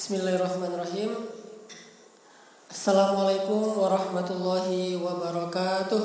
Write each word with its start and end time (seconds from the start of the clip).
Bismillahirrahmanirrahim. 0.00 1.12
Assalamualaikum 2.72 3.84
warahmatullahi 3.84 4.96
wabarakatuh. 4.96 6.04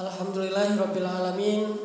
Alhamdulillahirabbil 0.00 1.04
alamin. 1.04 1.76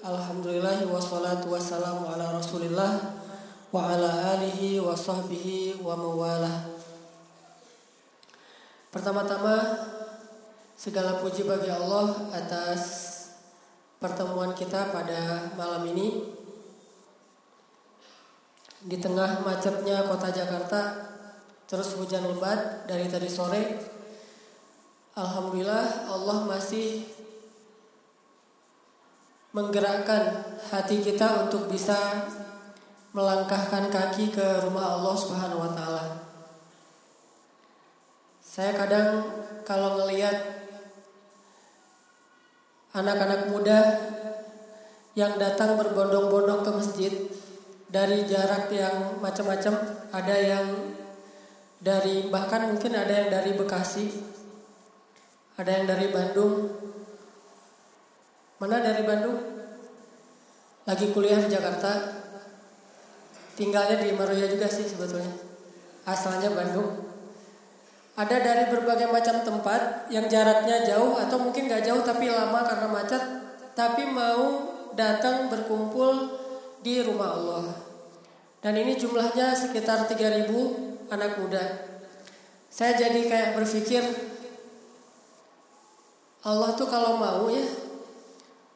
Alhamdulillahi 0.00 0.88
wassalatu 0.88 1.52
wassalamu 1.52 2.08
ala 2.08 2.32
Rasulillah 2.32 3.20
wa 3.68 3.92
ala 3.92 4.40
alihi 4.40 4.80
wa 4.80 4.96
sahbihi 4.96 5.84
wa 5.84 6.00
mawalah. 6.00 6.80
Pertama-tama 8.88 9.84
segala 10.80 11.20
puji 11.20 11.44
bagi 11.44 11.68
Allah 11.68 12.32
atas 12.32 13.09
pertemuan 14.00 14.56
kita 14.56 14.88
pada 14.88 15.52
malam 15.60 15.84
ini 15.92 16.24
di 18.80 18.96
tengah 18.96 19.44
macetnya 19.44 20.08
kota 20.08 20.32
Jakarta 20.32 21.12
terus 21.68 22.00
hujan 22.00 22.24
lebat 22.24 22.88
dari 22.88 23.04
tadi 23.12 23.28
sore 23.28 23.62
Alhamdulillah 25.12 26.08
Allah 26.08 26.48
masih 26.48 27.04
menggerakkan 29.52 30.48
hati 30.72 31.04
kita 31.04 31.44
untuk 31.44 31.68
bisa 31.68 32.24
melangkahkan 33.12 33.90
kaki 33.90 34.30
ke 34.30 34.46
rumah 34.64 34.96
Allah 34.96 35.14
Subhanahu 35.18 35.66
wa 35.66 35.72
taala. 35.74 36.04
Saya 38.38 38.78
kadang 38.78 39.26
kalau 39.66 39.98
ngelihat 39.98 40.59
anak-anak 42.90 43.50
muda 43.50 43.78
yang 45.18 45.38
datang 45.38 45.74
berbondong-bondong 45.78 46.62
ke 46.62 46.70
masjid 46.70 47.12
dari 47.90 48.26
jarak 48.26 48.70
yang 48.70 49.18
macam-macam, 49.18 49.74
ada 50.14 50.36
yang 50.38 50.66
dari 51.82 52.30
bahkan 52.30 52.70
mungkin 52.70 52.94
ada 52.94 53.10
yang 53.10 53.28
dari 53.34 53.50
Bekasi, 53.58 54.06
ada 55.58 55.70
yang 55.74 55.86
dari 55.90 56.06
Bandung, 56.14 56.80
Mana 58.60 58.76
dari 58.84 59.08
Bandung? 59.08 59.40
Lagi 60.84 61.16
kuliah 61.16 61.40
di 61.40 61.48
Jakarta. 61.48 62.20
Tinggalnya 63.56 64.04
di 64.04 64.12
Maruya 64.12 64.52
juga 64.52 64.68
sih 64.68 64.84
sebetulnya. 64.84 65.32
Asalnya 66.04 66.52
Bandung. 66.52 67.09
Ada 68.18 68.36
dari 68.42 68.64
berbagai 68.74 69.08
macam 69.08 69.42
tempat 69.46 70.10
yang 70.10 70.26
jaraknya 70.26 70.82
jauh 70.86 71.14
atau 71.16 71.38
mungkin 71.38 71.70
gak 71.70 71.86
jauh 71.86 72.02
tapi 72.02 72.26
lama 72.26 72.66
karena 72.66 72.88
macet. 72.90 73.22
Tapi 73.74 74.10
mau 74.10 74.74
datang 74.98 75.46
berkumpul 75.48 76.36
di 76.82 77.00
rumah 77.00 77.30
Allah. 77.36 77.66
Dan 78.60 78.76
ini 78.76 78.98
jumlahnya 78.98 79.56
sekitar 79.56 80.04
3000 80.04 80.52
anak 81.08 81.40
muda. 81.40 81.64
Saya 82.70 82.94
jadi 82.94 83.26
kayak 83.26 83.50
berpikir 83.56 84.04
Allah 86.40 86.72
tuh 86.72 86.88
kalau 86.88 87.20
mau 87.20 87.48
ya 87.52 87.66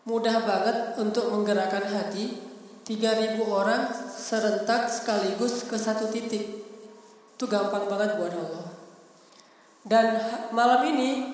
mudah 0.04 0.36
banget 0.44 1.00
untuk 1.00 1.32
menggerakkan 1.32 1.84
hati 1.88 2.36
3000 2.84 3.40
orang 3.40 3.88
serentak 4.12 4.92
sekaligus 4.92 5.64
ke 5.64 5.76
satu 5.80 6.12
titik. 6.12 6.64
Itu 7.34 7.48
gampang 7.48 7.88
banget 7.88 8.20
buat 8.20 8.34
Allah. 8.36 8.73
Dan 9.84 10.16
malam 10.56 10.80
ini 10.96 11.28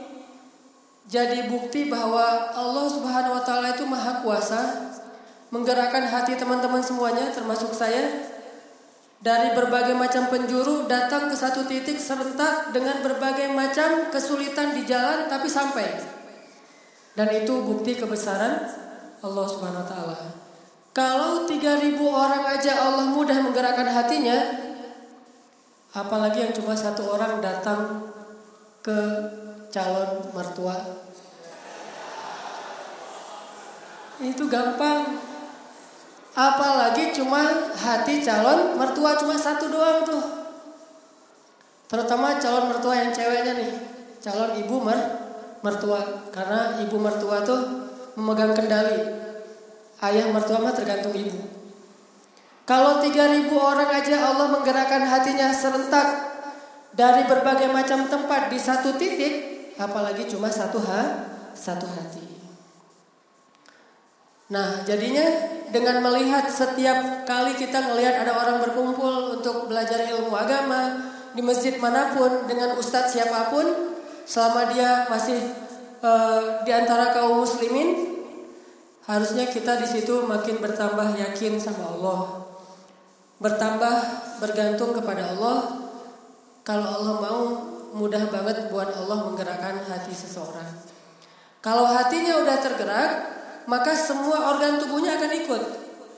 jadi 1.06 1.46
bukti 1.46 1.86
bahwa 1.86 2.50
Allah 2.50 2.86
Subhanahu 2.90 3.38
wa 3.38 3.42
taala 3.46 3.74
itu 3.74 3.86
maha 3.86 4.22
kuasa 4.22 4.90
menggerakkan 5.50 6.06
hati 6.06 6.38
teman-teman 6.38 6.82
semuanya 6.82 7.34
termasuk 7.34 7.74
saya 7.74 8.30
dari 9.20 9.52
berbagai 9.52 9.94
macam 9.94 10.30
penjuru 10.30 10.86
datang 10.86 11.28
ke 11.28 11.36
satu 11.36 11.66
titik 11.66 11.98
serentak 12.00 12.72
dengan 12.72 13.02
berbagai 13.04 13.52
macam 13.52 14.08
kesulitan 14.10 14.74
di 14.74 14.82
jalan 14.86 15.30
tapi 15.30 15.46
sampai. 15.46 15.86
Dan 17.14 17.28
itu 17.34 17.52
bukti 17.62 17.98
kebesaran 17.98 18.64
Allah 19.20 19.46
Subhanahu 19.46 19.82
wa 19.84 19.88
taala. 19.90 20.18
Kalau 20.90 21.46
3000 21.46 22.00
orang 22.02 22.44
aja 22.50 22.72
Allah 22.82 23.14
mudah 23.14 23.38
menggerakkan 23.44 23.86
hatinya, 23.86 24.38
apalagi 25.94 26.48
yang 26.48 26.52
cuma 26.56 26.74
satu 26.74 27.06
orang 27.14 27.38
datang 27.38 28.10
ke 28.80 29.00
calon 29.68 30.32
mertua. 30.32 30.76
Itu 34.20 34.48
gampang. 34.48 35.20
Apalagi 36.36 37.12
cuma 37.12 37.72
hati 37.76 38.24
calon 38.24 38.76
mertua 38.76 39.16
cuma 39.20 39.36
satu 39.36 39.68
doang 39.68 40.04
tuh. 40.04 40.24
Terutama 41.90 42.38
calon 42.38 42.70
mertua 42.70 42.94
yang 42.96 43.10
ceweknya 43.10 43.52
nih, 43.58 43.72
calon 44.22 44.56
ibu 44.56 44.78
mer 44.78 44.98
mertua 45.60 46.30
karena 46.32 46.80
ibu 46.80 46.96
mertua 46.96 47.42
tuh 47.42 47.60
memegang 48.16 48.54
kendali. 48.56 49.20
Ayah 50.00 50.32
mertua 50.32 50.62
mah 50.64 50.72
tergantung 50.72 51.12
ibu. 51.12 51.36
Kalau 52.64 53.02
3000 53.02 53.50
orang 53.50 53.90
aja 53.90 54.30
Allah 54.30 54.46
menggerakkan 54.54 55.02
hatinya 55.02 55.50
serentak 55.50 56.29
dari 56.94 57.26
berbagai 57.26 57.70
macam 57.70 58.06
tempat 58.10 58.50
di 58.50 58.58
satu 58.58 58.98
titik, 58.98 59.34
apalagi 59.78 60.26
cuma 60.26 60.50
satu 60.50 60.82
ha, 60.82 61.02
satu 61.54 61.86
hati. 61.86 62.26
Nah, 64.50 64.82
jadinya 64.82 65.22
dengan 65.70 66.02
melihat 66.02 66.50
setiap 66.50 67.22
kali 67.22 67.54
kita 67.54 67.94
melihat 67.94 68.26
ada 68.26 68.34
orang 68.34 68.58
berkumpul 68.66 69.38
untuk 69.38 69.70
belajar 69.70 70.10
ilmu 70.10 70.34
agama 70.34 71.14
di 71.30 71.42
masjid 71.46 71.78
mana 71.78 72.10
pun 72.18 72.50
dengan 72.50 72.74
ustadz 72.74 73.14
siapa 73.14 73.54
pun, 73.54 73.94
selama 74.26 74.74
dia 74.74 75.06
masih 75.06 75.38
uh, 76.02 76.66
di 76.66 76.72
antara 76.74 77.14
kaum 77.14 77.46
muslimin 77.46 78.18
harusnya 79.06 79.48
kita 79.48 79.80
di 79.80 79.86
situ 79.88 80.22
makin 80.26 80.60
bertambah 80.62 81.18
yakin 81.18 81.58
sama 81.58 81.96
Allah 81.96 82.46
bertambah 83.40 83.96
bergantung 84.38 84.92
kepada 84.92 85.32
Allah 85.34 85.89
kalau 86.62 86.86
Allah 86.86 87.14
mau 87.18 87.42
mudah 87.96 88.30
banget 88.30 88.70
buat 88.70 88.90
Allah 88.94 89.26
menggerakkan 89.26 89.82
hati 89.88 90.14
seseorang. 90.14 90.70
Kalau 91.60 91.84
hatinya 91.88 92.40
udah 92.40 92.56
tergerak 92.62 93.10
maka 93.68 93.92
semua 93.92 94.54
organ 94.54 94.80
tubuhnya 94.80 95.18
akan 95.20 95.32
ikut. 95.44 95.62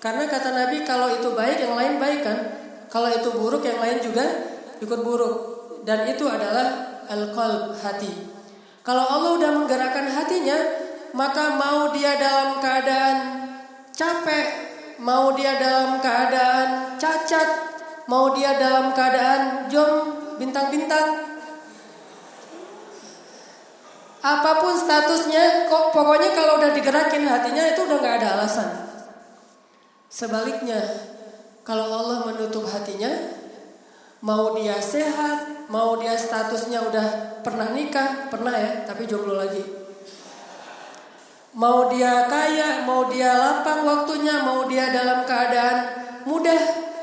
Karena 0.02 0.26
kata 0.26 0.50
Nabi 0.50 0.82
kalau 0.82 1.10
itu 1.10 1.30
baik 1.34 1.62
yang 1.62 1.74
lain 1.78 1.94
baik 1.98 2.20
kan? 2.26 2.38
Kalau 2.90 3.08
itu 3.08 3.28
buruk 3.34 3.62
yang 3.62 3.78
lain 3.78 3.98
juga 4.02 4.24
ikut 4.82 5.00
buruk. 5.02 5.36
Dan 5.82 6.06
itu 6.06 6.26
adalah 6.26 7.02
al-qalb 7.10 7.74
hati. 7.82 8.30
Kalau 8.82 9.02
Allah 9.02 9.30
udah 9.38 9.50
menggerakkan 9.62 10.10
hatinya, 10.10 10.58
maka 11.14 11.54
mau 11.58 11.90
dia 11.94 12.18
dalam 12.18 12.58
keadaan 12.58 13.16
capek, 13.94 14.46
mau 14.98 15.34
dia 15.34 15.58
dalam 15.58 15.98
keadaan 16.02 16.98
cacat, 16.98 17.48
mau 18.10 18.34
dia 18.34 18.58
dalam 18.58 18.90
keadaan 18.90 19.70
jom 19.70 20.21
bintang-bintang, 20.42 21.38
apa 24.22 24.50
pun 24.58 24.74
statusnya, 24.74 25.70
kok 25.70 25.94
pokoknya 25.94 26.34
kalau 26.34 26.58
udah 26.58 26.74
digerakin 26.74 27.26
hatinya 27.30 27.62
itu 27.70 27.80
udah 27.86 27.98
nggak 28.02 28.16
ada 28.22 28.28
alasan. 28.42 28.68
Sebaliknya, 30.10 30.82
kalau 31.62 31.86
Allah 31.86 32.26
menutup 32.26 32.66
hatinya, 32.66 33.38
mau 34.18 34.58
dia 34.58 34.82
sehat, 34.82 35.70
mau 35.70 35.94
dia 36.02 36.18
statusnya 36.18 36.90
udah 36.90 37.06
pernah 37.46 37.70
nikah, 37.70 38.26
pernah 38.26 38.54
ya, 38.54 38.82
tapi 38.82 39.06
jomblo 39.06 39.38
lagi. 39.38 39.62
Mau 41.54 41.86
dia 41.92 42.26
kaya, 42.26 42.82
mau 42.82 43.06
dia 43.06 43.30
lapang 43.30 43.86
waktunya, 43.86 44.42
mau 44.42 44.66
dia 44.66 44.90
dalam 44.90 45.22
keadaan 45.22 45.78
mudah, 46.26 46.62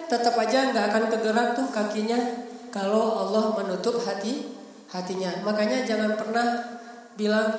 tetap 0.09 0.35
aja 0.39 0.71
nggak 0.73 0.85
akan 0.89 1.03
kegerak 1.11 1.47
tuh 1.53 1.67
kakinya 1.69 2.49
kalau 2.69 3.25
Allah 3.27 3.53
menutup 3.57 4.01
hati 4.01 4.45
hatinya. 4.89 5.41
Makanya 5.45 5.85
jangan 5.85 6.17
pernah 6.17 6.47
bilang 7.13 7.49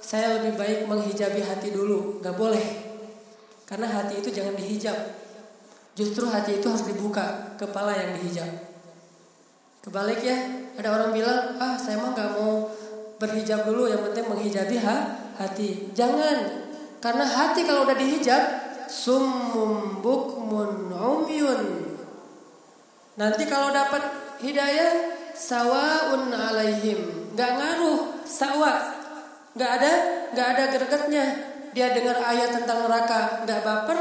saya 0.00 0.40
lebih 0.40 0.60
baik 0.60 0.78
menghijabi 0.84 1.40
hati 1.40 1.72
dulu, 1.72 2.20
nggak 2.20 2.36
boleh. 2.36 2.66
Karena 3.64 3.88
hati 3.88 4.20
itu 4.20 4.28
jangan 4.28 4.52
dihijab. 4.52 4.98
Justru 5.96 6.28
hati 6.28 6.60
itu 6.60 6.66
harus 6.68 6.84
dibuka, 6.84 7.56
kepala 7.56 7.94
yang 7.94 8.18
dihijab. 8.20 8.50
Kebalik 9.80 10.20
ya, 10.20 10.36
ada 10.76 10.88
orang 10.90 11.10
bilang, 11.12 11.56
ah 11.60 11.76
saya 11.78 12.00
mah 12.00 12.12
nggak 12.12 12.30
mau 12.36 12.68
berhijab 13.16 13.64
dulu, 13.64 13.88
yang 13.88 14.02
penting 14.10 14.26
menghijabi 14.28 14.76
ha, 14.82 14.96
hati. 15.38 15.92
Jangan, 15.96 16.68
karena 16.98 17.24
hati 17.24 17.64
kalau 17.64 17.88
udah 17.88 17.96
dihijab, 17.96 18.42
summum 18.90 20.04
bukmun. 20.04 20.84
Nanti 23.14 23.46
kalau 23.46 23.70
dapat 23.70 24.02
hidayah, 24.44 24.92
sawaun 25.32 26.28
alaihim, 26.30 27.32
nggak 27.32 27.52
ngaruh, 27.56 28.22
sawa, 28.28 28.92
nggak 29.56 29.70
ada, 29.80 29.92
nggak 30.36 30.48
ada 30.54 30.64
gregetnya. 30.76 31.26
Dia 31.74 31.90
dengar 31.90 32.22
ayat 32.22 32.54
tentang 32.54 32.86
neraka, 32.86 33.42
nggak 33.42 33.60
baper, 33.66 33.98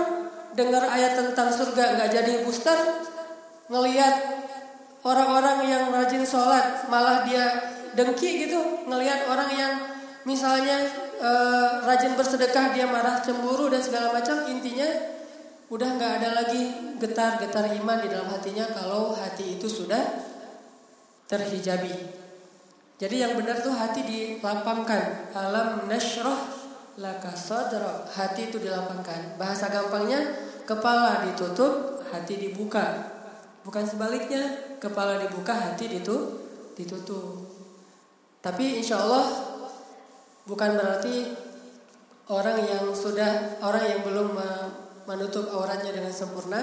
dengar 0.53 0.83
ayat 0.85 1.17
tentang 1.17 1.49
surga 1.49 1.97
nggak 1.97 2.09
jadi 2.13 2.33
booster, 2.45 2.77
ngelihat 3.71 4.15
orang-orang 5.01 5.65
yang 5.65 5.83
rajin 5.89 6.21
sholat 6.27 6.85
malah 6.91 7.25
dia 7.25 7.73
dengki 7.97 8.45
gitu, 8.45 8.85
ngelihat 8.85 9.25
orang 9.25 9.49
yang 9.57 9.73
misalnya 10.23 10.85
e, 11.17 11.31
rajin 11.83 12.13
bersedekah 12.13 12.77
dia 12.77 12.85
marah 12.85 13.25
cemburu 13.25 13.73
dan 13.73 13.81
segala 13.81 14.13
macam. 14.13 14.45
Intinya 14.49 14.87
udah 15.73 15.89
nggak 15.97 16.13
ada 16.21 16.29
lagi 16.37 16.63
getar-getar 17.01 17.73
iman 17.81 17.97
di 18.05 18.07
dalam 18.13 18.29
hatinya 18.29 18.69
kalau 18.69 19.17
hati 19.17 19.57
itu 19.57 19.65
sudah 19.65 20.32
terhijabi. 21.27 21.91
Jadi 22.99 23.19
yang 23.19 23.35
benar 23.35 23.59
tuh 23.59 23.73
hati 23.73 24.05
dilapangkan. 24.05 25.33
Alam 25.35 25.89
nasroh 25.91 26.39
laka 26.95 27.33
sadra. 27.35 28.07
Hati 28.07 28.53
itu 28.53 28.61
dilapangkan. 28.61 29.35
Bahasa 29.35 29.67
gampangnya 29.67 30.23
kepala 30.63 31.27
ditutup, 31.27 32.05
hati 32.13 32.39
dibuka. 32.39 33.11
Bukan 33.63 33.83
sebaliknya, 33.87 34.75
kepala 34.79 35.19
dibuka, 35.19 35.51
hati 35.55 35.87
ditutup. 35.89 37.47
Tapi 38.43 38.83
insya 38.83 38.99
Allah 38.99 39.27
bukan 40.43 40.75
berarti 40.75 41.31
orang 42.27 42.59
yang 42.67 42.91
sudah 42.91 43.59
orang 43.63 43.83
yang 43.87 44.01
belum 44.03 44.35
menutup 45.07 45.47
auratnya 45.51 45.95
dengan 45.95 46.11
sempurna 46.11 46.59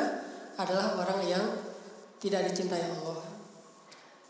adalah 0.60 0.96
orang 1.00 1.20
yang 1.24 1.44
tidak 2.20 2.52
dicintai 2.52 2.84
Allah. 2.84 3.29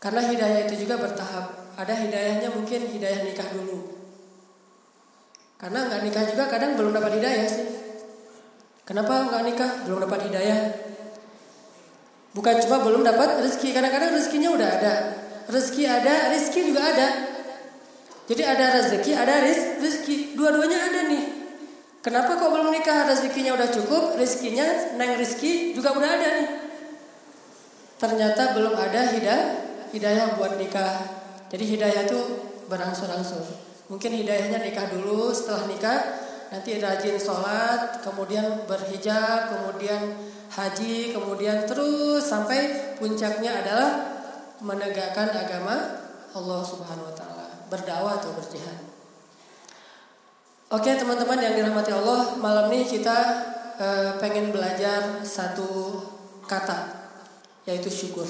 Karena 0.01 0.25
hidayah 0.25 0.65
itu 0.65 0.81
juga 0.81 0.97
bertahap. 0.97 1.77
Ada 1.77 1.93
hidayahnya 1.93 2.49
mungkin 2.57 2.89
hidayah 2.89 3.21
nikah 3.21 3.45
dulu. 3.53 4.01
Karena 5.61 5.85
nggak 5.85 6.01
nikah 6.09 6.25
juga 6.25 6.49
kadang 6.49 6.73
belum 6.73 6.89
dapat 6.97 7.21
hidayah 7.21 7.45
sih. 7.45 7.67
Kenapa 8.81 9.29
nggak 9.29 9.43
nikah? 9.45 9.71
Belum 9.85 10.01
dapat 10.01 10.25
hidayah. 10.25 10.59
Bukan 12.33 12.55
cuma 12.65 12.81
belum 12.81 13.05
dapat 13.05 13.45
rezeki. 13.45 13.77
Kadang-kadang 13.77 14.17
rezekinya 14.17 14.49
udah 14.57 14.69
ada. 14.81 14.93
Rezeki 15.45 15.83
ada, 15.85 16.33
rezeki 16.33 16.61
juga 16.73 16.81
ada. 16.81 17.07
Jadi 18.25 18.41
ada 18.41 18.65
rezeki, 18.81 19.11
ada 19.13 19.33
rezeki. 19.77 20.33
Dua-duanya 20.33 20.79
ada 20.81 20.99
nih. 21.13 21.25
Kenapa 22.01 22.41
kok 22.41 22.49
belum 22.49 22.73
nikah? 22.73 23.05
Rezekinya 23.05 23.53
udah 23.53 23.69
cukup, 23.69 24.17
rezekinya 24.17 24.97
neng 24.97 25.13
rezeki 25.21 25.77
juga 25.77 25.93
udah 25.93 26.09
ada 26.09 26.27
nih. 26.41 26.49
Ternyata 28.01 28.57
belum 28.57 28.73
ada 28.73 29.01
hidayah, 29.13 29.70
hidayah 29.91 30.39
buat 30.39 30.55
nikah. 30.55 31.03
Jadi 31.51 31.77
hidayah 31.77 32.07
itu 32.07 32.19
berangsur-angsur. 32.71 33.43
Mungkin 33.91 34.15
hidayahnya 34.23 34.63
nikah 34.63 34.87
dulu, 34.87 35.35
setelah 35.35 35.67
nikah 35.67 35.99
nanti 36.51 36.79
rajin 36.79 37.19
sholat, 37.19 37.99
kemudian 38.03 38.63
berhijab, 38.67 39.51
kemudian 39.51 40.15
haji, 40.51 41.15
kemudian 41.15 41.63
terus 41.67 42.27
sampai 42.27 42.95
puncaknya 42.99 43.63
adalah 43.63 43.89
menegakkan 44.59 45.31
agama 45.31 45.75
Allah 46.31 46.61
Subhanahu 46.63 47.11
wa 47.11 47.15
taala, 47.15 47.47
berdakwah 47.67 48.19
atau 48.19 48.31
berjihad. 48.35 48.79
Oke, 50.71 50.95
teman-teman 50.95 51.39
yang 51.43 51.59
dirahmati 51.59 51.91
Allah, 51.91 52.39
malam 52.39 52.71
ini 52.71 52.87
kita 52.87 53.17
e, 53.75 53.87
pengen 54.23 54.55
belajar 54.55 55.19
satu 55.27 55.99
kata 56.47 57.11
yaitu 57.67 57.91
syukur. 57.91 58.23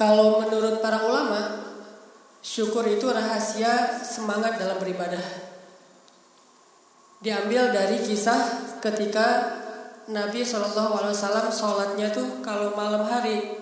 Kalau 0.00 0.40
menurut 0.40 0.80
para 0.80 1.04
ulama, 1.04 1.60
Syukur 2.40 2.88
itu 2.88 3.04
rahasia 3.04 4.00
semangat 4.00 4.56
dalam 4.56 4.80
beribadah. 4.80 5.20
Diambil 7.20 7.68
dari 7.68 8.00
kisah 8.00 8.80
ketika 8.80 9.60
Nabi 10.08 10.40
Shallallahu 10.40 11.04
Alaihi 11.04 11.52
sholatnya 11.52 12.08
tuh 12.08 12.40
kalau 12.40 12.72
malam 12.72 13.04
hari, 13.04 13.60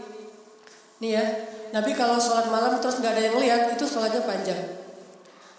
nih 1.02 1.11
ya, 1.11 1.25
Nabi 1.75 1.90
kalau 1.99 2.23
sholat 2.23 2.46
malam 2.55 2.79
terus 2.79 3.02
nggak 3.02 3.19
ada 3.19 3.23
yang 3.26 3.37
lihat 3.43 3.62
itu 3.75 3.82
sholatnya 3.82 4.23
panjang. 4.23 4.62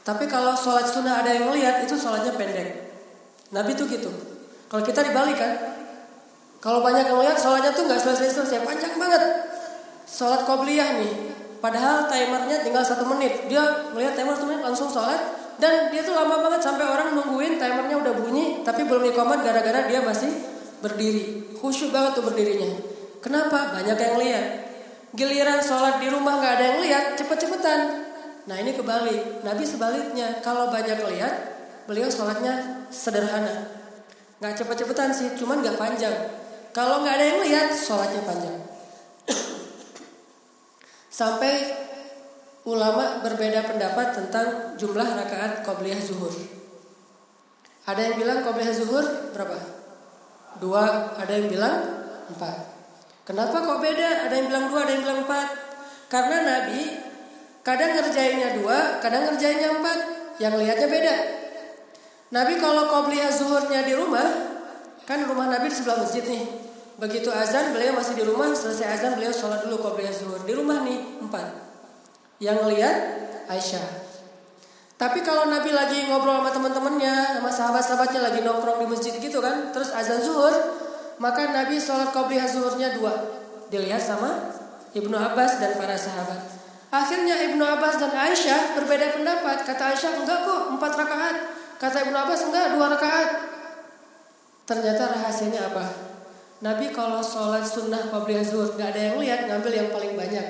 Tapi 0.08 0.24
kalau 0.32 0.56
sholat 0.56 0.88
sunnah 0.88 1.20
ada 1.20 1.36
yang 1.36 1.52
lihat 1.52 1.84
itu 1.84 2.00
sholatnya 2.00 2.40
pendek. 2.40 2.88
Nabi 3.52 3.76
tuh 3.76 3.84
gitu. 3.92 4.10
Kalau 4.72 4.82
kita 4.88 5.04
dibalik 5.04 5.36
kan, 5.36 5.54
kalau 6.64 6.80
banyak 6.80 7.04
yang 7.04 7.20
lihat 7.20 7.36
sholatnya 7.36 7.76
tuh 7.76 7.84
nggak 7.84 8.00
selesai 8.00 8.32
selesai 8.32 8.64
panjang 8.64 8.96
banget. 8.96 9.49
Sholat 10.10 10.42
qobliyah 10.50 10.98
nih, 10.98 11.14
Padahal 11.60 12.08
timernya 12.08 12.64
tinggal 12.64 12.84
satu 12.88 13.04
menit. 13.04 13.52
Dia 13.52 13.92
melihat 13.92 14.16
timer 14.16 14.36
satu 14.36 14.48
menit 14.48 14.64
langsung 14.64 14.88
sholat 14.88 15.20
dan 15.60 15.92
dia 15.92 16.00
tuh 16.08 16.16
lama 16.16 16.40
banget 16.40 16.64
sampai 16.64 16.88
orang 16.88 17.20
nungguin 17.20 17.60
timernya 17.60 18.00
udah 18.00 18.14
bunyi 18.16 18.64
tapi 18.64 18.88
belum 18.88 19.12
dikomat 19.12 19.44
gara-gara 19.44 19.84
dia 19.92 20.00
masih 20.00 20.32
berdiri. 20.80 21.52
Khusyuk 21.60 21.92
banget 21.92 22.16
tuh 22.16 22.24
berdirinya. 22.24 22.80
Kenapa? 23.20 23.76
Banyak 23.76 23.98
yang 24.00 24.16
lihat. 24.24 24.46
Giliran 25.12 25.60
sholat 25.60 26.00
di 26.00 26.08
rumah 26.08 26.40
nggak 26.40 26.54
ada 26.56 26.64
yang 26.64 26.80
lihat, 26.80 27.04
cepet-cepetan. 27.20 28.08
Nah 28.48 28.56
ini 28.56 28.72
kebalik. 28.72 29.44
Nabi 29.44 29.68
sebaliknya, 29.68 30.40
kalau 30.40 30.72
banyak 30.72 30.96
lihat, 30.96 31.34
beliau 31.90 32.08
sholatnya 32.08 32.88
sederhana. 32.88 33.68
Nggak 34.40 34.64
cepet-cepetan 34.64 35.12
sih, 35.12 35.36
cuman 35.36 35.60
nggak 35.66 35.76
panjang. 35.76 36.14
Kalau 36.72 37.04
nggak 37.04 37.20
ada 37.20 37.26
yang 37.26 37.40
lihat, 37.44 37.68
sholatnya 37.74 38.22
panjang. 38.24 38.58
Sampai 41.20 41.52
ulama 42.64 43.20
berbeda 43.20 43.68
pendapat 43.68 44.16
tentang 44.16 44.80
jumlah 44.80 45.04
rakaat 45.04 45.68
qobliyah 45.68 46.00
zuhur. 46.00 46.32
Ada 47.84 48.00
yang 48.08 48.16
bilang 48.24 48.40
qobliyah 48.48 48.72
zuhur 48.72 49.04
berapa? 49.36 49.60
Dua, 50.64 51.12
ada 51.20 51.28
yang 51.36 51.52
bilang 51.52 51.76
empat. 52.32 52.56
Kenapa 53.28 53.52
kok 53.52 53.84
beda? 53.84 54.32
Ada 54.32 54.34
yang 54.40 54.48
bilang 54.48 54.66
dua, 54.72 54.80
ada 54.88 54.92
yang 54.96 55.04
bilang 55.04 55.20
empat. 55.28 55.48
Karena 56.08 56.38
Nabi 56.40 56.80
kadang 57.68 58.00
ngerjainnya 58.00 58.50
dua, 58.64 59.04
kadang 59.04 59.28
ngerjainnya 59.28 59.76
empat. 59.76 60.00
Yang 60.40 60.54
lihatnya 60.56 60.88
beda. 60.88 61.16
Nabi 62.32 62.54
kalau 62.64 62.88
qobliyah 62.88 63.28
zuhurnya 63.36 63.84
di 63.84 63.92
rumah, 63.92 64.24
kan 65.04 65.20
rumah 65.28 65.52
Nabi 65.52 65.68
di 65.68 65.76
sebelah 65.76 66.00
masjid 66.00 66.24
nih. 66.24 66.69
Begitu 67.00 67.32
azan 67.32 67.72
beliau 67.72 67.96
masih 67.96 68.12
di 68.20 68.28
rumah, 68.28 68.52
selesai 68.52 69.00
azan 69.00 69.16
beliau 69.16 69.32
sholat 69.32 69.64
dulu 69.64 69.80
qobliyah 69.80 70.12
zuhur. 70.12 70.44
Di 70.44 70.52
rumah 70.52 70.84
nih 70.84 71.24
empat. 71.24 71.48
Yang 72.44 72.60
lihat 72.76 72.96
Aisyah. 73.48 73.88
Tapi 75.00 75.24
kalau 75.24 75.48
Nabi 75.48 75.72
lagi 75.72 76.12
ngobrol 76.12 76.44
sama 76.44 76.52
teman-temannya, 76.52 77.40
sama 77.40 77.52
sahabat-sahabatnya 77.56 78.20
lagi 78.20 78.44
nongkrong 78.44 78.84
di 78.84 78.88
masjid 78.92 79.16
gitu 79.16 79.40
kan, 79.40 79.72
terus 79.72 79.96
azan 79.96 80.20
zuhur, 80.20 80.52
maka 81.24 81.48
Nabi 81.48 81.80
sholat 81.80 82.12
qobliyah 82.12 82.52
zuhurnya 82.52 83.00
dua. 83.00 83.16
Dilihat 83.72 84.04
sama 84.04 84.52
Ibnu 84.92 85.16
Abbas 85.16 85.56
dan 85.64 85.80
para 85.80 85.96
sahabat. 85.96 86.52
Akhirnya 86.92 87.48
Ibnu 87.48 87.64
Abbas 87.64 87.96
dan 87.96 88.12
Aisyah 88.12 88.76
berbeda 88.76 89.16
pendapat. 89.16 89.64
Kata 89.64 89.96
Aisyah 89.96 90.20
enggak 90.20 90.44
kok 90.44 90.62
empat 90.76 90.92
rakaat. 91.00 91.36
Kata 91.80 91.98
Ibnu 92.04 92.18
Abbas 92.18 92.42
enggak 92.50 92.66
dua 92.76 92.86
rakaat. 92.92 93.30
Ternyata 94.68 95.16
rahasianya 95.16 95.70
apa? 95.72 96.09
Nabi 96.60 96.92
kalau 96.92 97.24
sholat 97.24 97.64
sunnah 97.64 98.12
qabliyah 98.12 98.44
zuhur 98.44 98.76
nggak 98.76 98.92
ada 98.92 99.02
yang 99.12 99.18
lihat 99.24 99.48
ngambil 99.48 99.72
yang 99.72 99.90
paling 99.96 100.14
banyak. 100.20 100.48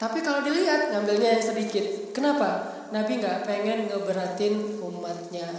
Tapi 0.00 0.24
kalau 0.24 0.40
dilihat 0.40 0.88
ngambilnya 0.88 1.36
yang 1.36 1.44
sedikit. 1.44 2.16
Kenapa? 2.16 2.80
Nabi 2.88 3.20
nggak 3.20 3.44
pengen 3.44 3.92
ngeberatin 3.92 4.80
umatnya. 4.80 5.52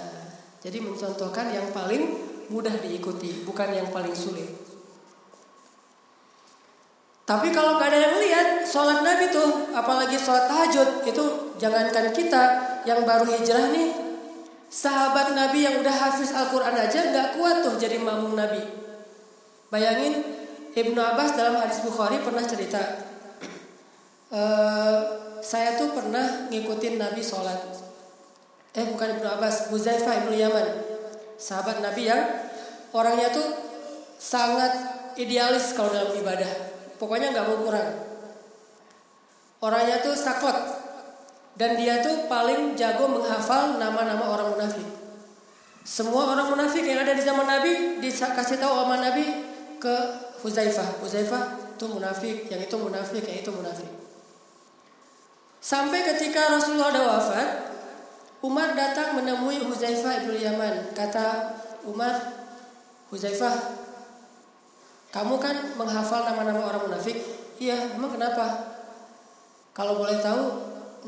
Jadi 0.65 0.81
mencontohkan 0.81 1.53
yang 1.53 1.69
paling 1.69 2.09
mudah 2.49 2.73
diikuti, 2.81 3.45
bukan 3.45 3.69
yang 3.69 3.93
paling 3.93 4.17
sulit. 4.17 4.49
Tapi 7.21 7.53
kalau 7.53 7.77
nggak 7.77 7.93
ada 7.93 7.99
yang 8.01 8.15
lihat, 8.17 8.47
sholat 8.65 9.05
Nabi 9.05 9.29
tuh, 9.29 9.71
apalagi 9.71 10.17
sholat 10.17 10.49
tahajud, 10.49 11.05
itu 11.05 11.23
jangankan 11.61 12.09
kita 12.09 12.43
yang 12.83 13.05
baru 13.05 13.29
hijrah 13.29 13.69
nih, 13.71 13.93
sahabat 14.67 15.37
Nabi 15.37 15.69
yang 15.69 15.79
udah 15.79 15.95
hafiz 15.95 16.33
Al-Quran 16.33 16.75
aja 16.75 17.13
nggak 17.13 17.37
kuat 17.37 17.61
tuh 17.61 17.77
jadi 17.77 18.01
mamung 18.01 18.33
Nabi. 18.33 18.80
Bayangin 19.71 20.19
Ibnu 20.75 20.99
Abbas 20.99 21.39
dalam 21.39 21.55
hadis 21.63 21.79
Bukhari 21.79 22.19
pernah 22.19 22.43
cerita 22.43 23.07
e, 24.27 24.41
Saya 25.41 25.73
tuh 25.73 25.97
pernah 25.97 26.53
ngikutin 26.53 27.01
Nabi 27.01 27.23
sholat. 27.25 27.57
Eh 28.77 28.85
bukan 28.93 29.17
Ibnu 29.17 29.25
Abbas 29.25 29.73
Huzaifah 29.73 30.21
Ibnu 30.21 30.37
Yaman. 30.37 30.67
Sahabat 31.41 31.81
Nabi 31.81 32.05
yang 32.05 32.21
Orangnya 32.91 33.31
tuh 33.31 33.47
sangat 34.19 34.69
idealis 35.15 35.71
kalau 35.71 35.95
dalam 35.95 36.11
ibadah. 36.11 36.51
Pokoknya 36.99 37.31
nggak 37.31 37.47
mau 37.47 37.57
kurang. 37.63 37.89
Orangnya 39.63 40.03
tuh 40.03 40.13
saklek. 40.13 40.59
Dan 41.55 41.79
dia 41.79 42.03
tuh 42.03 42.27
paling 42.27 42.75
jago 42.75 43.07
menghafal 43.07 43.79
nama-nama 43.79 44.23
orang 44.27 44.55
munafik. 44.55 44.87
Semua 45.81 46.35
orang 46.35 46.51
munafik 46.51 46.83
yang 46.83 47.01
ada 47.01 47.17
di 47.17 47.23
zaman 47.25 47.47
Nabi 47.47 47.97
Dikasih 47.99 48.61
tahu 48.61 48.85
sama 48.85 49.01
Nabi 49.01 49.25
ke 49.81 49.95
Huzaifah. 50.45 51.01
Huzaifah 51.01 51.73
itu 51.73 51.85
munafik, 51.89 52.45
yang 52.53 52.61
itu 52.61 52.75
munafik, 52.77 53.25
yang 53.25 53.41
itu 53.41 53.49
munafik. 53.49 53.89
Sampai 55.57 56.05
ketika 56.05 56.53
Rasulullah 56.53 56.93
ada 56.93 57.01
wafat, 57.09 57.49
Umar 58.45 58.77
datang 58.77 59.17
menemui 59.17 59.65
Huzaifah 59.65 60.25
ibnu 60.25 60.37
Yaman. 60.37 60.93
Kata 60.93 61.57
Umar, 61.89 62.13
Huzaifah, 63.09 63.81
kamu 65.09 65.41
kan 65.41 65.55
menghafal 65.77 66.29
nama-nama 66.29 66.69
orang 66.69 66.85
munafik? 66.89 67.17
Iya, 67.57 67.97
emang 67.97 68.13
kenapa? 68.13 68.77
Kalau 69.73 69.97
boleh 69.97 70.21
tahu, 70.21 70.41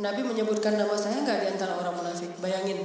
Nabi 0.01 0.21
menyebutkan 0.25 0.73
nama 0.77 0.97
saya 0.97 1.21
nggak 1.21 1.39
di 1.45 1.47
antara 1.53 1.77
orang 1.77 1.93
munafik. 1.93 2.33
Bayangin, 2.41 2.81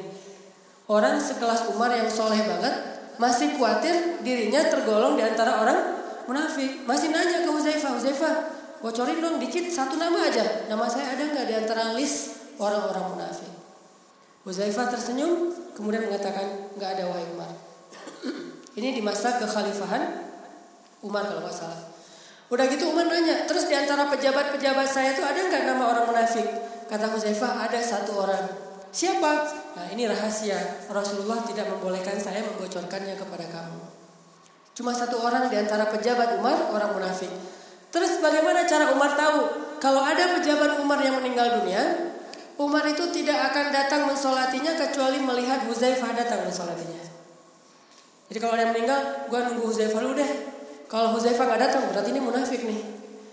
orang 0.89 1.17
sekelas 1.17 1.73
Umar 1.73 1.93
yang 1.93 2.09
soleh 2.09 2.41
banget 2.45 2.98
masih 3.19 3.59
khawatir 3.59 4.23
dirinya 4.23 4.63
tergolong 4.71 5.19
di 5.19 5.23
antara 5.27 5.63
orang 5.63 5.79
munafik. 6.31 6.87
Masih 6.87 7.11
nanya 7.11 7.43
ke 7.43 7.51
Huzaifah, 7.51 7.99
Huzaifah, 7.99 8.35
bocorin 8.79 9.19
dong 9.19 9.43
dikit 9.43 9.67
satu 9.69 9.99
nama 9.99 10.31
aja. 10.31 10.71
Nama 10.71 10.85
saya 10.87 11.19
ada 11.19 11.23
nggak 11.27 11.47
di 11.51 11.55
antara 11.59 11.83
list 11.99 12.55
orang-orang 12.63 13.19
munafik? 13.19 13.53
Huzaifah 14.47 14.87
tersenyum, 14.95 15.51
kemudian 15.75 16.07
mengatakan 16.07 16.71
nggak 16.79 16.91
ada 16.97 17.05
wahai 17.11 17.27
Umar. 17.35 17.51
Ini 18.79 18.95
di 18.95 19.03
masa 19.03 19.37
kekhalifahan 19.43 20.31
Umar 21.03 21.27
kalau 21.27 21.43
nggak 21.43 21.57
salah. 21.57 21.83
Udah 22.49 22.65
gitu 22.71 22.89
Umar 22.95 23.11
nanya, 23.11 23.45
terus 23.45 23.69
di 23.69 23.77
antara 23.77 24.09
pejabat-pejabat 24.09 24.89
saya 24.89 25.13
itu 25.13 25.21
ada 25.21 25.37
nggak 25.37 25.69
nama 25.69 25.85
orang 25.85 26.05
munafik? 26.09 26.49
Kata 26.89 27.13
Huzaifah 27.13 27.69
ada 27.69 27.77
satu 27.83 28.17
orang. 28.17 28.68
Siapa? 28.89 29.33
Nah 29.77 29.87
ini 29.93 30.09
rahasia. 30.09 30.89
Rasulullah 30.89 31.45
tidak 31.45 31.69
membolehkan 31.69 32.17
saya 32.17 32.45
membocorkannya 32.45 33.15
kepada 33.15 33.47
kamu. 33.49 33.81
Cuma 34.79 34.95
satu 34.95 35.19
orang 35.19 35.51
di 35.51 35.57
antara 35.59 35.91
pejabat 35.91 36.39
Umar 36.39 36.71
orang 36.71 36.95
munafik. 36.95 37.31
Terus 37.91 38.23
bagaimana 38.23 38.63
cara 38.69 38.95
Umar 38.95 39.17
tahu? 39.19 39.41
Kalau 39.79 40.03
ada 40.03 40.39
pejabat 40.39 40.79
Umar 40.83 40.99
yang 41.03 41.19
meninggal 41.19 41.63
dunia, 41.63 42.15
Umar 42.59 42.83
itu 42.91 43.07
tidak 43.15 43.55
akan 43.55 43.71
datang 43.71 44.03
mensolatinya 44.11 44.75
kecuali 44.75 45.23
melihat 45.23 45.63
Huzaifah 45.71 46.11
datang 46.15 46.43
mensolatinya. 46.43 47.07
Jadi 48.29 48.39
kalau 48.43 48.53
ada 48.59 48.69
yang 48.69 48.73
meninggal, 48.75 49.31
gue 49.31 49.41
nunggu 49.41 49.65
Huzaifah 49.73 50.01
dulu 50.05 50.15
deh. 50.19 50.31
Kalau 50.91 51.15
Huzaifah 51.17 51.45
nggak 51.49 51.63
datang, 51.65 51.83
berarti 51.89 52.11
ini 52.13 52.21
munafik 52.21 52.61
nih. 52.65 52.81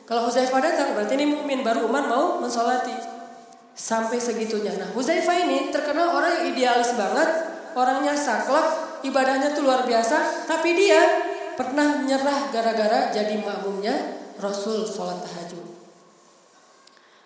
Kalau 0.05 0.29
Huzaifah 0.29 0.61
datang, 0.61 0.93
berarti 0.93 1.13
ini 1.17 1.25
mukmin. 1.33 1.65
Baru 1.65 1.89
Umar 1.89 2.05
mau 2.05 2.37
mensolati. 2.37 3.14
Sampai 3.75 4.23
segitunya. 4.23 4.71
Nah, 4.79 4.87
Huzaifah 4.95 5.35
ini 5.45 5.67
terkenal 5.67 6.15
orang 6.15 6.39
yang 6.39 6.55
idealis 6.55 6.95
banget, 6.95 7.27
orangnya 7.75 8.15
saklek, 8.15 9.03
ibadahnya 9.03 9.51
tuh 9.51 9.67
luar 9.67 9.83
biasa, 9.83 10.47
tapi 10.47 10.79
dia 10.79 11.03
pernah 11.59 11.99
nyerah 12.07 12.55
gara-gara 12.55 13.11
jadi 13.11 13.35
makmumnya 13.43 13.95
Rasul 14.39 14.87
sholat 14.87 15.19
tahajud. 15.27 15.63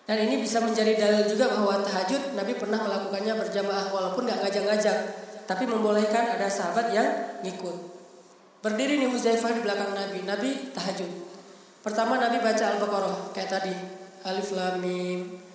Dan 0.10 0.26
ini 0.26 0.42
bisa 0.42 0.58
menjadi 0.58 0.98
dalil 0.98 1.30
juga 1.30 1.54
bahwa 1.54 1.86
tahajud 1.86 2.34
Nabi 2.34 2.58
pernah 2.58 2.82
melakukannya 2.82 3.34
berjamaah 3.46 3.94
walaupun 3.94 4.26
nggak 4.26 4.42
ngajak-ngajak, 4.42 4.98
tapi 5.46 5.70
membolehkan 5.70 6.34
ada 6.34 6.50
sahabat 6.50 6.90
yang 6.90 7.10
ngikut. 7.46 7.78
Berdiri 8.66 8.98
nih 8.98 9.10
Huzaifah 9.14 9.54
di 9.54 9.62
belakang 9.62 9.94
Nabi, 9.94 10.26
Nabi 10.26 10.50
tahajud. 10.74 11.12
Pertama 11.86 12.18
Nabi 12.18 12.42
baca 12.42 12.66
Al-Baqarah 12.74 13.38
kayak 13.38 13.50
tadi, 13.54 13.76
Alif 14.26 14.50
Lam 14.52 14.82
Mim, 14.82 15.49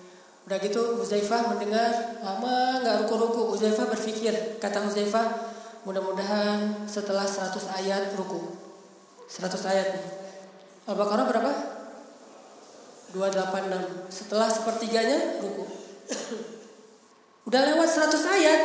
Udah 0.45 0.61
gitu 0.61 1.01
Huzaifah 1.01 1.49
mendengar 1.49 2.21
lama 2.21 2.85
nggak 2.85 2.95
ruku-ruku. 3.05 3.57
Huzaifah 3.57 3.89
berpikir, 3.89 4.61
kata 4.61 4.85
Huzaifah, 4.85 5.25
mudah-mudahan 5.89 6.85
setelah 6.85 7.25
100 7.25 7.65
ayat 7.81 8.13
ruku. 8.13 8.53
100 9.25 9.57
ayat 9.65 9.87
nih. 9.97 10.05
Al-Baqarah 10.85 11.25
berapa? 11.25 11.51
286. 13.17 14.13
Setelah 14.13 14.45
sepertiganya 14.45 15.41
ruku. 15.41 15.65
Udah 17.49 17.61
lewat 17.65 17.89
100 17.89 18.13
ayat, 18.37 18.61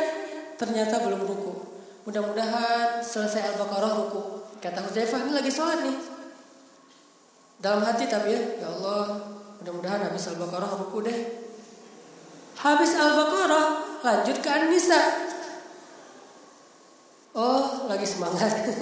ternyata 0.61 1.01
belum 1.01 1.25
ruku. 1.25 1.65
Mudah-mudahan 2.05 3.01
selesai 3.01 3.57
Al-Baqarah 3.57 4.05
ruku. 4.05 4.21
Kata 4.61 4.85
Huzaifah, 4.85 5.25
ini 5.25 5.33
lagi 5.33 5.49
sholat 5.49 5.81
nih. 5.81 5.97
Dalam 7.57 7.81
hati 7.81 8.05
tapi 8.05 8.37
ya, 8.37 8.41
ya 8.61 8.67
Allah, 8.69 9.17
mudah-mudahan 9.61 10.05
habis 10.05 10.29
Al-Baqarah 10.29 10.77
ruku 10.77 11.09
deh. 11.09 11.40
Habis 12.61 12.93
Al-Baqarah 12.93 13.65
lanjut 14.05 14.37
ke 14.37 14.49
An-Nisa. 14.49 15.01
Oh, 17.33 17.89
lagi 17.89 18.05
semangat. 18.05 18.53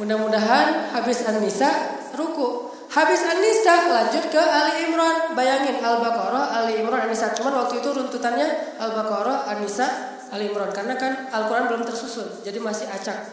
Mudah-mudahan 0.00 0.96
habis 0.96 1.28
An-Nisa 1.28 1.68
ruku. 2.16 2.72
Habis 2.88 3.20
An-Nisa 3.26 3.74
lanjut 3.90 4.24
ke 4.32 4.40
Ali 4.40 4.88
Imran. 4.88 5.36
Bayangin 5.36 5.84
Al-Baqarah, 5.84 6.56
Ali 6.56 6.80
Imran, 6.80 7.04
An-Nisa. 7.04 7.36
Cuman 7.36 7.52
waktu 7.52 7.84
itu 7.84 7.92
runtutannya 7.92 8.80
Al-Baqarah, 8.80 9.52
An-Nisa, 9.52 9.88
Ali 10.32 10.48
Imran 10.48 10.72
karena 10.72 10.96
kan 10.96 11.28
Al-Qur'an 11.36 11.68
belum 11.68 11.84
tersusun. 11.84 12.48
Jadi 12.48 12.64
masih 12.64 12.88
acak. 12.88 13.28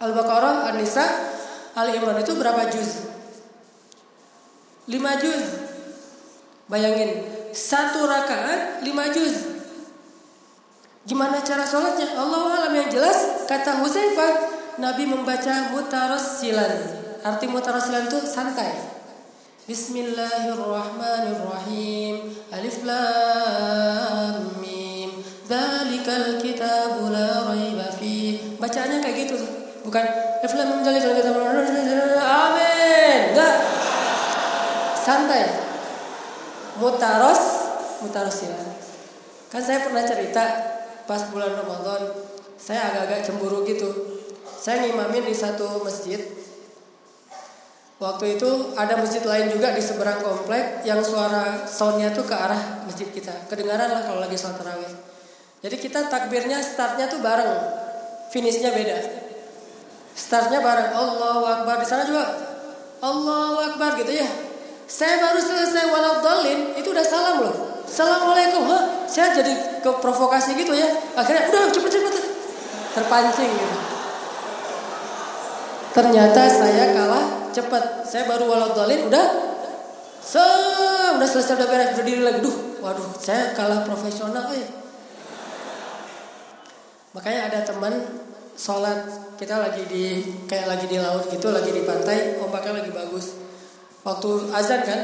Al-Baqarah, 0.00 0.72
An-Nisa, 0.72 1.04
Ali 1.76 2.00
Imran 2.00 2.24
itu 2.24 2.32
berapa 2.40 2.72
juz? 2.72 3.04
5 4.88 4.96
juz. 5.20 5.44
Bayangin 6.66 7.35
satu 7.56 8.04
rakaat 8.04 8.84
lima 8.84 9.08
juz. 9.08 9.56
Gimana 11.08 11.40
cara 11.40 11.64
sholatnya? 11.64 12.20
Allah 12.20 12.60
alam 12.60 12.76
yang 12.76 12.92
jelas 12.92 13.48
kata 13.48 13.80
Huzaifah 13.80 14.52
Nabi 14.76 15.08
membaca 15.08 15.72
mutarassilan. 15.72 17.00
Arti 17.24 17.48
mutarassilan 17.48 18.12
itu 18.12 18.20
santai. 18.28 18.76
Bismillahirrahmanirrahim. 19.64 22.28
Alif 22.52 22.84
lam 22.84 24.60
mim. 24.60 25.24
Dzalikal 25.48 26.36
kitabu 26.42 27.06
la 27.08 27.48
raiba. 27.48 27.88
Bacaannya 28.56 28.98
kayak 28.98 29.16
gitu 29.26 29.36
Bukan 29.86 30.02
alif 30.42 30.54
lam 30.58 30.66
mim 30.74 30.82
dzalikal 30.84 31.14
kitabu 31.16 31.40
Amin. 32.20 33.32
Enggak. 33.32 33.56
Santai 35.00 35.65
mutaros 36.78 37.42
mutaros 38.04 38.36
ya 38.44 38.56
kan 39.50 39.62
saya 39.62 39.84
pernah 39.86 40.04
cerita 40.04 40.44
pas 41.06 41.22
bulan 41.30 41.54
Ramadan 41.54 42.26
saya 42.56 42.90
agak-agak 42.90 43.20
cemburu 43.28 43.62
gitu. 43.68 43.88
Saya 44.56 44.82
ngimamin 44.82 45.28
di 45.28 45.36
satu 45.36 45.84
masjid. 45.84 46.18
Waktu 47.96 48.36
itu 48.36 48.76
ada 48.76 49.00
masjid 49.00 49.24
lain 49.24 49.48
juga 49.48 49.72
di 49.72 49.80
seberang 49.80 50.20
komplek 50.20 50.84
yang 50.84 51.00
suara 51.00 51.64
soundnya 51.64 52.12
tuh 52.12 52.28
ke 52.28 52.34
arah 52.36 52.84
masjid 52.84 53.08
kita. 53.08 53.32
Kedengaran 53.48 53.88
lah 53.88 54.02
kalau 54.04 54.20
lagi 54.20 54.36
sholat 54.36 54.60
tarawih 54.60 54.92
jadi 55.64 55.76
kita 55.80 56.12
takbirnya 56.12 56.60
startnya 56.60 57.08
tuh 57.08 57.24
bareng. 57.24 57.56
Finishnya 58.28 58.68
beda. 58.70 59.00
Startnya 60.12 60.60
bareng. 60.60 60.92
Allah 60.92 61.40
Akbar. 61.62 61.80
Di 61.80 61.88
sana 61.88 62.04
juga 62.04 62.24
Allah 63.00 63.72
Akbar 63.72 63.96
gitu 63.96 64.12
ya 64.12 64.28
saya 64.86 65.18
baru 65.18 65.42
selesai 65.42 65.90
walau 65.90 66.22
dolin 66.22 66.78
itu 66.78 66.94
udah 66.94 67.02
salam 67.02 67.42
loh. 67.42 67.54
Assalamualaikum. 67.82 68.70
Hah? 68.70 69.06
Saya 69.10 69.34
jadi 69.34 69.82
ke 69.82 69.90
provokasi 69.98 70.54
gitu 70.54 70.74
ya. 70.78 70.86
Akhirnya 71.18 71.50
udah 71.50 71.74
cepet 71.74 71.90
cepet 71.90 72.14
terpancing 72.94 73.50
gitu. 73.50 73.78
Ternyata 75.90 76.42
saya 76.46 76.94
kalah 76.94 77.50
cepet. 77.50 77.84
Saya 78.06 78.30
baru 78.30 78.46
walau 78.46 78.70
dolin 78.78 79.10
udah 79.10 79.26
se 80.22 80.46
udah 81.18 81.28
selesai 81.34 81.58
udah 81.58 81.68
beres 81.70 81.90
berdiri 81.98 82.22
lagi. 82.22 82.38
Duh, 82.46 82.78
waduh, 82.78 83.10
saya 83.18 83.58
kalah 83.58 83.82
profesional 83.82 84.54
eh. 84.54 84.70
Makanya 87.10 87.50
ada 87.50 87.58
teman 87.66 88.22
sholat 88.54 89.34
kita 89.34 89.58
lagi 89.58 89.82
di 89.90 90.04
kayak 90.46 90.70
lagi 90.70 90.86
di 90.86 91.02
laut 91.02 91.26
gitu, 91.26 91.50
lagi 91.50 91.74
di 91.74 91.82
pantai, 91.82 92.38
ombaknya 92.38 92.84
lagi 92.84 92.92
bagus 92.94 93.46
waktu 94.06 94.30
azan 94.54 94.80
kan 94.86 95.00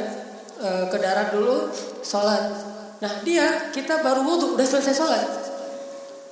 e, 0.62 0.68
ke 0.86 0.96
darat 1.02 1.34
dulu 1.34 1.66
sholat. 2.06 2.54
Nah 3.02 3.12
dia 3.26 3.74
kita 3.74 3.98
baru 3.98 4.22
wudhu 4.22 4.54
udah 4.54 4.62
selesai 4.62 4.94
sholat. 4.94 5.26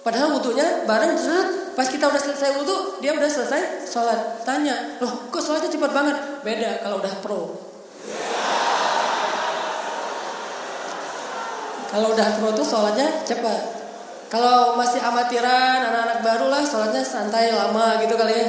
Padahal 0.00 0.38
wudhunya 0.38 0.86
bareng 0.88 1.12
zat, 1.18 1.76
pas 1.76 1.84
kita 1.84 2.08
udah 2.08 2.22
selesai 2.22 2.62
wudhu 2.62 3.02
dia 3.02 3.12
udah 3.18 3.26
selesai 3.26 3.84
sholat. 3.90 4.46
Tanya, 4.46 5.02
loh 5.02 5.28
kok 5.34 5.42
sholatnya 5.42 5.74
cepat 5.74 5.90
banget? 5.90 6.16
Beda 6.46 6.70
kalau 6.86 7.02
udah 7.02 7.14
pro. 7.18 7.40
Kalau 11.90 12.14
udah 12.14 12.28
pro 12.38 12.48
tuh 12.54 12.64
sholatnya 12.64 13.26
cepat. 13.26 13.82
Kalau 14.30 14.78
masih 14.78 15.02
amatiran, 15.02 15.90
anak-anak 15.90 16.18
baru 16.22 16.46
lah 16.54 16.62
sholatnya 16.62 17.02
santai 17.02 17.50
lama 17.50 17.98
gitu 17.98 18.14
kali 18.14 18.30
ya. 18.30 18.46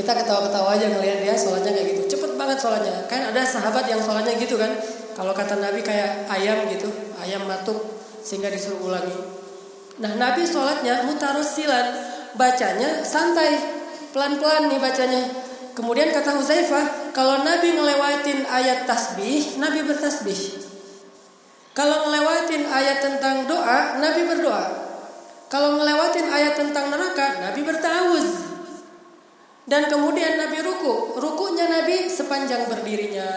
Kita 0.00 0.16
ketawa-ketawa 0.16 0.80
aja 0.80 0.88
ngelihat 0.88 1.20
dia 1.20 1.36
sholatnya 1.36 1.76
kayak 1.76 1.88
gitu. 1.92 2.16
Cepet 2.16 2.32
banget 2.40 2.56
sholatnya. 2.56 3.04
Kan 3.04 3.20
ada 3.20 3.44
sahabat 3.44 3.84
yang 3.84 4.00
sholatnya 4.00 4.32
gitu 4.40 4.56
kan. 4.56 4.72
Kalau 5.12 5.36
kata 5.36 5.60
Nabi 5.60 5.84
kayak 5.84 6.24
ayam 6.32 6.64
gitu. 6.72 6.88
Ayam 7.20 7.44
matuk 7.44 7.84
sehingga 8.24 8.48
disuruh 8.48 8.80
ulangi. 8.80 9.12
Nah 10.00 10.16
Nabi 10.16 10.48
sholatnya 10.48 11.04
mutarosilan. 11.04 11.86
Bacanya 12.32 13.04
santai. 13.04 13.60
Pelan-pelan 14.16 14.72
nih 14.72 14.80
bacanya. 14.80 15.22
Kemudian 15.76 16.10
kata 16.16 16.34
Huzaifah, 16.34 17.12
kalau 17.14 17.46
Nabi 17.46 17.76
ngelewatin 17.78 18.42
ayat 18.48 18.90
tasbih, 18.90 19.60
Nabi 19.60 19.86
bertasbih. 19.86 20.64
Kalau 21.76 22.08
ngelewatin 22.08 22.66
ayat 22.66 22.98
tentang 23.04 23.46
doa, 23.46 24.00
Nabi 24.02 24.26
berdoa. 24.26 24.64
Kalau 25.46 25.78
ngelewatin 25.78 26.26
ayat 26.26 26.58
tentang 26.58 26.90
neraka, 26.90 27.38
Nabi 27.44 27.60
bertawuz. 27.62 28.28
Dan 29.70 29.86
kemudian 29.86 30.34
Nabi 30.34 30.66
ruku. 30.66 31.14
Rukunya 31.14 31.70
Nabi 31.70 32.10
sepanjang 32.10 32.66
berdirinya. 32.66 33.30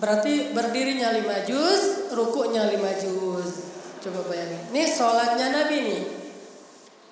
Berarti 0.00 0.56
berdirinya 0.56 1.12
lima 1.12 1.44
juz, 1.44 2.08
rukunya 2.16 2.64
lima 2.72 2.96
juz. 2.96 3.68
Coba 4.00 4.24
bayangin. 4.24 4.72
Ini 4.72 4.82
sholatnya 4.88 5.52
Nabi 5.52 5.76
nih. 5.84 6.02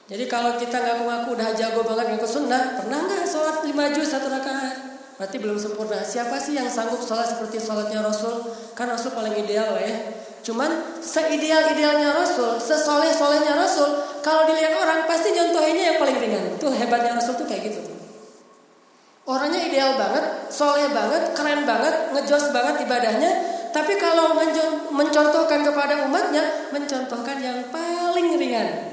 Jadi 0.08 0.24
kalau 0.32 0.56
kita 0.56 0.80
ngaku-ngaku 0.80 1.28
udah 1.36 1.48
jago 1.52 1.84
banget 1.84 2.16
ngikut 2.16 2.30
sunnah, 2.32 2.80
pernah 2.80 3.04
nggak 3.04 3.24
sholat 3.28 3.64
lima 3.68 3.92
juz 3.92 4.08
satu 4.08 4.32
rakaat? 4.32 4.76
Berarti 5.20 5.36
belum 5.36 5.60
sempurna. 5.60 6.00
Siapa 6.00 6.40
sih 6.40 6.56
yang 6.56 6.72
sanggup 6.72 7.04
sholat 7.04 7.36
seperti 7.36 7.60
sholatnya 7.60 8.00
Rasul? 8.00 8.48
Kan 8.72 8.88
Rasul 8.88 9.12
paling 9.12 9.36
ideal 9.36 9.76
ya. 9.76 10.21
Cuman 10.42 10.98
seideal-idealnya 10.98 12.18
Rasul, 12.18 12.58
sesoleh-solehnya 12.58 13.54
Rasul, 13.54 13.94
kalau 14.26 14.42
dilihat 14.50 14.74
orang 14.74 15.06
pasti 15.06 15.30
contohnya 15.30 15.94
yang 15.94 15.98
paling 16.02 16.18
ringan. 16.18 16.58
Tuh 16.58 16.74
hebatnya 16.74 17.14
Rasul 17.14 17.38
tuh 17.38 17.46
kayak 17.46 17.70
gitu. 17.70 17.80
Orangnya 19.22 19.62
ideal 19.70 19.94
banget, 19.94 20.50
soleh 20.50 20.90
banget, 20.90 21.30
keren 21.38 21.62
banget, 21.62 22.10
ngejos 22.10 22.50
banget 22.50 22.82
ibadahnya. 22.82 23.30
Tapi 23.70 23.94
kalau 23.96 24.34
mencontohkan 24.90 25.62
kepada 25.62 26.04
umatnya, 26.10 26.68
mencontohkan 26.74 27.38
yang 27.38 27.70
paling 27.70 28.34
ringan. 28.34 28.92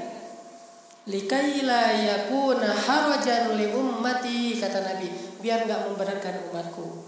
Likaila 1.10 1.90
yakuna 1.98 2.70
harajan 2.70 3.58
li 3.58 3.74
ummati 3.74 4.62
kata 4.62 4.78
Nabi 4.86 5.10
biar 5.42 5.66
nggak 5.66 5.90
memberatkan 5.90 6.46
umatku. 6.48 6.99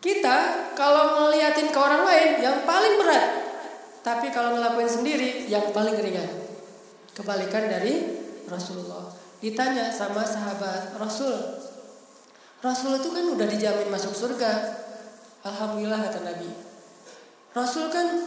Kita 0.00 0.36
kalau 0.72 1.20
ngeliatin 1.20 1.68
ke 1.68 1.76
orang 1.76 2.08
lain 2.08 2.30
yang 2.40 2.64
paling 2.64 2.96
berat, 2.96 3.26
tapi 4.00 4.32
kalau 4.32 4.56
ngelakuin 4.56 4.88
sendiri 4.88 5.44
yang 5.44 5.68
paling 5.76 5.92
ringan. 6.00 6.48
Kebalikan 7.12 7.68
dari 7.68 8.00
Rasulullah. 8.48 9.12
Ditanya 9.44 9.92
sama 9.92 10.24
sahabat 10.24 10.96
Rasul, 10.96 11.36
Rasul 12.64 12.96
itu 12.96 13.08
kan 13.12 13.24
udah 13.28 13.46
dijamin 13.48 13.88
masuk 13.92 14.12
surga. 14.12 14.52
Alhamdulillah 15.44 16.00
kata 16.08 16.20
Nabi. 16.24 16.48
Rasul 17.56 17.88
kan 17.92 18.24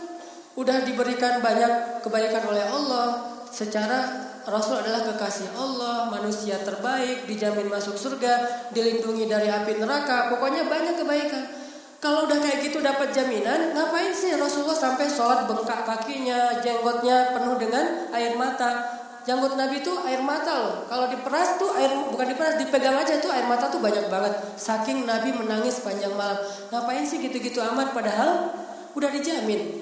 udah 0.53 0.85
diberikan 0.85 1.41
banyak 1.41 2.05
kebaikan 2.05 2.43
oleh 2.49 2.65
Allah 2.65 3.33
secara 3.49 4.29
Rasul 4.43 4.83
adalah 4.83 5.07
kekasih 5.07 5.55
Allah, 5.55 6.11
manusia 6.11 6.59
terbaik, 6.59 7.29
dijamin 7.29 7.71
masuk 7.71 7.95
surga, 7.95 8.67
dilindungi 8.75 9.23
dari 9.23 9.47
api 9.47 9.79
neraka, 9.79 10.27
pokoknya 10.35 10.67
banyak 10.67 10.99
kebaikan. 10.99 11.62
Kalau 12.03 12.27
udah 12.27 12.35
kayak 12.35 12.67
gitu 12.67 12.83
dapat 12.83 13.15
jaminan, 13.15 13.71
ngapain 13.71 14.11
sih 14.11 14.35
Rasulullah 14.35 14.75
sampai 14.75 15.07
sholat 15.07 15.47
bengkak 15.47 15.87
kakinya, 15.87 16.59
jenggotnya 16.59 17.31
penuh 17.31 17.55
dengan 17.55 18.11
air 18.11 18.35
mata. 18.35 18.99
Janggut 19.23 19.55
Nabi 19.55 19.79
itu 19.79 19.95
air 20.03 20.19
mata 20.19 20.51
loh. 20.51 20.75
Kalau 20.91 21.07
diperas 21.07 21.55
tuh 21.55 21.71
air 21.79 21.95
bukan 22.11 22.27
diperas, 22.27 22.59
dipegang 22.59 22.99
aja 22.99 23.23
tuh 23.23 23.31
air 23.31 23.47
mata 23.47 23.71
tuh 23.71 23.79
banyak 23.79 24.11
banget. 24.11 24.35
Saking 24.59 25.07
Nabi 25.07 25.31
menangis 25.31 25.79
panjang 25.79 26.11
malam. 26.11 26.35
Ngapain 26.75 27.07
sih 27.07 27.23
gitu-gitu 27.23 27.63
amat 27.63 27.95
padahal 27.95 28.51
udah 28.99 29.07
dijamin. 29.07 29.79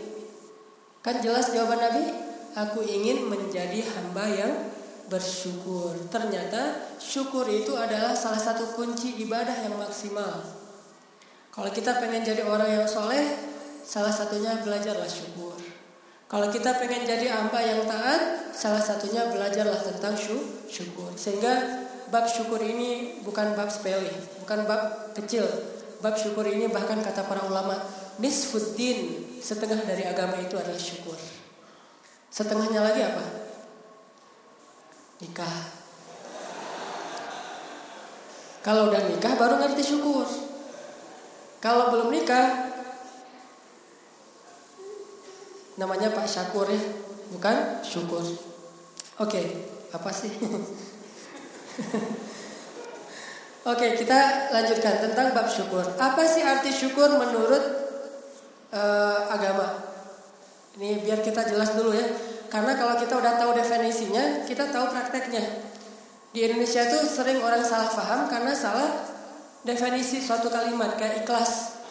Kan 1.01 1.25
jelas 1.25 1.49
jawaban 1.49 1.81
Nabi, 1.81 2.05
aku 2.53 2.85
ingin 2.85 3.33
menjadi 3.33 3.81
hamba 3.97 4.29
yang 4.29 4.53
bersyukur. 5.09 5.97
Ternyata 6.13 6.85
syukur 7.01 7.49
itu 7.49 7.73
adalah 7.73 8.13
salah 8.13 8.37
satu 8.37 8.77
kunci 8.77 9.25
ibadah 9.25 9.65
yang 9.65 9.73
maksimal. 9.81 10.60
Kalau 11.51 11.67
kita 11.67 11.99
pengen 11.99 12.23
jadi 12.23 12.47
orang 12.47 12.71
yang 12.71 12.87
soleh, 12.87 13.35
salah 13.83 14.11
satunya 14.11 14.63
belajarlah 14.63 15.07
syukur. 15.11 15.59
Kalau 16.31 16.47
kita 16.47 16.79
pengen 16.79 17.03
jadi 17.03 17.27
hamba 17.27 17.59
yang 17.59 17.83
taat, 17.83 18.55
salah 18.55 18.79
satunya 18.79 19.27
belajarlah 19.27 19.83
tentang 19.83 20.15
syukur. 20.71 21.11
Sehingga 21.19 21.83
bab 22.07 22.23
syukur 22.23 22.63
ini 22.63 23.19
bukan 23.19 23.51
bab 23.59 23.67
sepele, 23.67 24.15
bukan 24.39 24.63
bab 24.63 25.11
kecil. 25.11 25.43
Bab 25.99 26.15
syukur 26.15 26.47
ini 26.47 26.71
bahkan 26.71 27.03
kata 27.03 27.27
para 27.27 27.43
ulama, 27.43 27.75
nisfuddin, 28.23 29.27
setengah 29.43 29.83
dari 29.83 30.07
agama 30.07 30.39
itu 30.39 30.55
adalah 30.55 30.79
syukur. 30.79 31.19
Setengahnya 32.31 32.79
lagi 32.79 33.03
apa? 33.03 33.25
Nikah. 35.19 35.55
Kalau 38.63 38.87
udah 38.87 39.03
nikah 39.03 39.35
baru 39.35 39.59
ngerti 39.59 39.83
syukur. 39.83 40.50
Kalau 41.61 41.93
belum 41.93 42.09
nikah 42.09 42.73
namanya 45.77 46.09
Pak 46.09 46.25
Syakur 46.25 46.65
ya, 46.65 46.81
bukan 47.29 47.85
syukur. 47.85 48.25
Oke, 49.21 49.69
apa 49.93 50.09
sih? 50.09 50.33
Oke, 53.71 53.93
kita 53.93 54.49
lanjutkan 54.49 55.05
tentang 55.05 55.37
bab 55.37 55.45
syukur. 55.45 55.85
Apa 56.01 56.25
sih 56.25 56.41
arti 56.41 56.73
syukur 56.73 57.13
menurut 57.13 57.61
uh, 58.73 59.29
agama? 59.29 59.85
Ini 60.81 61.05
biar 61.05 61.21
kita 61.21 61.45
jelas 61.45 61.77
dulu 61.77 61.93
ya. 61.93 62.09
Karena 62.49 62.73
kalau 62.73 62.97
kita 62.97 63.21
udah 63.21 63.37
tahu 63.37 63.53
definisinya, 63.53 64.49
kita 64.49 64.65
tahu 64.73 64.89
prakteknya. 64.89 65.45
Di 66.33 66.41
Indonesia 66.41 66.89
tuh 66.89 67.05
sering 67.05 67.37
orang 67.37 67.61
salah 67.61 67.93
paham 67.93 68.33
karena 68.33 68.49
salah 68.57 69.10
definisi 69.61 70.21
suatu 70.21 70.49
kalimat 70.49 70.97
kayak 70.97 71.25
ikhlas. 71.25 71.81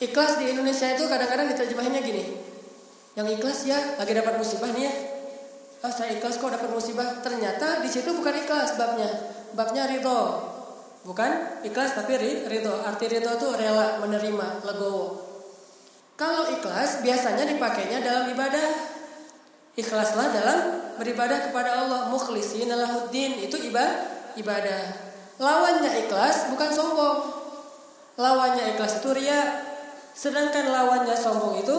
Ikhlas 0.00 0.36
di 0.42 0.52
Indonesia 0.52 0.90
itu 0.92 1.06
kadang-kadang 1.06 1.48
diterjemahinnya 1.54 2.02
gini. 2.04 2.24
Yang 3.14 3.28
ikhlas 3.38 3.58
ya 3.64 3.78
lagi 3.96 4.12
dapat 4.12 4.34
musibah 4.36 4.70
nih 4.74 4.90
ya. 4.90 4.94
Ah, 5.84 5.92
saya 5.92 6.16
ikhlas 6.16 6.40
kok 6.40 6.50
dapat 6.50 6.70
musibah. 6.72 7.22
Ternyata 7.22 7.84
di 7.84 7.88
situ 7.88 8.10
bukan 8.10 8.34
ikhlas 8.34 8.74
babnya. 8.74 9.08
Babnya 9.54 9.86
ridho. 9.86 10.20
Bukan 11.04 11.62
ikhlas 11.62 11.94
tapi 11.94 12.16
ridho. 12.18 12.74
Arti 12.82 13.06
ridho 13.06 13.30
itu 13.36 13.48
rela 13.54 14.00
menerima, 14.02 14.64
legowo. 14.66 15.20
Kalau 16.16 16.50
ikhlas 16.50 17.04
biasanya 17.04 17.44
dipakainya 17.46 18.00
dalam 18.02 18.32
ibadah. 18.32 18.96
Ikhlaslah 19.74 20.30
dalam 20.30 20.60
beribadah 20.98 21.50
kepada 21.50 21.86
Allah. 21.86 22.00
Mukhlisin 22.10 22.70
lahuddin 22.70 23.42
itu 23.42 23.56
ibadah. 24.38 25.03
Lawannya 25.38 26.06
ikhlas 26.06 26.54
bukan 26.54 26.70
sombong. 26.70 27.18
Lawannya 28.18 28.74
ikhlas 28.74 29.02
itu 29.02 29.10
ria. 29.14 29.42
Sedangkan 30.14 30.70
lawannya 30.70 31.16
sombong 31.18 31.58
itu 31.62 31.76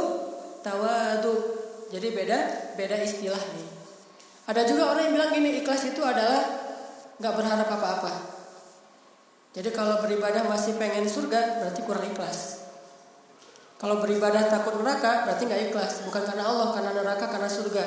tawadu. 0.59 1.35
Jadi 1.91 2.07
beda 2.11 2.39
beda 2.75 2.97
istilah 2.99 3.39
nih. 3.39 3.69
Ada 4.45 4.61
juga 4.67 4.91
orang 4.91 5.09
yang 5.09 5.13
bilang 5.15 5.31
gini 5.31 5.49
ikhlas 5.63 5.87
itu 5.87 6.03
adalah 6.03 6.43
nggak 7.17 7.33
berharap 7.33 7.69
apa-apa. 7.71 8.13
Jadi 9.55 9.71
kalau 9.71 10.03
beribadah 10.03 10.43
masih 10.51 10.75
pengen 10.75 11.07
surga 11.07 11.63
berarti 11.63 11.81
kurang 11.87 12.03
ikhlas. 12.11 12.67
Kalau 13.79 14.03
beribadah 14.03 14.51
takut 14.51 14.75
neraka 14.79 15.23
berarti 15.27 15.47
nggak 15.47 15.61
ikhlas, 15.71 16.03
bukan 16.07 16.23
karena 16.27 16.43
Allah, 16.47 16.75
karena 16.75 16.91
neraka, 16.95 17.27
karena 17.27 17.47
surga. 17.47 17.83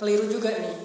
Keliru 0.00 0.32
juga 0.32 0.48
nih. 0.52 0.76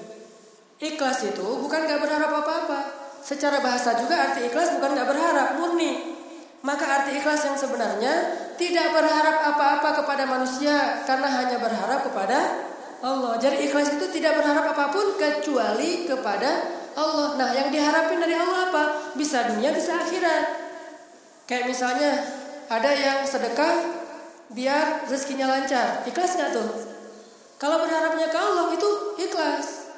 Ikhlas 0.80 1.24
itu 1.24 1.44
bukan 1.44 1.88
nggak 1.88 2.00
berharap 2.04 2.32
apa-apa. 2.44 3.05
Secara 3.26 3.58
bahasa 3.58 3.98
juga 3.98 4.22
arti 4.22 4.46
ikhlas 4.46 4.78
bukan 4.78 4.94
nggak 4.94 5.10
berharap, 5.10 5.58
murni. 5.58 6.14
Maka 6.62 6.86
arti 6.86 7.18
ikhlas 7.18 7.42
yang 7.42 7.58
sebenarnya 7.58 8.14
tidak 8.54 8.94
berharap 8.94 9.50
apa-apa 9.50 10.06
kepada 10.06 10.30
manusia 10.30 11.02
karena 11.10 11.26
hanya 11.34 11.58
berharap 11.58 12.06
kepada 12.06 12.38
Allah. 13.02 13.34
Jadi 13.42 13.66
ikhlas 13.66 13.98
itu 13.98 14.06
tidak 14.14 14.38
berharap 14.38 14.70
apa 14.78 14.94
pun 14.94 15.18
kecuali 15.18 16.06
kepada 16.06 16.70
Allah. 16.94 17.34
Nah, 17.34 17.50
yang 17.58 17.74
diharapin 17.74 18.22
dari 18.22 18.38
Allah 18.38 18.70
apa? 18.70 18.84
Bisa 19.18 19.50
dunia, 19.50 19.74
bisa 19.74 19.98
akhirat. 20.06 20.46
Kayak 21.50 21.66
misalnya 21.66 22.12
ada 22.70 22.92
yang 22.94 23.26
sedekah 23.26 24.06
biar 24.54 25.10
rezekinya 25.10 25.50
lancar. 25.50 26.06
Ikhlas 26.06 26.38
nggak 26.38 26.52
tuh? 26.54 26.70
Kalau 27.58 27.82
berharapnya 27.82 28.30
ke 28.30 28.38
Allah 28.38 28.70
itu 28.70 28.90
ikhlas. 29.18 29.90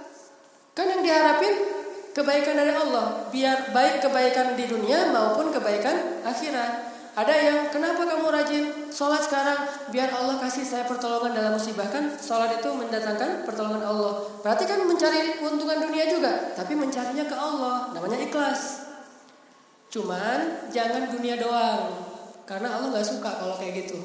Kan 0.72 0.88
yang 0.96 1.04
diharapin 1.04 1.77
kebaikan 2.18 2.58
dari 2.58 2.74
Allah, 2.74 3.30
biar 3.30 3.70
baik 3.70 4.02
kebaikan 4.02 4.58
di 4.58 4.66
dunia 4.66 5.14
maupun 5.14 5.54
kebaikan 5.54 6.26
akhirat. 6.26 6.98
Ada 7.18 7.34
yang 7.34 7.60
kenapa 7.74 8.06
kamu 8.06 8.30
rajin 8.30 8.66
sholat 8.94 9.26
sekarang 9.26 9.66
biar 9.90 10.14
Allah 10.14 10.38
kasih 10.38 10.62
saya 10.62 10.86
pertolongan 10.86 11.34
dalam 11.34 11.58
musibah 11.58 11.90
kan 11.90 12.14
sholat 12.18 12.62
itu 12.62 12.70
mendatangkan 12.74 13.42
pertolongan 13.46 13.86
Allah. 13.86 14.22
Berarti 14.42 14.70
kan 14.70 14.86
mencari 14.86 15.38
keuntungan 15.42 15.78
dunia 15.82 16.06
juga, 16.10 16.54
tapi 16.58 16.74
mencarinya 16.78 17.26
ke 17.26 17.34
Allah, 17.38 17.94
namanya 17.94 18.22
ikhlas. 18.22 18.90
Cuman 19.90 20.70
jangan 20.74 21.10
dunia 21.10 21.42
doang, 21.42 22.02
karena 22.46 22.78
Allah 22.78 22.94
nggak 22.94 23.08
suka 23.08 23.30
kalau 23.30 23.58
kayak 23.62 23.86
gitu. 23.86 23.98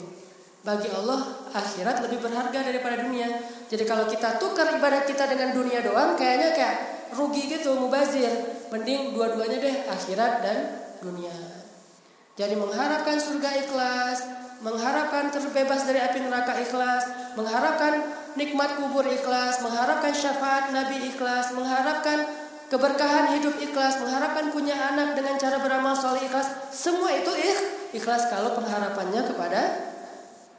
Bagi 0.63 0.89
Allah 0.95 1.49
akhirat 1.53 2.07
lebih 2.07 2.23
berharga 2.23 2.65
daripada 2.65 2.97
dunia. 3.03 3.29
Jadi 3.69 3.85
kalau 3.85 4.09
kita 4.09 4.41
tukar 4.41 4.73
ibadah 4.73 5.05
kita 5.05 5.27
dengan 5.29 5.53
dunia 5.53 5.85
doang 5.85 6.15
kayaknya 6.15 6.55
kayak 6.55 6.77
rugi 7.17 7.49
gitu 7.49 7.77
mubazir. 7.77 8.31
Mending 8.73 9.13
dua-duanya 9.13 9.59
deh 9.61 9.77
akhirat 9.89 10.33
dan 10.41 10.59
dunia. 11.05 11.35
Jadi 12.33 12.57
mengharapkan 12.57 13.21
surga 13.21 13.51
ikhlas, 13.69 14.25
mengharapkan 14.65 15.29
terbebas 15.29 15.85
dari 15.85 16.01
api 16.01 16.25
neraka 16.25 16.57
ikhlas, 16.65 17.37
mengharapkan 17.37 17.93
nikmat 18.41 18.81
kubur 18.81 19.05
ikhlas, 19.05 19.61
mengharapkan 19.61 20.17
syafaat 20.17 20.73
Nabi 20.73 21.13
ikhlas, 21.13 21.53
mengharapkan 21.53 22.25
keberkahan 22.73 23.37
hidup 23.37 23.61
ikhlas, 23.61 24.01
mengharapkan 24.01 24.49
punya 24.49 24.73
anak 24.73 25.13
dengan 25.13 25.37
cara 25.37 25.61
beramal 25.61 25.93
soleh 25.93 26.25
ikhlas, 26.25 26.73
semua 26.73 27.13
itu 27.13 27.29
ikhlas 27.93 28.33
kalau 28.33 28.57
pengharapannya 28.57 29.29
kepada 29.29 29.63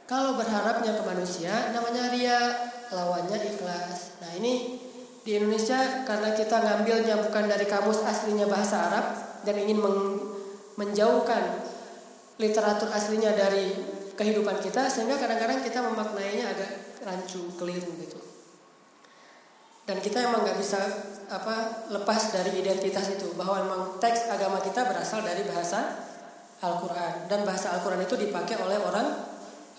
kalau 0.06 0.38
berharapnya 0.38 0.94
ke 0.94 1.02
manusia 1.02 1.74
namanya 1.74 2.12
ria, 2.14 2.40
lawannya 2.94 3.34
ikhlas. 3.50 4.20
Nah 4.22 4.30
ini 4.38 4.83
di 5.24 5.40
Indonesia 5.40 6.04
karena 6.04 6.36
kita 6.36 6.60
ngambilnya 6.60 7.16
bukan 7.24 7.44
dari 7.48 7.64
kamus 7.64 8.04
aslinya 8.04 8.44
bahasa 8.44 8.76
Arab 8.92 9.06
dan 9.48 9.56
ingin 9.56 9.80
menjauhkan 10.76 11.64
literatur 12.36 12.92
aslinya 12.92 13.32
dari 13.32 13.72
kehidupan 14.14 14.60
kita 14.60 14.84
sehingga 14.92 15.16
kadang-kadang 15.16 15.64
kita 15.64 15.80
memaknainya 15.80 16.52
agak 16.52 16.70
rancu, 17.08 17.56
keliru 17.56 17.88
gitu. 18.04 18.20
Dan 19.84 20.00
kita 20.00 20.28
emang 20.28 20.44
nggak 20.44 20.60
bisa 20.60 20.80
apa 21.28 21.88
lepas 21.92 22.32
dari 22.32 22.60
identitas 22.60 23.08
itu 23.16 23.32
bahwa 23.36 23.64
memang 23.64 23.80
teks 24.00 24.28
agama 24.28 24.60
kita 24.60 24.84
berasal 24.84 25.24
dari 25.24 25.44
bahasa 25.44 26.04
Al-Quran 26.64 27.28
dan 27.28 27.44
bahasa 27.44 27.76
Al-Quran 27.76 28.04
itu 28.04 28.16
dipakai 28.16 28.60
oleh 28.60 28.80
orang 28.80 29.08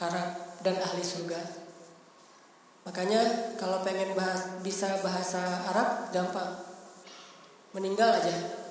Arab 0.01 0.29
dan 0.61 0.77
ahli 0.77 1.01
surga. 1.01 1.64
Makanya 2.85 3.21
kalau 3.57 3.81
pengen 3.81 4.13
bahas, 4.13 4.61
bisa 4.61 5.01
bahasa 5.01 5.41
Arab 5.73 6.13
gampang. 6.13 6.53
Meninggal 7.73 8.21
aja. 8.21 8.61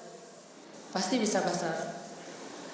Pasti 0.95 1.19
bisa 1.19 1.43
bahasa 1.43 1.75
Arab. 1.75 1.91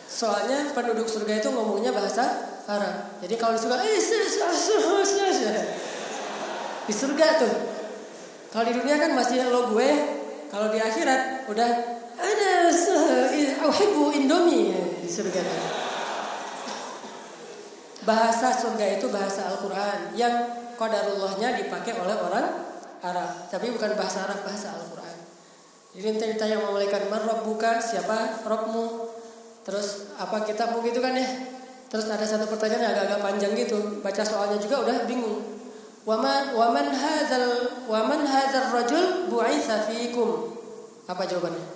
Soalnya 0.05 0.77
penduduk 0.77 1.09
surga 1.09 1.41
itu 1.41 1.49
ngomongnya 1.49 1.97
bahasa 1.97 2.29
Arab. 2.69 3.17
Jadi 3.25 3.35
kalau 3.41 3.57
di 3.57 3.61
surga, 3.65 3.77
eh, 3.81 3.97
di 6.85 6.95
surga 6.95 7.27
tuh. 7.41 7.55
Kalau 8.53 8.65
di 8.69 8.75
dunia 8.77 9.01
kan 9.01 9.17
masih 9.17 9.49
lo 9.49 9.73
gue. 9.73 9.91
Kalau 10.51 10.69
di 10.75 10.83
akhirat 10.83 11.47
udah 11.47 11.71
ada 12.21 12.51
auhibu 13.65 14.13
indomie 14.13 14.75
di 15.01 15.09
surga. 15.09 15.41
Bahasa 18.05 18.51
surga 18.53 18.99
itu 18.99 19.07
bahasa 19.09 19.47
Al-Quran 19.55 20.19
yang 20.19 20.35
Qadarullahnya 20.81 21.61
dipakai 21.61 21.93
oleh 22.01 22.17
orang 22.17 22.47
Arab, 23.05 23.53
tapi 23.53 23.69
bukan 23.69 23.93
bahasa 24.01 24.25
Arab, 24.25 24.41
bahasa 24.49 24.73
Al-Qur'an. 24.81 25.17
Jadi 25.93 26.33
ditanya 26.33 26.57
sama 26.57 26.73
malaikat, 26.73 27.13
"Man 27.13 27.21
buka 27.45 27.77
siapa 27.85 28.41
Robmu?" 28.49 29.13
Terus 29.61 30.17
apa 30.17 30.41
kitabmu 30.49 30.81
gitu 30.89 31.05
kan 31.05 31.13
ya? 31.13 31.29
Terus 31.93 32.09
ada 32.09 32.25
satu 32.25 32.49
pertanyaan 32.49 32.81
yang 32.87 32.93
agak-agak 32.97 33.21
panjang 33.21 33.53
gitu. 33.53 34.01
Baca 34.01 34.23
soalnya 34.25 34.57
juga 34.57 34.89
udah 34.89 35.05
bingung. 35.05 35.61
Waman 36.09 36.57
waman 36.57 36.89
hadzal 36.97 37.77
waman 37.85 38.25
hadzal 38.25 38.73
rajul 38.73 39.29
bu'itsa 39.29 39.85
fiikum. 39.85 40.57
Apa 41.05 41.29
jawabannya? 41.29 41.67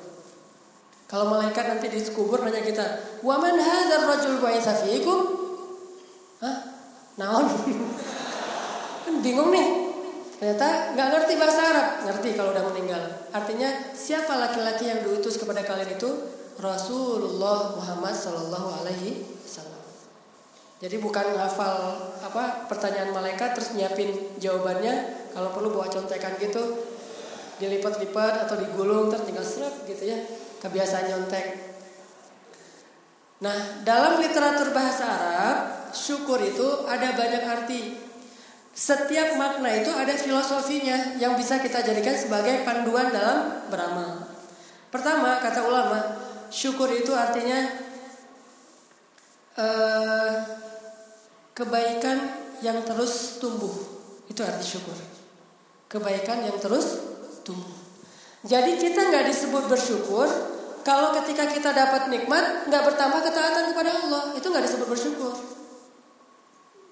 Kalau 1.05 1.29
malaikat 1.29 1.77
nanti 1.77 1.93
di 1.93 2.01
kubur 2.09 2.41
nanya 2.41 2.65
kita, 2.65 3.21
"Waman 3.21 3.61
hadzal 3.61 4.09
rajul 4.09 4.41
bu'itsa 4.41 4.73
fiikum?" 4.81 5.21
Hah? 6.41 6.57
Naon? 7.21 7.45
Kan 9.05 9.21
bingung 9.21 9.53
nih. 9.53 9.85
Ternyata 10.35 10.93
nggak 10.93 11.09
ngerti 11.15 11.33
bahasa 11.39 11.61
Arab, 11.63 11.89
ngerti 12.11 12.29
kalau 12.37 12.51
udah 12.53 12.65
meninggal. 12.69 13.03
Artinya 13.31 13.71
siapa 13.95 14.35
laki-laki 14.35 14.91
yang 14.91 15.01
diutus 15.07 15.39
kepada 15.39 15.63
kalian 15.63 15.95
itu? 15.95 16.11
Rasulullah 16.59 17.75
Muhammad 17.75 18.15
Shallallahu 18.15 18.69
Alaihi 18.83 19.25
Wasallam. 19.43 19.83
Jadi 20.85 20.97
bukan 21.01 21.39
ngafal 21.39 21.77
apa 22.21 22.69
pertanyaan 22.69 23.15
malaikat 23.15 23.57
terus 23.57 23.73
nyiapin 23.73 24.37
jawabannya. 24.37 25.25
Kalau 25.33 25.51
perlu 25.51 25.75
bawa 25.75 25.89
contekan 25.89 26.39
gitu, 26.39 26.63
dilipat-lipat 27.59 28.47
atau 28.47 28.61
digulung 28.61 29.11
terus 29.11 29.25
tinggal 29.27 29.47
serap 29.47 29.75
gitu 29.89 30.13
ya. 30.13 30.19
Kebiasaan 30.61 31.09
nyontek. 31.09 31.47
Nah, 33.43 33.83
dalam 33.83 34.21
literatur 34.23 34.71
bahasa 34.77 35.05
Arab, 35.05 35.57
syukur 35.97 36.39
itu 36.41 36.87
ada 36.87 37.17
banyak 37.17 37.43
arti. 37.43 37.83
Setiap 38.75 39.39
makna 39.39 39.71
itu 39.71 39.95
ada 39.95 40.19
filosofinya 40.19 41.15
yang 41.15 41.39
bisa 41.39 41.63
kita 41.63 41.79
jadikan 41.87 42.19
sebagai 42.19 42.67
panduan 42.67 43.15
dalam 43.15 43.71
beramal. 43.71 44.27
Pertama, 44.91 45.39
kata 45.39 45.63
ulama, 45.63 45.99
syukur 46.51 46.91
itu 46.91 47.15
artinya 47.15 47.71
uh, 49.55 50.43
kebaikan 51.55 52.19
yang 52.67 52.83
terus 52.83 53.39
tumbuh. 53.39 53.71
Itu 54.27 54.43
arti 54.43 54.67
syukur. 54.67 54.99
Kebaikan 55.87 56.43
yang 56.43 56.59
terus 56.59 56.99
tumbuh. 57.47 57.79
Jadi 58.43 58.75
kita 58.83 59.07
nggak 59.07 59.31
disebut 59.31 59.71
bersyukur 59.71 60.27
kalau 60.83 61.15
ketika 61.23 61.47
kita 61.47 61.71
dapat 61.71 62.11
nikmat 62.11 62.67
nggak 62.67 62.83
bertambah 62.91 63.23
ketaatan 63.23 63.71
kepada 63.71 63.91
Allah, 64.03 64.23
itu 64.35 64.47
nggak 64.51 64.67
disebut 64.67 64.89
bersyukur. 64.91 65.54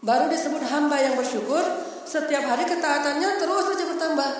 Baru 0.02 0.26
disebut 0.26 0.66
hamba 0.66 0.98
yang 0.98 1.14
bersyukur 1.14 1.62
setiap 2.02 2.42
hari 2.42 2.66
ketaatannya 2.66 3.38
terus 3.38 3.64
saja 3.70 3.84
bertambah. 3.86 4.30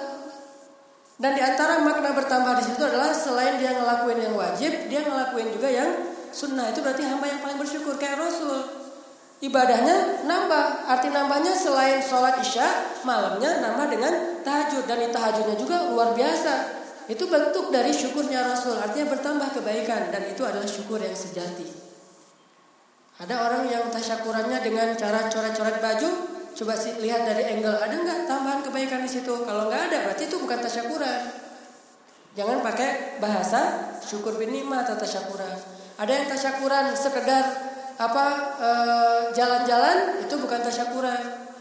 Dan 1.23 1.39
di 1.39 1.43
antara 1.43 1.79
makna 1.87 2.11
bertambah 2.19 2.59
di 2.59 2.65
situ 2.67 2.83
adalah 2.83 3.15
selain 3.15 3.63
dia 3.63 3.79
ngelakuin 3.79 4.19
yang 4.27 4.35
wajib, 4.35 4.75
dia 4.91 5.07
ngelakuin 5.07 5.55
juga 5.55 5.71
yang 5.71 5.91
sunnah. 6.35 6.75
Itu 6.75 6.83
berarti 6.83 7.07
hamba 7.07 7.31
yang 7.31 7.39
paling 7.47 7.63
bersyukur 7.63 7.95
kayak 7.95 8.19
Rasul. 8.19 8.59
Ibadahnya 9.39 10.27
nambah. 10.27 10.91
Arti 10.91 11.15
nambahnya 11.15 11.55
selain 11.55 12.03
sholat 12.03 12.43
isya, 12.43 12.99
malamnya 13.07 13.63
nambah 13.63 13.87
dengan 13.87 14.43
tahajud. 14.43 14.83
Dan 14.91 15.15
tahajudnya 15.15 15.55
juga 15.55 15.95
luar 15.95 16.11
biasa. 16.11 16.83
Itu 17.07 17.31
bentuk 17.31 17.71
dari 17.71 17.95
syukurnya 17.95 18.51
Rasul. 18.51 18.83
Artinya 18.83 19.15
bertambah 19.15 19.63
kebaikan. 19.63 20.11
Dan 20.11 20.27
itu 20.27 20.43
adalah 20.43 20.67
syukur 20.67 20.99
yang 20.99 21.15
sejati. 21.15 21.92
Ada 23.21 23.35
orang 23.45 23.69
yang 23.69 23.93
tasyakurannya 23.93 24.65
dengan 24.65 24.97
cara 24.97 25.29
coret-coret 25.29 25.85
baju, 25.85 26.11
coba 26.57 26.73
sih 26.73 26.97
lihat 26.97 27.29
dari 27.29 27.45
angle 27.45 27.77
ada 27.77 27.93
nggak 27.93 28.25
tambahan 28.25 28.61
kebaikan 28.65 29.05
di 29.05 29.11
situ? 29.13 29.45
Kalau 29.45 29.69
nggak 29.69 29.93
ada, 29.93 29.99
berarti 30.09 30.33
itu 30.33 30.41
bukan 30.41 30.59
tasyakuran. 30.65 31.21
Jangan 32.33 32.65
pakai 32.65 33.21
bahasa 33.21 33.93
syukur 34.01 34.41
binima 34.41 34.81
atau 34.81 34.97
tasyakuran. 34.97 35.53
Ada 36.01 36.09
yang 36.09 36.27
tasyakuran 36.33 36.97
sekedar 36.97 37.45
apa 38.01 38.27
eh, 38.57 39.21
jalan-jalan 39.37 40.25
itu 40.25 40.35
bukan 40.41 40.65
tasyakuran. 40.65 41.53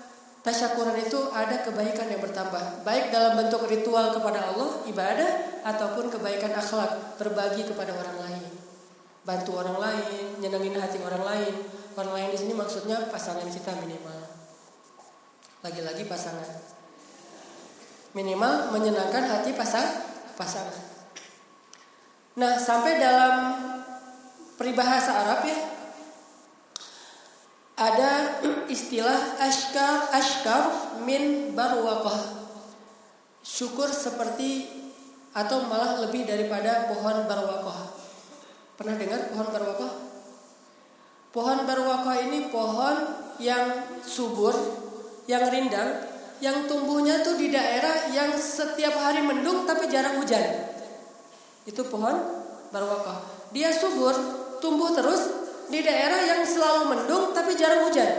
Tasyakuran 0.42 0.98
itu 0.98 1.20
ada 1.36 1.62
kebaikan 1.62 2.10
yang 2.10 2.18
bertambah, 2.18 2.82
baik 2.82 3.14
dalam 3.14 3.38
bentuk 3.38 3.62
ritual 3.70 4.10
kepada 4.10 4.50
Allah, 4.50 4.82
ibadah, 4.90 5.62
ataupun 5.62 6.10
kebaikan 6.10 6.50
akhlak, 6.58 7.22
berbagi 7.22 7.62
kepada 7.70 7.94
orang 7.94 8.18
lain 8.26 8.61
bantu 9.22 9.62
orang 9.62 9.78
lain, 9.78 10.42
nyenengin 10.42 10.78
hati 10.78 10.98
orang 11.02 11.24
lain. 11.26 11.54
Orang 11.92 12.16
lain 12.16 12.30
di 12.32 12.40
sini 12.40 12.54
maksudnya 12.56 13.12
pasangan 13.12 13.46
kita 13.46 13.76
minimal. 13.84 14.20
Lagi-lagi 15.62 16.08
pasangan. 16.08 16.50
Minimal 18.18 18.74
menyenangkan 18.76 19.24
hati 19.28 19.52
pasang 19.54 19.88
pasangan. 20.36 20.92
Nah, 22.32 22.56
sampai 22.56 22.96
dalam 22.96 23.34
peribahasa 24.56 25.12
Arab 25.12 25.44
ya 25.48 25.58
ada 27.82 28.40
istilah 28.76 29.42
ashkar 29.42 30.14
ashkar 30.16 30.64
min 31.04 31.52
barwaqah. 31.58 32.40
Syukur 33.42 33.90
seperti 33.90 34.70
atau 35.34 35.66
malah 35.68 36.04
lebih 36.06 36.24
daripada 36.28 36.88
pohon 36.92 37.26
barwaqah. 37.26 37.91
Pernah 38.82 38.98
dengar 38.98 39.30
pohon 39.30 39.48
barwakoh? 39.54 39.92
Pohon 41.30 41.70
barwakoh 41.70 42.18
ini 42.18 42.50
pohon 42.50 42.98
yang 43.38 43.94
subur, 44.02 44.58
yang 45.30 45.46
rindang, 45.54 46.02
yang 46.42 46.66
tumbuhnya 46.66 47.22
tuh 47.22 47.38
di 47.38 47.54
daerah 47.54 48.10
yang 48.10 48.34
setiap 48.34 48.98
hari 48.98 49.22
mendung 49.22 49.70
tapi 49.70 49.86
jarang 49.86 50.18
hujan. 50.18 50.66
Itu 51.70 51.86
pohon 51.94 52.26
barwakoh. 52.74 53.54
Dia 53.54 53.70
subur, 53.70 54.18
tumbuh 54.58 54.98
terus 54.98 55.30
di 55.70 55.86
daerah 55.86 56.18
yang 56.26 56.42
selalu 56.42 56.98
mendung 56.98 57.38
tapi 57.38 57.54
jarang 57.54 57.86
hujan. 57.86 58.10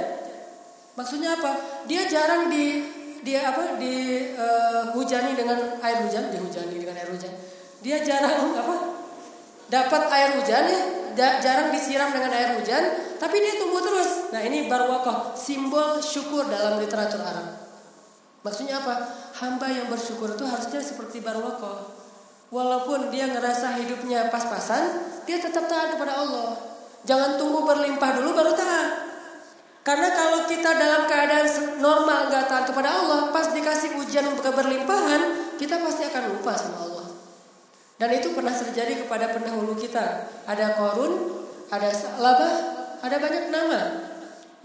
Maksudnya 0.95 1.43
apa? 1.43 1.59
Dia 1.91 2.07
jarang 2.07 2.47
di 2.47 2.87
dia 3.27 3.51
apa 3.51 3.83
di 3.83 4.31
uh, 4.39 4.95
hujani 4.95 5.35
dengan 5.35 5.83
air 5.83 6.07
hujan, 6.07 6.31
dihujani 6.31 6.79
dengan 6.79 7.03
air 7.03 7.11
hujan. 7.11 7.35
Dia 7.83 7.99
jarang 8.07 8.55
apa? 8.55 8.92
Dapat 9.73 10.03
air 10.13 10.37
hujan 10.37 10.69
ya 10.69 10.81
jarang 11.17 11.73
disiram 11.73 12.13
dengan 12.13 12.29
air 12.29 12.61
hujan 12.61 13.17
tapi 13.17 13.41
dia 13.41 13.57
tumbuh 13.57 13.81
terus. 13.81 14.29
Nah 14.29 14.45
ini 14.45 14.69
barwakoh 14.69 15.33
simbol 15.33 15.97
syukur 16.05 16.45
dalam 16.53 16.77
literatur 16.77 17.25
Arab. 17.25 17.57
Maksudnya 18.45 18.85
apa? 18.85 19.01
Hamba 19.41 19.73
yang 19.73 19.89
bersyukur 19.89 20.37
itu 20.37 20.45
harusnya 20.45 20.85
seperti 20.85 21.25
barwakoh 21.25 21.89
walaupun 22.53 23.09
dia 23.09 23.33
ngerasa 23.33 23.81
hidupnya 23.81 24.29
pas-pasan 24.29 25.09
dia 25.25 25.41
tetap 25.41 25.65
taat 25.73 25.97
kepada 25.97 26.21
Allah. 26.21 26.53
Jangan 27.09 27.41
tunggu 27.41 27.65
berlimpah 27.65 28.21
dulu 28.21 28.37
baru 28.37 28.53
taat. 28.53 28.89
Karena 29.83 30.15
kalau 30.15 30.47
kita 30.47 30.71
dalam 30.79 31.11
keadaan 31.11 31.49
normal 31.83 32.31
nggak 32.31 32.47
taat 32.47 32.65
kepada 32.71 33.03
Allah, 33.03 33.35
pas 33.35 33.51
dikasih 33.51 33.99
ujian 33.99 34.31
berlimpahan, 34.39 35.57
kita 35.59 35.83
pasti 35.83 36.07
akan 36.07 36.39
lupa 36.39 36.55
sama 36.55 36.79
Allah. 36.87 37.02
Dan 38.03 38.19
itu 38.19 38.35
pernah 38.35 38.51
terjadi 38.51 39.07
kepada 39.07 39.31
pendahulu 39.31 39.79
kita. 39.79 40.27
Ada 40.51 40.75
korun, 40.75 41.39
ada 41.71 41.87
labah, 42.19 42.55
ada 42.99 43.15
banyak 43.23 43.47
nama. 43.55 44.11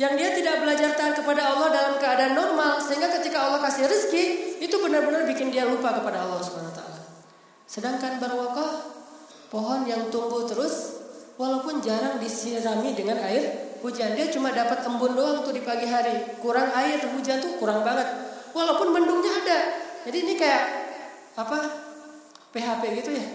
Yang 0.02 0.14
dia 0.18 0.30
tidak 0.42 0.56
belajar 0.66 0.98
taat 0.98 1.14
kepada 1.22 1.46
Allah 1.46 1.70
dalam 1.70 1.94
keadaan 2.02 2.34
normal, 2.34 2.82
sehingga 2.82 3.14
ketika 3.22 3.46
Allah 3.46 3.62
kasih 3.62 3.86
rezeki, 3.86 4.26
itu 4.58 4.74
benar-benar 4.82 5.30
bikin 5.30 5.54
dia 5.54 5.70
lupa 5.70 6.02
kepada 6.02 6.26
Allah 6.26 6.42
Taala. 6.42 7.02
Sedangkan 7.70 8.18
barwakoh, 8.18 8.74
pohon 9.54 9.86
yang 9.86 10.10
tumbuh 10.10 10.50
terus, 10.50 10.98
walaupun 11.38 11.78
jarang 11.86 12.18
disirami 12.18 12.98
dengan 12.98 13.22
air, 13.22 13.78
hujan 13.86 14.18
dia 14.18 14.34
cuma 14.34 14.50
dapat 14.50 14.82
embun 14.82 15.14
doang 15.14 15.46
tuh 15.46 15.54
di 15.54 15.62
pagi 15.62 15.86
hari 15.86 16.42
kurang 16.42 16.74
air 16.74 16.98
hujan 17.14 17.38
tuh 17.38 17.62
kurang 17.62 17.86
banget 17.86 18.10
walaupun 18.50 18.90
mendungnya 18.90 19.30
ada 19.46 19.60
jadi 20.10 20.18
ini 20.26 20.34
kayak 20.34 20.64
apa 21.38 21.87
PHP 22.56 22.84
gitu 23.04 23.12
ya? 23.16 23.28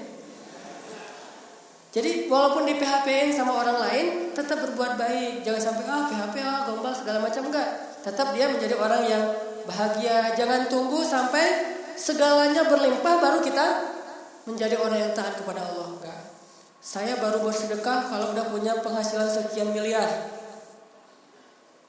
Jadi 1.92 2.25
walaupun 2.33 2.64
di 2.64 2.81
PHP-in 2.81 3.37
sama 3.37 3.53
orang 3.53 3.77
lain 3.85 4.07
tetap 4.33 4.64
berbuat 4.64 4.96
baik. 4.96 5.44
Jangan 5.44 5.61
sampai 5.61 5.85
ah 5.92 6.03
PHP 6.09 6.35
ah 6.40 6.59
gombal 6.64 6.96
segala 6.96 7.20
macam 7.20 7.53
enggak. 7.53 7.68
Tetap 8.01 8.33
dia 8.33 8.48
menjadi 8.48 8.75
orang 8.81 9.03
yang 9.05 9.25
bahagia. 9.68 10.33
Jangan 10.33 10.72
tunggu 10.72 11.05
sampai 11.05 11.44
segalanya 11.92 12.64
berlimpah 12.64 13.20
baru 13.20 13.44
kita 13.44 13.66
menjadi 14.48 14.81
orang 14.81 14.98
yang 15.05 15.12
taat 15.12 15.37
kepada 15.37 15.61
Allah. 15.68 15.92
Enggak. 15.92 16.20
Saya 16.81 17.20
baru 17.20 17.44
bersedekah 17.44 18.09
kalau 18.09 18.33
udah 18.33 18.48
punya 18.48 18.81
penghasilan 18.81 19.29
sekian 19.29 19.77
miliar. 19.77 20.09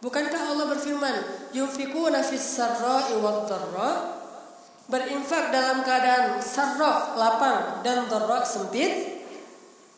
Bukankah 0.04 0.52
Allah 0.52 0.68
berfirman, 0.68 1.16
"Yunfikuna 1.56 2.20
fis 2.28 2.44
sarra'i 2.44 3.16
wad 3.24 3.48
dharra" 3.48 4.20
Berinfak 4.84 5.56
dalam 5.56 5.80
keadaan 5.80 6.44
sarra 6.44 7.16
lapang 7.16 7.86
dan 7.88 8.04
dharra 8.12 8.44
sempit. 8.44 9.24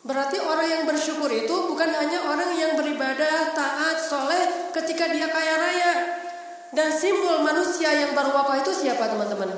Berarti 0.05 0.37
orang 0.37 0.69
yang 0.69 0.83
bersyukur 0.85 1.25
itu 1.33 1.55
bukan 1.65 1.89
hanya 1.89 2.29
orang 2.29 2.53
yang 2.53 2.77
beribadah, 2.77 3.57
taat, 3.57 3.97
soleh 3.97 4.69
ketika 4.69 5.09
dia 5.09 5.25
kaya 5.25 5.55
raya. 5.57 5.93
Dan 6.69 6.93
simbol 6.93 7.41
manusia 7.41 7.89
yang 7.89 8.13
berwakoh 8.13 8.61
itu 8.61 8.85
siapa 8.85 9.09
teman-teman? 9.09 9.49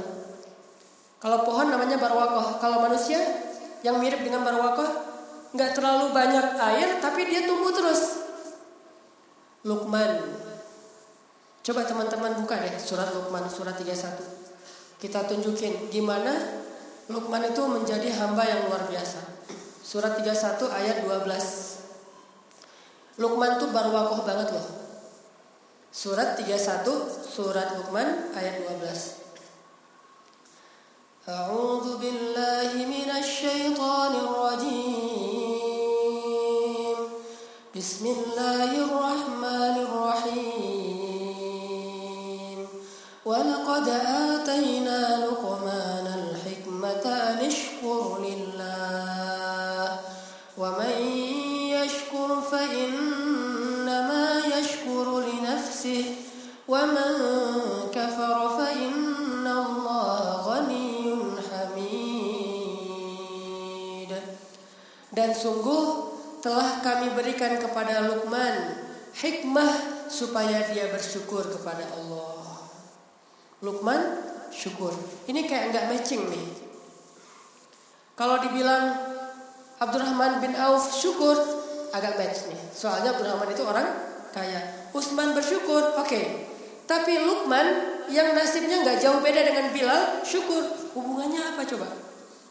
Kalau 1.20 1.44
pohon 1.44 1.68
namanya 1.68 2.00
barwakoh, 2.00 2.64
kalau 2.64 2.80
manusia 2.80 3.20
yang 3.84 4.00
mirip 4.00 4.24
dengan 4.24 4.48
barwakoh 4.48 4.88
nggak 5.52 5.74
terlalu 5.74 6.14
banyak 6.14 6.46
air 6.56 7.04
tapi 7.04 7.28
dia 7.28 7.44
tumbuh 7.44 7.76
terus. 7.76 8.24
Lukman. 9.68 10.24
Coba 11.66 11.84
teman-teman 11.84 12.40
buka 12.40 12.56
deh 12.64 12.80
surat 12.80 13.12
Lukman 13.12 13.44
surat 13.52 13.76
31 13.76 14.37
kita 14.98 15.30
tunjukin 15.30 15.94
gimana 15.94 16.58
Lukman 17.08 17.40
itu 17.40 17.64
menjadi 17.64 18.12
hamba 18.20 18.44
yang 18.44 18.68
luar 18.68 18.84
biasa. 18.92 19.24
Surat 19.80 20.20
31 20.20 20.68
ayat 20.68 21.08
12. 21.08 23.24
Lukman 23.24 23.64
tuh 23.64 23.72
barwakoh 23.72 24.28
banget 24.28 24.52
loh. 24.52 24.68
Surat 25.88 26.36
31 26.36 26.84
surat 27.24 27.80
Lukman 27.80 28.36
ayat 28.36 28.60
12. 28.60 31.32
A'udzu 31.32 31.96
billahi 31.96 32.84
minasy 32.84 33.48
syaithanir 33.48 34.28
rajim. 34.28 34.68
Bismillahirrahmanirrahim. 37.72 39.37
ولقد 43.27 43.89
آتينا 44.07 45.27
لقمان 45.27 46.07
الحكمة 46.07 47.05
أن 47.07 47.39
اشكر 47.39 48.19
لله 48.19 50.01
ومن 50.59 50.97
يشكر 51.71 52.41
فإنما 52.51 54.27
يشكر 54.59 55.21
لنفسه 55.21 56.05
ومن 56.69 57.13
كفر 57.95 58.49
فإن 58.59 59.47
الله 59.47 60.21
غني 60.47 61.15
حميد 61.51 62.03
dan 65.13 65.37
sungguh 65.37 66.09
telah 66.41 66.81
kami 66.81 67.13
berikan 67.13 67.61
kepada 67.61 68.01
Luqman 68.09 68.81
hikmah 69.13 70.09
supaya 70.09 70.73
dia 70.73 70.89
bersyukur 70.89 71.45
kepada 71.53 71.85
Allah. 72.01 72.36
Luqman 73.66 74.02
syukur. 74.54 74.94
Ini 75.26 75.50
kayak 75.50 75.74
nggak 75.74 75.86
matching 75.90 76.22
nih. 76.30 76.46
Kalau 78.18 78.42
dibilang 78.42 78.98
Abdurrahman 79.78 80.42
bin 80.42 80.58
Auf 80.58 80.90
syukur 80.94 81.38
agak 81.94 82.18
match 82.18 82.50
nih. 82.50 82.60
Soalnya 82.74 83.14
Abdurrahman 83.14 83.50
itu 83.54 83.64
orang 83.66 83.88
kaya. 84.34 84.90
Utsman 84.94 85.38
bersyukur, 85.38 85.98
oke. 85.98 86.10
Okay. 86.10 86.26
Tapi 86.88 87.20
Luqman 87.28 87.68
yang 88.08 88.32
nasibnya 88.34 88.82
nggak 88.82 89.04
jauh 89.04 89.20
beda 89.20 89.42
dengan 89.44 89.70
Bilal 89.76 90.24
syukur. 90.24 90.64
Hubungannya 90.96 91.54
apa 91.54 91.62
coba? 91.68 91.88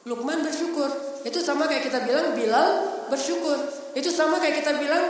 Luqman 0.07 0.45
bersyukur. 0.47 0.87
Itu 1.27 1.43
sama 1.43 1.67
kayak 1.67 1.91
kita 1.91 2.05
bilang 2.07 2.37
Bilal 2.39 2.69
bersyukur. 3.11 3.59
Itu 3.97 4.13
sama 4.13 4.39
kayak 4.39 4.63
kita 4.63 4.79
bilang 4.79 5.03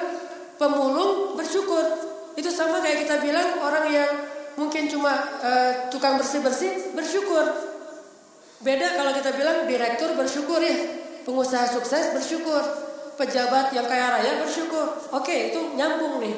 pemulung 0.56 1.36
bersyukur. 1.36 1.84
Itu 2.38 2.48
sama 2.48 2.80
kayak 2.80 3.04
kita 3.04 3.20
bilang 3.20 3.60
orang 3.60 3.84
yang 3.92 4.10
mungkin 4.56 4.88
cuma 4.88 5.12
uh, 5.40 5.72
tukang 5.92 6.16
bersih-bersih 6.20 6.96
bersyukur. 6.96 7.44
Beda 8.64 8.96
kalau 8.96 9.12
kita 9.12 9.30
bilang 9.36 9.68
direktur 9.68 10.16
bersyukur 10.16 10.58
ya, 10.64 10.74
pengusaha 11.28 11.68
sukses 11.68 12.16
bersyukur, 12.16 12.64
pejabat 13.20 13.70
yang 13.76 13.84
kaya 13.84 14.16
raya 14.16 14.40
bersyukur. 14.40 14.96
Oke, 15.12 15.52
itu 15.52 15.76
nyambung 15.76 16.24
nih. 16.24 16.36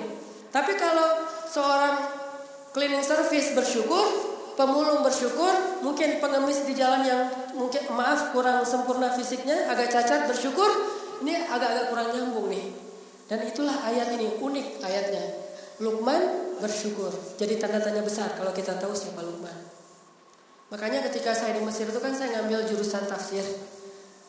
Tapi 0.51 0.75
kalau 0.75 1.25
seorang 1.47 1.95
cleaning 2.75 3.07
service 3.07 3.55
bersyukur, 3.55 4.07
pemulung 4.59 5.07
bersyukur, 5.07 5.83
mungkin 5.87 6.19
pengemis 6.19 6.67
di 6.67 6.75
jalan 6.75 7.07
yang 7.07 7.23
mungkin 7.55 7.87
maaf 7.95 8.35
kurang 8.35 8.67
sempurna 8.67 9.15
fisiknya, 9.15 9.71
agak 9.71 9.95
cacat 9.95 10.27
bersyukur, 10.27 10.69
ini 11.23 11.39
agak-agak 11.47 11.87
kurang 11.95 12.09
nyambung 12.11 12.51
nih. 12.51 12.67
Dan 13.29 13.45
itulah 13.47 13.77
ayat 13.87 14.19
ini 14.19 14.41
unik 14.41 14.83
ayatnya. 14.83 15.48
Lukman 15.79 16.23
bersyukur. 16.59 17.15
Jadi 17.39 17.55
tanda 17.63 17.79
tanya 17.79 18.03
besar 18.03 18.35
kalau 18.35 18.51
kita 18.51 18.75
tahu 18.83 18.91
siapa 18.91 19.23
Lukman. 19.23 19.55
Makanya 20.75 21.07
ketika 21.09 21.33
saya 21.33 21.55
di 21.55 21.63
Mesir 21.63 21.89
itu 21.89 22.01
kan 22.03 22.13
saya 22.13 22.39
ngambil 22.39 22.67
jurusan 22.67 23.07
tafsir. 23.07 23.47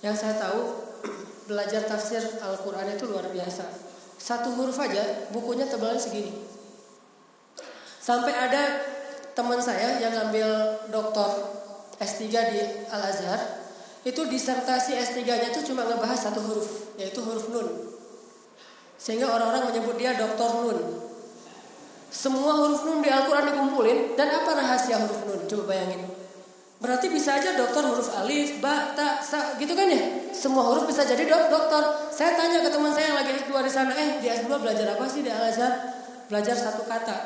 Yang 0.05 0.15
saya 0.23 0.37
tahu 0.37 0.61
belajar 1.49 1.89
tafsir 1.89 2.21
Al-Quran 2.39 2.93
itu 2.93 3.09
luar 3.09 3.27
biasa. 3.33 3.65
Satu 4.19 4.53
huruf 4.53 4.77
aja 4.77 5.31
bukunya 5.33 5.65
tebalnya 5.65 5.97
segini. 5.97 6.45
Sampai 7.99 8.31
ada 8.31 8.85
teman 9.33 9.57
saya 9.59 9.97
yang 9.97 10.13
ngambil 10.13 10.47
doktor 10.93 11.29
S3 11.99 12.21
di 12.29 12.59
Al-Azhar, 12.87 13.59
itu 14.07 14.21
disertasi 14.23 14.95
S3-nya 14.95 15.51
itu 15.51 15.71
cuma 15.71 15.83
ngebahas 15.83 16.31
satu 16.31 16.39
huruf, 16.39 16.95
yaitu 16.95 17.19
huruf 17.19 17.51
nun. 17.51 17.67
Sehingga 18.95 19.27
orang-orang 19.27 19.71
menyebut 19.71 19.95
dia 19.99 20.15
dokter 20.15 20.47
nun. 20.63 21.08
Semua 22.09 22.57
huruf 22.57 22.89
nun 22.89 23.05
di 23.05 23.09
Al-Quran 23.09 23.53
dikumpulin, 23.53 24.17
dan 24.17 24.33
apa 24.33 24.57
rahasia 24.57 24.97
huruf 24.97 25.21
nun? 25.29 25.45
Coba 25.45 25.77
bayangin. 25.77 26.01
Berarti 26.79 27.11
bisa 27.11 27.37
aja 27.37 27.53
dokter 27.53 27.83
huruf 27.85 28.09
alif, 28.17 28.57
ba, 28.63 28.95
ta, 28.97 29.21
sa, 29.21 29.53
gitu 29.61 29.75
kan 29.77 29.85
ya? 29.91 30.31
Semua 30.33 30.63
huruf 30.63 30.87
bisa 30.87 31.03
jadi 31.05 31.27
dok 31.27 31.51
dokter. 31.51 31.83
Saya 32.09 32.39
tanya 32.39 32.63
ke 32.63 32.71
teman 32.71 32.89
saya 32.95 33.13
yang 33.13 33.19
lagi 33.19 33.31
S2 33.45 33.51
di 33.61 33.71
sana, 33.71 33.91
eh 33.93 34.09
di 34.23 34.27
S2 34.31 34.47
belajar 34.57 34.95
apa 34.95 35.05
sih 35.11 35.21
di 35.21 35.27
Al-Azhar? 35.27 35.73
Belajar 36.31 36.55
satu 36.55 36.87
kata, 36.87 37.17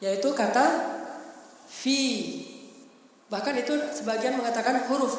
yaitu 0.00 0.32
kata 0.32 0.64
fi. 1.68 2.00
Bahkan 3.28 3.54
itu 3.60 3.74
sebagian 4.00 4.40
mengatakan 4.40 4.86
huruf 4.88 5.18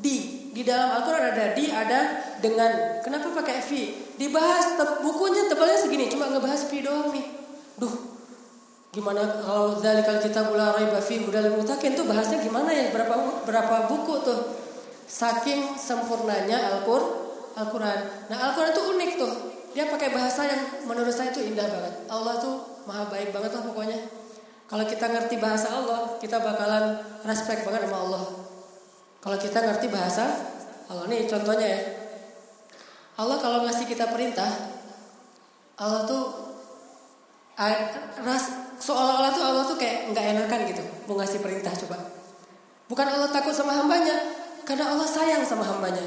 di. 0.00 0.48
Di 0.52 0.64
dalam 0.64 0.96
Al-Quran 0.96 1.24
ada 1.28 1.44
di, 1.52 1.68
ada 1.68 2.00
dengan. 2.40 3.04
Kenapa 3.04 3.30
pakai 3.36 3.60
fi? 3.60 4.16
Dibahas 4.16 4.80
bukunya 5.04 5.44
tebalnya 5.52 5.76
segini, 5.76 6.08
cuma 6.08 6.32
ngebahas 6.32 6.64
fi 6.72 6.80
doang 6.80 7.12
nih. 7.12 7.41
Duh, 7.82 7.94
gimana 8.94 9.42
kalau 9.42 9.82
kalau 9.82 10.20
kita 10.22 10.40
mulai 10.46 10.70
raiba 10.78 11.02
fi 11.02 11.18
hudal 11.26 11.50
mutakin 11.58 11.98
tuh 11.98 12.06
bahasnya 12.06 12.38
gimana 12.38 12.70
ya? 12.70 12.94
Berapa 12.94 13.42
berapa 13.42 13.90
buku 13.90 14.22
tuh? 14.22 14.40
Saking 15.10 15.74
sempurnanya 15.74 16.78
Al-Qur'an. 16.78 17.22
Al-Quran. 17.52 17.98
Nah 18.32 18.36
Al-Quran 18.48 18.72
itu 18.72 18.82
unik 18.96 19.10
tuh. 19.20 19.32
Dia 19.72 19.88
pakai 19.88 20.12
bahasa 20.12 20.44
yang 20.44 20.84
menurut 20.84 21.12
saya 21.12 21.32
itu 21.32 21.40
indah 21.52 21.64
banget. 21.64 21.94
Allah 22.08 22.36
tuh 22.40 22.84
maha 22.84 23.08
baik 23.08 23.32
banget 23.32 23.52
lah 23.56 23.62
pokoknya. 23.64 23.98
Kalau 24.68 24.84
kita 24.88 25.06
ngerti 25.12 25.36
bahasa 25.36 25.68
Allah, 25.68 26.16
kita 26.16 26.40
bakalan 26.40 26.96
respect 27.28 27.68
banget 27.68 27.88
sama 27.88 27.98
Allah. 28.08 28.24
Kalau 29.20 29.36
kita 29.36 29.58
ngerti 29.60 29.86
bahasa 29.92 30.24
Allah 30.88 31.04
nih 31.08 31.28
contohnya 31.28 31.68
ya. 31.68 31.80
Allah 33.20 33.36
kalau 33.36 33.68
ngasih 33.68 33.84
kita 33.84 34.08
perintah, 34.08 34.48
Allah 35.76 36.08
tuh 36.08 36.51
ras 38.22 38.44
seolah-olah 38.82 39.30
tuh 39.30 39.44
Allah 39.44 39.64
tuh 39.68 39.78
kayak 39.78 40.10
nggak 40.10 40.24
enakan 40.34 40.60
gitu 40.70 40.82
mau 41.06 41.18
ngasih 41.18 41.38
perintah 41.42 41.72
coba. 41.86 41.98
Bukan 42.90 43.06
Allah 43.08 43.30
takut 43.32 43.56
sama 43.56 43.72
hambanya, 43.72 44.36
karena 44.68 44.92
Allah 44.92 45.08
sayang 45.08 45.42
sama 45.48 45.64
hambanya. 45.64 46.04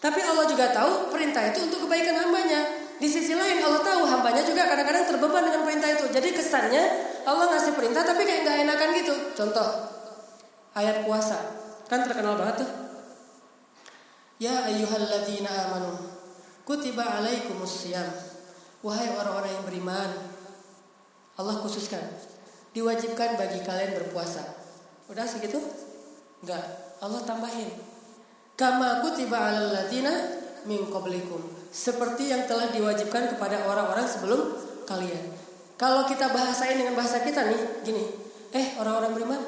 Tapi 0.00 0.20
Allah 0.24 0.48
juga 0.48 0.72
tahu 0.72 1.12
perintah 1.12 1.44
itu 1.52 1.68
untuk 1.68 1.84
kebaikan 1.84 2.16
hambanya. 2.16 2.80
Di 2.96 3.08
sisi 3.08 3.36
lain 3.36 3.60
Allah 3.64 3.84
tahu 3.84 4.08
hambanya 4.08 4.44
juga 4.44 4.64
kadang-kadang 4.68 5.08
terbeban 5.08 5.44
dengan 5.44 5.60
perintah 5.64 5.88
itu. 5.92 6.04
Jadi 6.08 6.28
kesannya 6.36 6.84
Allah 7.28 7.52
ngasih 7.52 7.72
perintah 7.76 8.04
tapi 8.04 8.24
kayak 8.24 8.40
nggak 8.44 8.56
enakan 8.64 8.88
gitu. 8.96 9.14
Contoh 9.36 9.68
ayat 10.76 11.04
puasa 11.04 11.36
kan 11.88 12.04
terkenal 12.04 12.36
banget 12.36 12.64
tuh. 12.64 12.70
Ya 14.40 14.68
ayyuhalladzina 14.72 15.52
amanu 15.68 15.96
kutiba 16.64 17.20
alaikumus 17.20 17.84
siyam. 17.84 18.08
Wahai 18.80 19.12
orang-orang 19.12 19.52
yang 19.52 19.64
beriman, 19.68 20.29
Allah 21.40 21.56
khususkan 21.64 22.04
diwajibkan 22.76 23.40
bagi 23.40 23.64
kalian 23.64 23.96
berpuasa. 23.96 24.44
Udah 25.08 25.24
segitu? 25.24 25.56
Enggak. 26.44 26.62
Allah 27.00 27.24
tambahin. 27.24 27.72
Kama 28.60 29.00
kutiba 29.00 29.40
alal 29.40 29.72
ladina 29.72 30.12
min 30.68 30.84
qablikum. 30.92 31.40
Seperti 31.72 32.28
yang 32.28 32.44
telah 32.44 32.68
diwajibkan 32.68 33.32
kepada 33.32 33.64
orang-orang 33.64 34.04
sebelum 34.04 34.52
kalian. 34.84 35.32
Kalau 35.80 36.04
kita 36.04 36.28
bahasain 36.28 36.76
dengan 36.76 36.92
bahasa 36.92 37.24
kita 37.24 37.48
nih, 37.48 37.88
gini. 37.88 38.04
Eh, 38.52 38.76
orang-orang 38.76 39.16
beriman, 39.16 39.40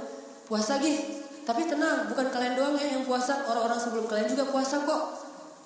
puasa 0.48 0.80
gih. 0.80 1.20
Tapi 1.44 1.68
tenang, 1.68 2.08
bukan 2.08 2.32
kalian 2.32 2.56
doang 2.56 2.74
ya 2.80 2.96
yang 2.96 3.04
puasa, 3.04 3.44
orang-orang 3.44 3.76
sebelum 3.76 4.08
kalian 4.08 4.32
juga 4.32 4.48
puasa 4.48 4.80
kok. 4.80 5.02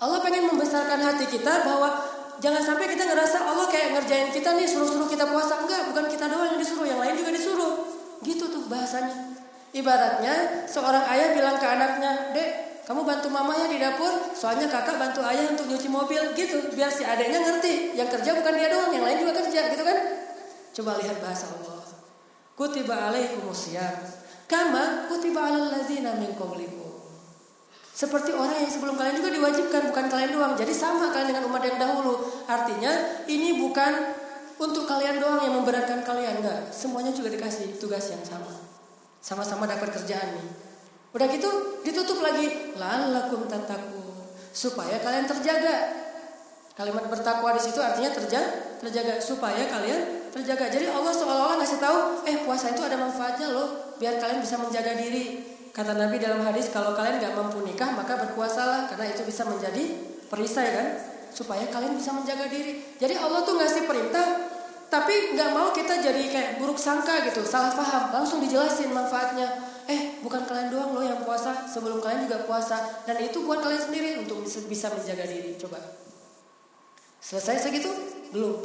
Allah 0.03 0.19
pengen 0.25 0.51
membesarkan 0.51 0.99
hati 1.01 1.31
kita 1.31 1.63
bahwa 1.63 2.16
jangan 2.41 2.63
sampai 2.63 2.93
kita 2.93 3.05
ngerasa 3.09 3.39
Allah 3.43 3.67
kayak 3.69 3.89
ngerjain 3.97 4.29
kita 4.33 4.55
nih 4.57 4.67
suruh-suruh 4.69 5.09
kita 5.09 5.25
puasa. 5.29 5.65
Enggak, 5.65 5.93
bukan 5.93 6.05
kita 6.11 6.25
doang 6.29 6.55
yang 6.55 6.61
disuruh, 6.61 6.87
yang 6.87 7.01
lain 7.01 7.15
juga 7.17 7.31
disuruh. 7.33 7.73
Gitu 8.25 8.45
tuh 8.49 8.65
bahasanya. 8.69 9.37
Ibaratnya 9.77 10.65
seorang 10.65 11.05
ayah 11.13 11.37
bilang 11.37 11.57
ke 11.61 11.67
anaknya, 11.69 12.33
"Dek, 12.33 12.51
kamu 12.89 13.05
bantu 13.05 13.29
mama 13.29 13.53
ya 13.61 13.69
di 13.69 13.77
dapur, 13.77 14.33
soalnya 14.33 14.73
kakak 14.73 14.97
bantu 14.97 15.21
ayah 15.29 15.53
untuk 15.53 15.69
nyuci 15.69 15.89
mobil." 15.93 16.23
Gitu, 16.33 16.73
biar 16.73 16.89
si 16.89 17.05
adeknya 17.05 17.45
ngerti, 17.45 17.93
yang 17.93 18.09
kerja 18.09 18.31
bukan 18.41 18.53
dia 18.57 18.73
doang, 18.73 18.93
yang 18.97 19.05
lain 19.05 19.19
juga 19.21 19.45
kerja, 19.45 19.69
gitu 19.69 19.85
kan? 19.85 19.99
Coba 20.73 20.97
lihat 21.01 21.21
bahasa 21.21 21.53
Allah. 21.61 21.85
Kutiba 22.57 23.13
alaikumusiyam 23.13 24.01
Kama 24.49 25.11
kutiba 25.11 25.45
alal 25.45 25.75
ladzina 25.75 26.17
min. 26.17 26.33
Seperti 27.97 28.37
orang 28.37 28.61
yang 28.61 28.69
sebelum 28.69 28.93
kalian 29.01 29.17
juga 29.17 29.33
diwajibkan, 29.33 29.89
bukan 29.89 30.05
kalian 30.13 30.37
doang. 30.37 30.53
Jadi 30.53 30.69
sama 30.77 31.09
kalian 31.17 31.33
dengan 31.33 31.49
umat 31.49 31.65
yang 31.65 31.81
dahulu. 31.81 32.29
Artinya 32.45 33.25
ini 33.25 33.57
bukan 33.57 34.13
untuk 34.61 34.85
kalian 34.85 35.17
doang 35.17 35.41
yang 35.41 35.57
memberatkan 35.57 36.05
kalian, 36.05 36.45
enggak. 36.45 36.69
Semuanya 36.77 37.17
juga 37.17 37.33
dikasih 37.33 37.81
tugas 37.81 38.05
yang 38.13 38.21
sama. 38.21 38.53
Sama-sama 39.25 39.65
dapat 39.65 39.97
kerjaan 39.97 40.37
nih. 40.37 40.49
Udah 41.17 41.25
gitu 41.33 41.81
ditutup 41.89 42.21
lagi 42.21 42.77
lalakum 42.77 43.49
tataku 43.49 44.29
supaya 44.53 45.01
kalian 45.01 45.25
terjaga. 45.25 46.05
Kalimat 46.77 47.09
bertakwa 47.09 47.57
di 47.57 47.65
situ 47.65 47.81
artinya 47.81 48.13
terjaga, 48.13 48.77
terjaga 48.85 49.25
supaya 49.25 49.65
kalian 49.73 50.29
terjaga. 50.37 50.69
Jadi 50.69 50.93
Allah 50.93 51.17
seolah-olah 51.17 51.57
ngasih 51.65 51.81
tahu, 51.81 52.29
eh 52.29 52.45
puasa 52.45 52.77
itu 52.77 52.85
ada 52.85 53.01
manfaatnya 53.01 53.49
loh, 53.57 53.97
biar 53.97 54.21
kalian 54.21 54.45
bisa 54.45 54.61
menjaga 54.61 54.93
diri. 55.01 55.56
Kata 55.77 55.93
Nabi 55.93 56.17
dalam 56.17 56.41
hadis, 56.41 56.73
kalau 56.73 56.97
kalian 56.97 57.21
nggak 57.21 57.37
mampu 57.37 57.61
nikah 57.61 57.93
maka 57.93 58.17
berpuasalah, 58.17 58.89
karena 58.89 59.13
itu 59.13 59.21
bisa 59.29 59.45
menjadi 59.45 59.93
perisai 60.33 60.73
kan, 60.73 60.89
supaya 61.29 61.69
kalian 61.69 61.93
bisa 62.01 62.17
menjaga 62.17 62.49
diri. 62.49 62.97
Jadi 62.97 63.13
Allah 63.21 63.45
tuh 63.45 63.61
ngasih 63.61 63.85
perintah, 63.85 64.25
tapi 64.89 65.37
nggak 65.37 65.53
mau 65.53 65.77
kita 65.77 66.01
jadi 66.01 66.33
kayak 66.33 66.51
buruk 66.65 66.81
sangka 66.81 67.29
gitu, 67.29 67.45
salah 67.45 67.77
paham. 67.77 68.09
Langsung 68.09 68.41
dijelasin 68.41 68.89
manfaatnya. 68.89 69.69
Eh, 69.85 70.17
bukan 70.25 70.49
kalian 70.49 70.73
doang 70.73 70.97
loh 70.97 71.05
yang 71.05 71.21
puasa, 71.29 71.69
sebelum 71.69 72.01
kalian 72.01 72.25
juga 72.25 72.49
puasa, 72.49 73.05
dan 73.05 73.21
itu 73.21 73.45
buat 73.45 73.61
kalian 73.61 73.83
sendiri 73.93 74.11
untuk 74.25 74.49
bisa 74.49 74.89
menjaga 74.89 75.29
diri. 75.29 75.61
Coba. 75.61 75.77
Selesai 77.21 77.69
segitu? 77.69 77.93
Belum. 78.33 78.65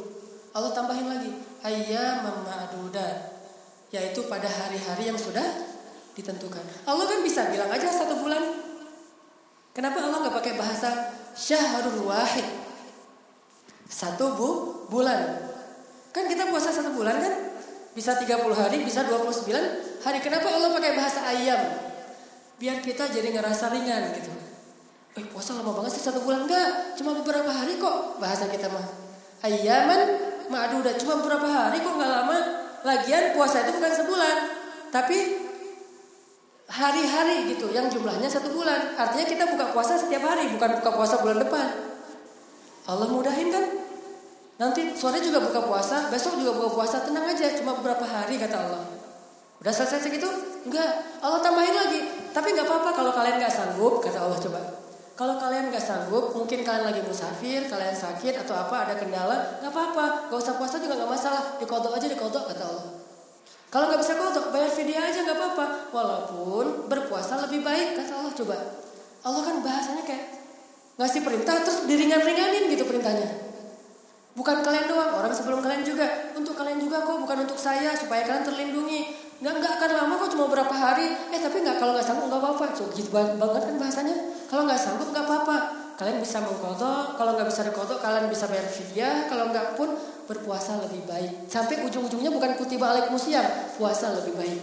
Allah 0.56 0.72
tambahin 0.72 1.12
lagi, 1.12 1.28
ayyam 1.60 2.24
ma'dudat, 2.24 3.36
yaitu 3.92 4.24
pada 4.32 4.48
hari-hari 4.48 5.12
yang 5.12 5.20
sudah 5.20 5.71
ditentukan. 6.12 6.64
Allah 6.84 7.04
kan 7.08 7.20
bisa 7.24 7.48
bilang 7.48 7.68
aja 7.72 7.88
satu 7.88 8.20
bulan. 8.20 8.42
Kenapa 9.72 10.04
Allah 10.04 10.28
nggak 10.28 10.36
pakai 10.36 10.54
bahasa 10.60 10.90
syahrul 11.32 12.04
wahid? 12.04 12.44
Satu 13.88 14.36
bu, 14.36 14.48
bulan. 14.88 15.48
Kan 16.12 16.28
kita 16.28 16.48
puasa 16.48 16.72
satu 16.72 16.92
bulan 16.92 17.20
kan? 17.20 17.34
Bisa 17.92 18.16
30 18.16 18.28
hari, 18.56 18.84
bisa 18.84 19.04
29 19.04 19.52
hari. 20.04 20.18
Kenapa 20.20 20.48
Allah 20.48 20.72
pakai 20.72 20.92
bahasa 20.96 21.24
ayam? 21.28 21.60
Biar 22.56 22.80
kita 22.80 23.08
jadi 23.08 23.32
ngerasa 23.32 23.72
ringan 23.72 24.16
gitu. 24.16 24.32
Eh 25.12 25.24
puasa 25.28 25.52
lama 25.60 25.76
banget 25.76 26.00
sih 26.00 26.08
satu 26.08 26.24
bulan 26.24 26.48
enggak 26.48 26.96
Cuma 26.96 27.12
beberapa 27.12 27.52
hari 27.52 27.76
kok 27.76 28.16
bahasa 28.16 28.48
kita 28.48 28.72
mah 28.72 28.86
Ayaman 29.44 30.32
udah 30.48 30.94
cuma 30.96 31.20
beberapa 31.20 31.44
hari 31.44 31.84
kok 31.84 32.00
nggak 32.00 32.12
lama 32.16 32.38
Lagian 32.80 33.36
puasa 33.36 33.60
itu 33.60 33.76
bukan 33.76 33.92
sebulan 33.92 34.36
Tapi 34.88 35.18
hari-hari 36.72 37.52
gitu 37.52 37.68
yang 37.68 37.92
jumlahnya 37.92 38.32
satu 38.32 38.48
bulan. 38.56 38.96
Artinya 38.96 39.28
kita 39.28 39.44
buka 39.52 39.76
puasa 39.76 40.00
setiap 40.00 40.24
hari 40.24 40.48
Bukan 40.56 40.80
buka 40.80 40.90
puasa 40.96 41.20
bulan 41.20 41.44
depan. 41.44 41.68
Allah 42.88 43.08
mudahin 43.12 43.52
kan? 43.52 43.64
Nanti 44.56 44.96
sore 44.96 45.20
juga 45.20 45.42
buka 45.42 45.64
puasa 45.64 46.08
Besok 46.08 46.38
juga 46.38 46.54
buka 46.54 46.70
puasa 46.76 47.02
Tenang 47.04 47.28
aja 47.28 47.52
cuma 47.60 47.76
beberapa 47.76 48.08
hari 48.08 48.40
kata 48.40 48.56
Allah. 48.56 48.82
Udah 49.60 49.70
selesai 49.70 50.08
segitu? 50.08 50.26
Enggak. 50.64 51.20
Allah 51.20 51.44
tambahin 51.44 51.76
lagi. 51.76 52.00
Tapi 52.32 52.56
nggak 52.56 52.64
apa-apa 52.64 52.90
kalau 52.96 53.12
kalian 53.12 53.36
nggak 53.36 53.52
sanggup 53.52 54.00
Kata 54.00 54.24
Allah 54.24 54.40
coba. 54.40 54.60
Kalau 55.12 55.36
kalian 55.36 55.68
nggak 55.68 55.84
sanggup, 55.84 56.32
mungkin 56.32 56.64
kalian 56.64 56.88
lagi 56.88 57.04
musafir, 57.04 57.68
kalian 57.68 57.92
sakit 57.92 58.32
atau 58.42 58.56
apa, 58.56 58.88
ada 58.88 58.94
kendala, 58.96 59.60
nggak 59.60 59.68
apa-apa, 59.68 60.32
nggak 60.32 60.40
usah 60.40 60.56
puasa 60.56 60.80
juga 60.80 60.96
nggak 60.98 61.12
masalah, 61.12 61.60
dikodok 61.60 62.00
aja 62.00 62.08
dikodok 62.08 62.48
kata 62.48 62.64
Allah. 62.64 63.01
Kalau 63.72 63.88
nggak 63.88 64.04
bisa 64.04 64.20
kodok, 64.20 64.52
bayar 64.52 64.68
video 64.68 65.00
aja 65.00 65.18
nggak 65.24 65.38
apa-apa, 65.40 65.66
walaupun 65.96 66.92
berpuasa 66.92 67.40
lebih 67.48 67.64
baik 67.64 67.96
kata 67.96 68.20
Allah 68.20 68.32
coba. 68.36 68.56
Allah 69.24 69.42
kan 69.48 69.56
bahasanya 69.64 70.04
kayak 70.04 70.26
ngasih 71.00 71.24
perintah 71.24 71.56
terus 71.64 71.88
diringan-ringanin 71.88 72.68
gitu 72.68 72.84
perintahnya. 72.84 73.32
Bukan 74.36 74.60
kalian 74.60 74.92
doang, 74.92 75.16
orang 75.16 75.32
sebelum 75.32 75.64
kalian 75.64 75.88
juga, 75.88 76.04
untuk 76.36 76.52
kalian 76.52 76.84
juga 76.84 77.00
kok, 77.00 77.16
bukan 77.16 77.48
untuk 77.48 77.56
saya 77.56 77.96
supaya 77.96 78.28
kalian 78.28 78.44
terlindungi. 78.44 79.08
Nggak 79.40 79.54
nggak 79.56 79.72
akan 79.80 79.90
lama 80.04 80.14
kok 80.20 80.28
cuma 80.36 80.44
berapa 80.52 80.74
hari. 80.76 81.08
Eh 81.32 81.40
tapi 81.40 81.64
nggak 81.64 81.80
kalau 81.80 81.96
nggak 81.96 82.04
sanggup 82.04 82.28
nggak 82.28 82.44
apa-apa. 82.44 82.66
So, 82.76 82.92
gitu 82.92 83.08
banget 83.08 83.62
kan 83.72 83.76
bahasanya. 83.80 84.16
Kalau 84.52 84.68
nggak 84.68 84.80
sanggup 84.80 85.08
nggak 85.08 85.24
apa-apa. 85.24 85.56
Kalian 85.96 86.18
bisa 86.20 86.44
mengkodok, 86.44 87.16
kalau 87.16 87.36
nggak 87.36 87.48
bisa 87.48 87.60
dikodok 87.68 88.00
kalian 88.00 88.28
bisa 88.28 88.44
bayar 88.48 88.68
fidyah, 88.68 89.28
kalau 89.32 89.48
nggak 89.48 89.76
pun 89.80 89.92
berpuasa 90.26 90.78
lebih 90.86 91.02
baik. 91.06 91.50
Sampai 91.50 91.82
ujung-ujungnya 91.82 92.30
bukan 92.30 92.54
kutiba 92.58 92.92
musyam, 93.10 93.44
puasa 93.78 94.14
lebih 94.22 94.38
baik. 94.38 94.60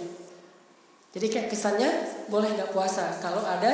Jadi 1.10 1.26
kayak 1.26 1.48
kesannya 1.50 1.90
boleh 2.30 2.54
nggak 2.54 2.70
puasa 2.70 3.18
kalau 3.18 3.42
ada 3.42 3.74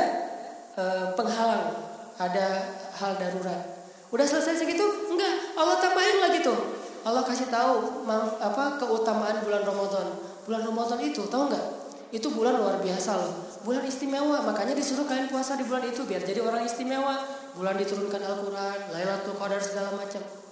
e, 0.72 0.84
penghalang, 1.20 1.76
ada 2.16 2.48
hal 2.96 3.12
darurat. 3.20 3.60
Udah 4.08 4.24
selesai 4.24 4.64
segitu? 4.64 4.86
Enggak, 5.12 5.60
Allah 5.60 5.76
tambahin 5.84 6.24
lagi 6.24 6.40
tuh. 6.40 6.56
Allah 7.04 7.22
kasih 7.28 7.52
tahu 7.52 8.08
apa 8.40 8.80
keutamaan 8.80 9.44
bulan 9.44 9.68
Ramadan. 9.68 10.08
Bulan 10.48 10.62
Ramadan 10.64 11.00
itu 11.04 11.28
tahu 11.28 11.52
nggak? 11.52 11.66
Itu 12.16 12.32
bulan 12.32 12.56
luar 12.56 12.80
biasa 12.80 13.12
loh. 13.20 13.34
Bulan 13.68 13.84
istimewa, 13.84 14.40
makanya 14.46 14.78
disuruh 14.78 15.04
kalian 15.04 15.28
puasa 15.28 15.60
di 15.60 15.68
bulan 15.68 15.84
itu 15.84 16.08
biar 16.08 16.24
jadi 16.24 16.40
orang 16.40 16.64
istimewa. 16.64 17.20
Bulan 17.60 17.76
diturunkan 17.76 18.22
Al-Quran, 18.24 18.80
Lailatul 18.96 19.36
Qadar 19.36 19.60
segala 19.60 19.92
macam. 20.00 20.45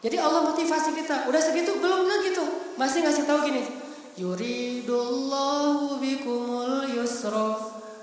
Jadi 0.00 0.16
Allah 0.16 0.48
motivasi 0.48 0.96
kita. 0.96 1.28
Udah 1.28 1.40
segitu 1.44 1.76
belum 1.76 2.08
lagi 2.08 2.32
tuh. 2.32 2.48
Masih 2.80 3.04
ngasih 3.04 3.28
tahu 3.28 3.44
gini. 3.44 3.68
Yuridullahu 4.16 6.00
bikumul 6.00 6.88
yusra 6.88 7.56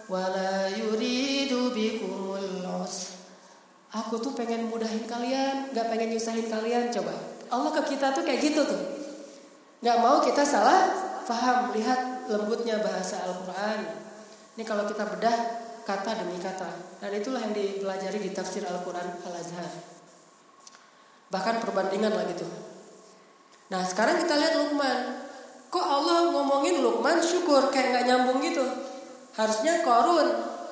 wala 0.06 0.70
yuridu 0.72 1.74
bikumul 1.74 2.62
usra. 2.86 3.18
Aku 3.98 4.22
tuh 4.22 4.38
pengen 4.38 4.70
mudahin 4.70 5.10
kalian, 5.10 5.74
gak 5.74 5.90
pengen 5.90 6.14
nyusahin 6.14 6.46
kalian. 6.46 6.94
Coba. 6.94 7.18
Allah 7.50 7.72
ke 7.82 7.98
kita 7.98 8.14
tuh 8.14 8.22
kayak 8.22 8.46
gitu 8.46 8.62
tuh. 8.62 8.82
Gak 9.82 9.98
mau 9.98 10.22
kita 10.22 10.46
salah 10.46 10.94
faham, 11.26 11.74
lihat 11.74 12.30
lembutnya 12.30 12.78
bahasa 12.78 13.26
Al-Quran. 13.26 13.80
Ini 14.54 14.64
kalau 14.70 14.86
kita 14.86 15.02
bedah 15.02 15.38
kata 15.82 16.12
demi 16.22 16.38
kata. 16.38 17.00
Dan 17.02 17.10
itulah 17.18 17.42
yang 17.42 17.58
dipelajari 17.58 18.22
di 18.22 18.30
tafsir 18.38 18.62
Al-Quran 18.70 19.18
Al-Azhar. 19.26 19.97
Bahkan 21.28 21.60
perbandingan 21.60 22.14
lah 22.16 22.26
gitu. 22.32 22.48
Nah 23.68 23.84
sekarang 23.84 24.24
kita 24.24 24.36
lihat 24.40 24.54
Luqman. 24.64 25.00
Kok 25.68 25.86
Allah 25.86 26.32
ngomongin 26.32 26.80
Luqman 26.80 27.20
syukur 27.20 27.68
kayak 27.68 27.92
nggak 27.92 28.06
nyambung 28.08 28.40
gitu. 28.40 28.64
Harusnya 29.36 29.84
Korun. 29.84 30.28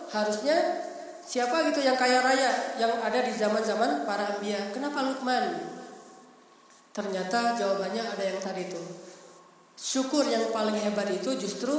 Harusnya 0.10 0.56
siapa 1.28 1.68
gitu 1.72 1.84
yang 1.84 1.99
kaya 1.99 2.24
raya. 2.24 2.80
Yang 2.80 2.93
ada 3.03 3.20
di 3.20 3.34
zaman-zaman 3.36 4.08
para 4.08 4.39
ambia. 4.39 4.72
Kenapa 4.72 5.03
Luqman? 5.03 5.76
Ternyata 6.95 7.60
jawabannya 7.60 8.03
ada 8.16 8.24
yang 8.24 8.39
tadi 8.39 8.72
itu. 8.72 8.80
Syukur 9.76 10.24
yang 10.24 10.56
paling 10.56 10.80
hebat 10.80 11.12
itu 11.12 11.36
justru 11.36 11.76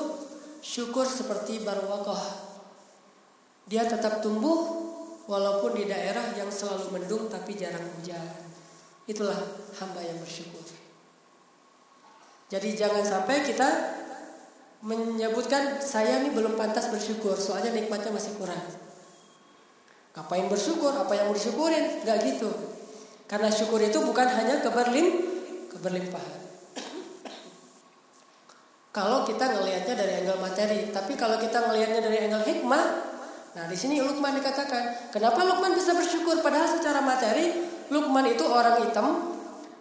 syukur 0.60 1.08
seperti 1.08 1.64
barwakoh. 1.64 2.20
Dia 3.64 3.88
tetap 3.88 4.20
tumbuh 4.20 4.68
walaupun 5.24 5.72
di 5.74 5.88
daerah 5.88 6.36
yang 6.36 6.52
selalu 6.52 6.92
mendung 6.92 7.32
tapi 7.32 7.56
jarang 7.56 7.88
hujan. 7.96 8.45
Itulah 9.06 9.38
hamba 9.78 10.02
yang 10.02 10.18
bersyukur. 10.18 10.66
Jadi 12.46 12.78
jangan 12.78 13.02
sampai 13.02 13.42
kita 13.42 13.66
menyebutkan 14.86 15.82
saya 15.82 16.22
ini 16.22 16.30
belum 16.30 16.54
pantas 16.54 16.86
bersyukur 16.90 17.34
soalnya 17.34 17.74
nikmatnya 17.74 18.14
masih 18.14 18.38
kurang. 18.38 18.62
Ngapain 20.14 20.46
bersyukur? 20.46 20.94
Apa 20.94 21.12
yang 21.12 21.30
mau 21.30 21.36
disyukurin? 21.36 22.06
Gak 22.06 22.18
gitu. 22.22 22.50
Karena 23.26 23.50
syukur 23.50 23.82
itu 23.82 23.98
bukan 24.00 24.26
hanya 24.30 24.62
keberlim, 24.62 25.06
keberlimpahan. 25.74 26.46
kalau 28.96 29.28
kita 29.28 29.44
ngelihatnya 29.52 29.92
dari 29.92 30.24
angle 30.24 30.40
materi, 30.40 30.88
tapi 30.88 31.20
kalau 31.20 31.36
kita 31.36 31.68
ngelihatnya 31.68 32.00
dari 32.00 32.16
angle 32.16 32.40
hikmah, 32.48 32.84
nah 33.52 33.68
di 33.68 33.76
sini 33.76 34.00
Lukman 34.00 34.40
dikatakan, 34.40 35.12
kenapa 35.12 35.44
Lukman 35.44 35.76
bisa 35.76 35.92
bersyukur? 35.92 36.40
Padahal 36.40 36.64
secara 36.64 37.04
materi, 37.04 37.75
Lukman 37.92 38.26
itu 38.26 38.42
orang 38.46 38.82
hitam 38.82 39.36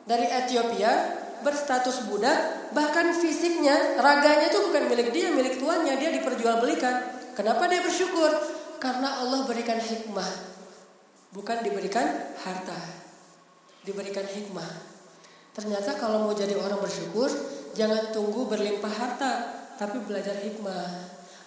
dari 0.05 0.29
Ethiopia, 0.29 0.91
berstatus 1.41 2.05
budak, 2.09 2.69
bahkan 2.73 3.13
fisiknya, 3.17 3.97
raganya 3.97 4.49
itu 4.49 4.59
bukan 4.69 4.89
milik 4.89 5.09
dia, 5.09 5.33
milik 5.33 5.57
tuannya, 5.57 5.97
dia 5.97 6.13
diperjualbelikan. 6.13 6.95
Kenapa 7.33 7.65
dia 7.65 7.81
bersyukur? 7.81 8.29
Karena 8.77 9.25
Allah 9.25 9.43
berikan 9.49 9.81
hikmah, 9.81 10.29
bukan 11.33 11.65
diberikan 11.65 12.05
harta 12.45 13.05
diberikan 13.85 14.25
hikmah. 14.25 14.67
Ternyata 15.55 15.95
kalau 15.95 16.27
mau 16.27 16.33
jadi 16.35 16.57
orang 16.57 16.81
bersyukur, 16.81 17.29
jangan 17.77 18.11
tunggu 18.11 18.49
berlimpah 18.49 18.91
harta, 18.91 19.33
tapi 19.79 20.01
belajar 20.03 20.35
hikmah. 20.35 20.89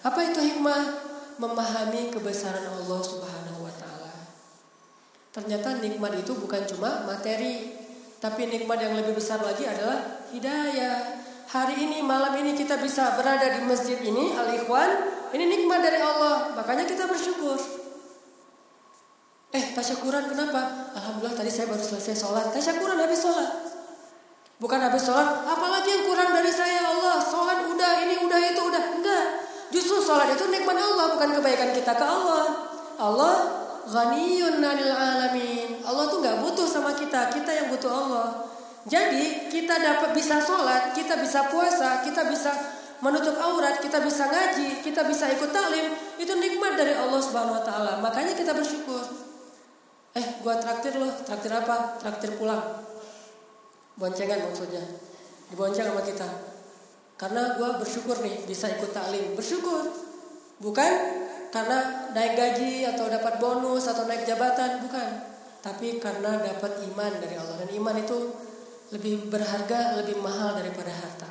Apa 0.01 0.19
itu 0.25 0.39
hikmah? 0.39 1.11
Memahami 1.39 2.11
kebesaran 2.11 2.67
Allah 2.67 2.99
Subhanahu. 2.99 3.38
Ternyata 5.29 5.77
nikmat 5.77 6.17
itu 6.17 6.33
bukan 6.33 6.65
cuma 6.65 7.05
materi, 7.05 7.77
tapi 8.17 8.49
nikmat 8.49 8.81
yang 8.81 8.97
lebih 8.97 9.13
besar 9.13 9.37
lagi 9.45 9.61
adalah 9.63 10.25
hidayah. 10.33 11.21
Hari 11.49 11.75
ini 11.81 12.01
malam 12.05 12.33
ini 12.37 12.53
kita 12.53 12.77
bisa 12.81 13.17
berada 13.17 13.45
di 13.45 13.61
masjid 13.65 13.97
ini, 14.01 14.33
al-ikhwan, 14.33 14.89
ini 15.33 15.45
nikmat 15.45 15.81
dari 15.81 16.01
Allah, 16.01 16.53
makanya 16.57 16.85
kita 16.85 17.05
bersyukur. 17.05 17.57
Eh, 19.49 19.73
tasyakuran 19.73 20.29
kenapa? 20.29 20.93
Alhamdulillah 20.93 21.33
tadi 21.33 21.49
saya 21.49 21.65
baru 21.73 21.81
selesai 21.81 22.13
sholat. 22.13 22.53
Tasyakuran 22.53 23.01
habis 23.01 23.17
sholat. 23.25 23.49
Bukan 24.61 24.77
habis 24.77 25.01
sholat, 25.01 25.41
apalagi 25.45 25.89
yang 25.89 26.03
kurang 26.05 26.29
dari 26.37 26.53
saya 26.53 26.85
Allah. 26.85 27.17
Sholat 27.17 27.65
udah, 27.65 27.91
ini 28.05 28.21
udah, 28.29 28.39
itu 28.45 28.61
udah. 28.61 28.83
Enggak. 28.93 29.25
Justru 29.73 30.05
sholat 30.05 30.37
itu 30.37 30.45
nikmat 30.53 30.77
Allah, 30.77 31.17
bukan 31.17 31.29
kebaikan 31.37 31.73
kita 31.73 31.97
ke 31.97 32.05
Allah. 32.05 32.45
Allah 32.99 33.35
ghaniyun 33.89 34.61
nanil 34.61 34.93
alamin. 34.93 35.81
Allah 35.83 36.05
tuh 36.07 36.21
nggak 36.21 36.37
butuh 36.45 36.67
sama 36.69 36.93
kita, 36.93 37.33
kita 37.33 37.51
yang 37.51 37.67
butuh 37.73 37.89
Allah. 37.89 38.45
Jadi 38.87 39.51
kita 39.51 39.75
dapat 39.81 40.15
bisa 40.15 40.39
sholat, 40.39 40.95
kita 40.95 41.19
bisa 41.19 41.51
puasa, 41.51 42.05
kita 42.05 42.25
bisa 42.31 42.49
menutup 43.03 43.35
aurat, 43.39 43.79
kita 43.79 43.99
bisa 44.03 44.27
ngaji, 44.27 44.83
kita 44.83 45.03
bisa 45.07 45.27
ikut 45.31 45.51
taklim, 45.51 45.93
itu 46.19 46.33
nikmat 46.35 46.79
dari 46.79 46.95
Allah 46.95 47.19
Subhanahu 47.19 47.59
wa 47.59 47.63
taala. 47.63 47.93
Makanya 47.99 48.33
kita 48.37 48.55
bersyukur. 48.55 49.03
Eh, 50.15 50.25
gua 50.41 50.57
traktir 50.57 50.97
loh. 50.97 51.11
Traktir 51.23 51.53
apa? 51.53 51.99
Traktir 52.01 52.33
pulang. 52.39 52.81
Boncengan 53.99 54.41
maksudnya. 54.47 54.83
Dibonceng 55.51 55.91
sama 55.91 56.01
kita. 56.01 56.27
Karena 57.19 57.59
gua 57.59 57.77
bersyukur 57.77 58.19
nih 58.23 58.47
bisa 58.47 58.67
ikut 58.73 58.89
taklim. 58.95 59.37
Bersyukur. 59.37 59.91
Bukan 60.59 60.93
karena 61.49 62.09
naik 62.13 62.33
gaji 62.37 62.85
atau 62.85 63.09
dapat 63.09 63.41
bonus 63.41 63.89
atau 63.89 64.05
naik 64.05 64.25
jabatan, 64.25 64.85
bukan. 64.85 65.09
Tapi 65.59 65.99
karena 65.99 66.39
dapat 66.39 66.85
iman 66.87 67.11
dari 67.19 67.35
Allah 67.35 67.55
dan 67.59 67.69
iman 67.73 67.95
itu 67.99 68.17
lebih 68.95 69.29
berharga, 69.29 69.99
lebih 70.01 70.17
mahal 70.21 70.57
daripada 70.57 70.89
harta. 70.93 71.29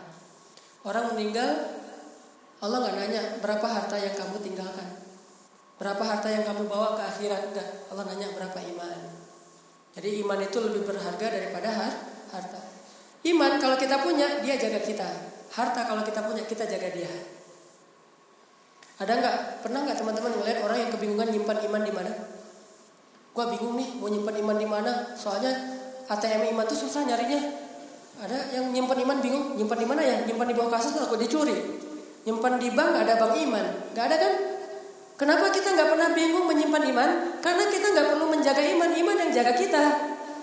Orang 0.86 1.14
meninggal, 1.14 1.78
Allah 2.58 2.78
nggak 2.82 2.96
nanya 2.98 3.22
berapa 3.42 3.66
harta 3.66 3.96
yang 3.98 4.14
kamu 4.14 4.36
tinggalkan. 4.42 4.88
Berapa 5.78 6.02
harta 6.02 6.26
yang 6.26 6.42
kamu 6.42 6.66
bawa 6.66 6.98
ke 6.98 7.02
akhirat? 7.06 7.54
Enggak. 7.54 7.68
Allah 7.94 8.04
nanya 8.10 8.34
berapa 8.34 8.58
iman. 8.74 8.98
Jadi 9.94 10.22
iman 10.26 10.38
itu 10.42 10.58
lebih 10.58 10.82
berharga 10.82 11.26
daripada 11.30 11.70
harta. 12.34 12.60
Iman 13.22 13.62
kalau 13.62 13.78
kita 13.78 14.02
punya, 14.02 14.42
dia 14.42 14.58
jaga 14.58 14.82
kita. 14.82 15.06
Harta 15.54 15.86
kalau 15.86 16.02
kita 16.02 16.22
punya, 16.26 16.42
kita 16.46 16.66
jaga 16.66 16.90
dia. 16.90 17.37
Ada 18.98 19.12
nggak? 19.14 19.36
Pernah 19.62 19.80
nggak 19.86 19.98
teman-teman 20.02 20.32
ngeliat 20.42 20.58
orang 20.66 20.78
yang 20.82 20.90
kebingungan 20.90 21.28
nyimpan 21.30 21.58
iman 21.70 21.82
di 21.86 21.92
mana? 21.94 22.12
Gua 23.30 23.44
bingung 23.46 23.78
nih 23.78 23.88
mau 24.02 24.10
nyimpan 24.10 24.34
iman 24.42 24.56
di 24.58 24.66
mana. 24.66 24.92
Soalnya 25.14 25.54
ATM 26.10 26.50
iman 26.58 26.66
tuh 26.66 26.78
susah 26.82 27.06
nyarinya. 27.06 27.38
Ada 28.18 28.58
yang 28.58 28.74
nyimpan 28.74 28.98
iman 29.06 29.18
bingung, 29.22 29.54
nyimpan 29.54 29.78
di 29.78 29.86
mana 29.86 30.02
ya? 30.02 30.16
Nyimpan 30.26 30.46
di 30.50 30.54
bawah 30.58 30.74
kasur 30.74 30.98
atau 30.98 31.14
dicuri. 31.14 31.54
Nyimpan 32.26 32.58
di 32.58 32.68
bank 32.74 32.90
ada 33.06 33.14
bank 33.14 33.38
iman, 33.38 33.64
nggak 33.94 34.04
ada 34.10 34.16
kan? 34.18 34.32
Kenapa 35.14 35.50
kita 35.54 35.74
nggak 35.74 35.88
pernah 35.94 36.08
bingung 36.18 36.46
menyimpan 36.50 36.82
iman? 36.94 37.10
Karena 37.38 37.64
kita 37.70 37.86
nggak 37.94 38.06
perlu 38.10 38.26
menjaga 38.26 38.62
iman, 38.62 38.90
iman 38.90 39.16
yang 39.22 39.30
jaga 39.30 39.54
kita. 39.54 39.84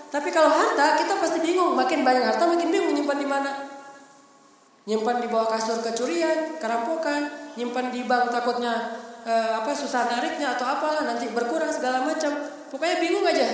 Tapi 0.08 0.28
kalau 0.32 0.48
harta 0.48 0.96
kita 0.96 1.20
pasti 1.20 1.44
bingung, 1.44 1.76
makin 1.76 2.00
banyak 2.00 2.24
harta 2.24 2.48
makin 2.48 2.72
bingung 2.72 2.96
menyimpan 2.96 3.18
di 3.20 3.28
mana. 3.28 3.50
Nyimpan 4.88 5.16
di 5.20 5.28
bawah 5.28 5.48
kasur 5.52 5.84
kecurian, 5.84 6.56
kerampokan, 6.56 7.45
nyimpan 7.56 7.90
di 7.90 8.04
bank 8.04 8.30
takutnya 8.30 9.00
eh, 9.26 9.50
apa 9.58 9.72
susah 9.72 10.06
nariknya 10.06 10.54
atau 10.54 10.64
apalah 10.68 11.02
nanti 11.08 11.26
berkurang 11.32 11.72
segala 11.72 12.04
macam. 12.04 12.32
Pokoknya 12.70 12.96
bingung 13.02 13.26
aja. 13.26 13.48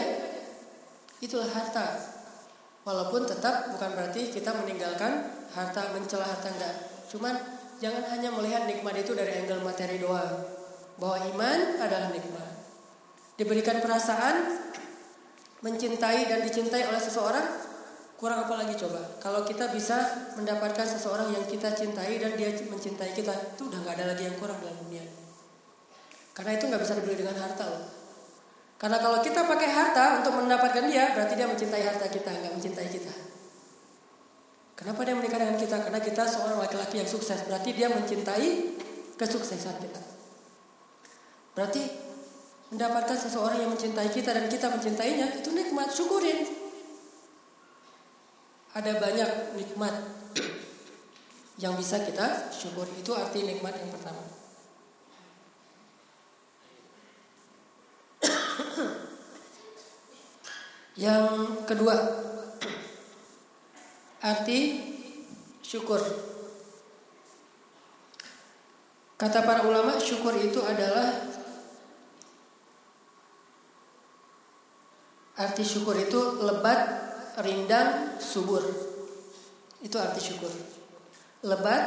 Itulah 1.23 1.49
harta. 1.49 2.13
Walaupun 2.83 3.23
tetap 3.31 3.71
bukan 3.71 3.95
berarti 3.95 4.35
kita 4.35 4.51
meninggalkan 4.59 5.31
harta, 5.55 5.95
mencela 5.95 6.27
harta 6.27 6.51
enggak. 6.51 6.75
Cuman 7.07 7.35
jangan 7.79 8.03
hanya 8.11 8.35
melihat 8.35 8.67
nikmat 8.67 8.99
itu 8.99 9.15
dari 9.15 9.39
angle 9.39 9.63
materi 9.63 10.03
doang 10.03 10.43
bahwa 10.99 11.23
iman 11.35 11.59
adalah 11.79 12.11
nikmat. 12.11 12.51
Diberikan 13.39 13.79
perasaan 13.79 14.67
mencintai 15.63 16.27
dan 16.27 16.43
dicintai 16.43 16.91
oleh 16.91 16.99
seseorang, 16.99 17.47
kurang 18.23 18.47
apa 18.47 18.55
lagi 18.55 18.79
coba? 18.79 19.19
Kalau 19.19 19.43
kita 19.43 19.75
bisa 19.75 20.31
mendapatkan 20.39 20.87
seseorang 20.87 21.35
yang 21.35 21.43
kita 21.43 21.75
cintai 21.75 22.23
dan 22.23 22.39
dia 22.39 22.55
mencintai 22.55 23.11
kita, 23.19 23.35
itu 23.59 23.67
udah 23.67 23.83
nggak 23.83 23.99
ada 23.99 24.15
lagi 24.15 24.31
yang 24.31 24.39
kurang 24.39 24.63
dalam 24.63 24.79
dunia. 24.87 25.03
Karena 26.31 26.55
itu 26.55 26.71
nggak 26.71 26.83
bisa 26.87 26.95
dibeli 27.03 27.19
dengan 27.19 27.35
harta 27.43 27.67
loh. 27.67 27.83
Karena 28.79 29.03
kalau 29.03 29.19
kita 29.27 29.43
pakai 29.43 29.71
harta 29.75 30.23
untuk 30.23 30.39
mendapatkan 30.39 30.87
dia, 30.87 31.11
berarti 31.19 31.35
dia 31.35 31.51
mencintai 31.51 31.83
harta 31.83 32.07
kita, 32.07 32.31
nggak 32.31 32.55
mencintai 32.63 32.89
kita. 32.95 33.15
Kenapa 34.79 35.03
dia 35.03 35.15
menikah 35.19 35.39
dengan 35.43 35.59
kita? 35.59 35.77
Karena 35.83 35.99
kita 35.99 36.23
seorang 36.23 36.63
laki-laki 36.63 37.03
yang 37.03 37.11
sukses, 37.11 37.43
berarti 37.43 37.75
dia 37.75 37.91
mencintai 37.91 38.49
kesuksesan 39.19 39.83
kita. 39.83 40.03
Berarti 41.59 41.83
mendapatkan 42.71 43.19
seseorang 43.19 43.67
yang 43.67 43.71
mencintai 43.75 44.15
kita 44.15 44.31
dan 44.31 44.47
kita 44.47 44.71
mencintainya 44.71 45.43
itu 45.43 45.51
nikmat, 45.51 45.91
syukurin. 45.91 46.62
Ada 48.73 48.97
banyak 48.97 49.31
nikmat 49.61 49.95
yang 51.61 51.77
bisa 51.77 52.01
kita 52.01 52.49
syukur. 52.49 52.89
Itu 52.97 53.13
arti 53.13 53.45
nikmat 53.45 53.77
yang 53.77 53.93
pertama. 53.93 54.25
yang 61.05 61.25
kedua, 61.69 61.97
arti 64.25 64.59
syukur. 65.61 66.01
Kata 69.21 69.45
para 69.47 69.63
ulama, 69.69 70.01
syukur 70.03 70.35
itu 70.35 70.59
adalah 70.65 71.33
Arti 75.33 75.65
syukur 75.67 75.99
itu 75.99 76.45
lebat, 76.45 77.02
rindang, 77.41 78.21
subur. 78.21 78.61
Itu 79.81 79.97
arti 79.97 80.21
syukur. 80.21 80.53
Lebat, 81.47 81.85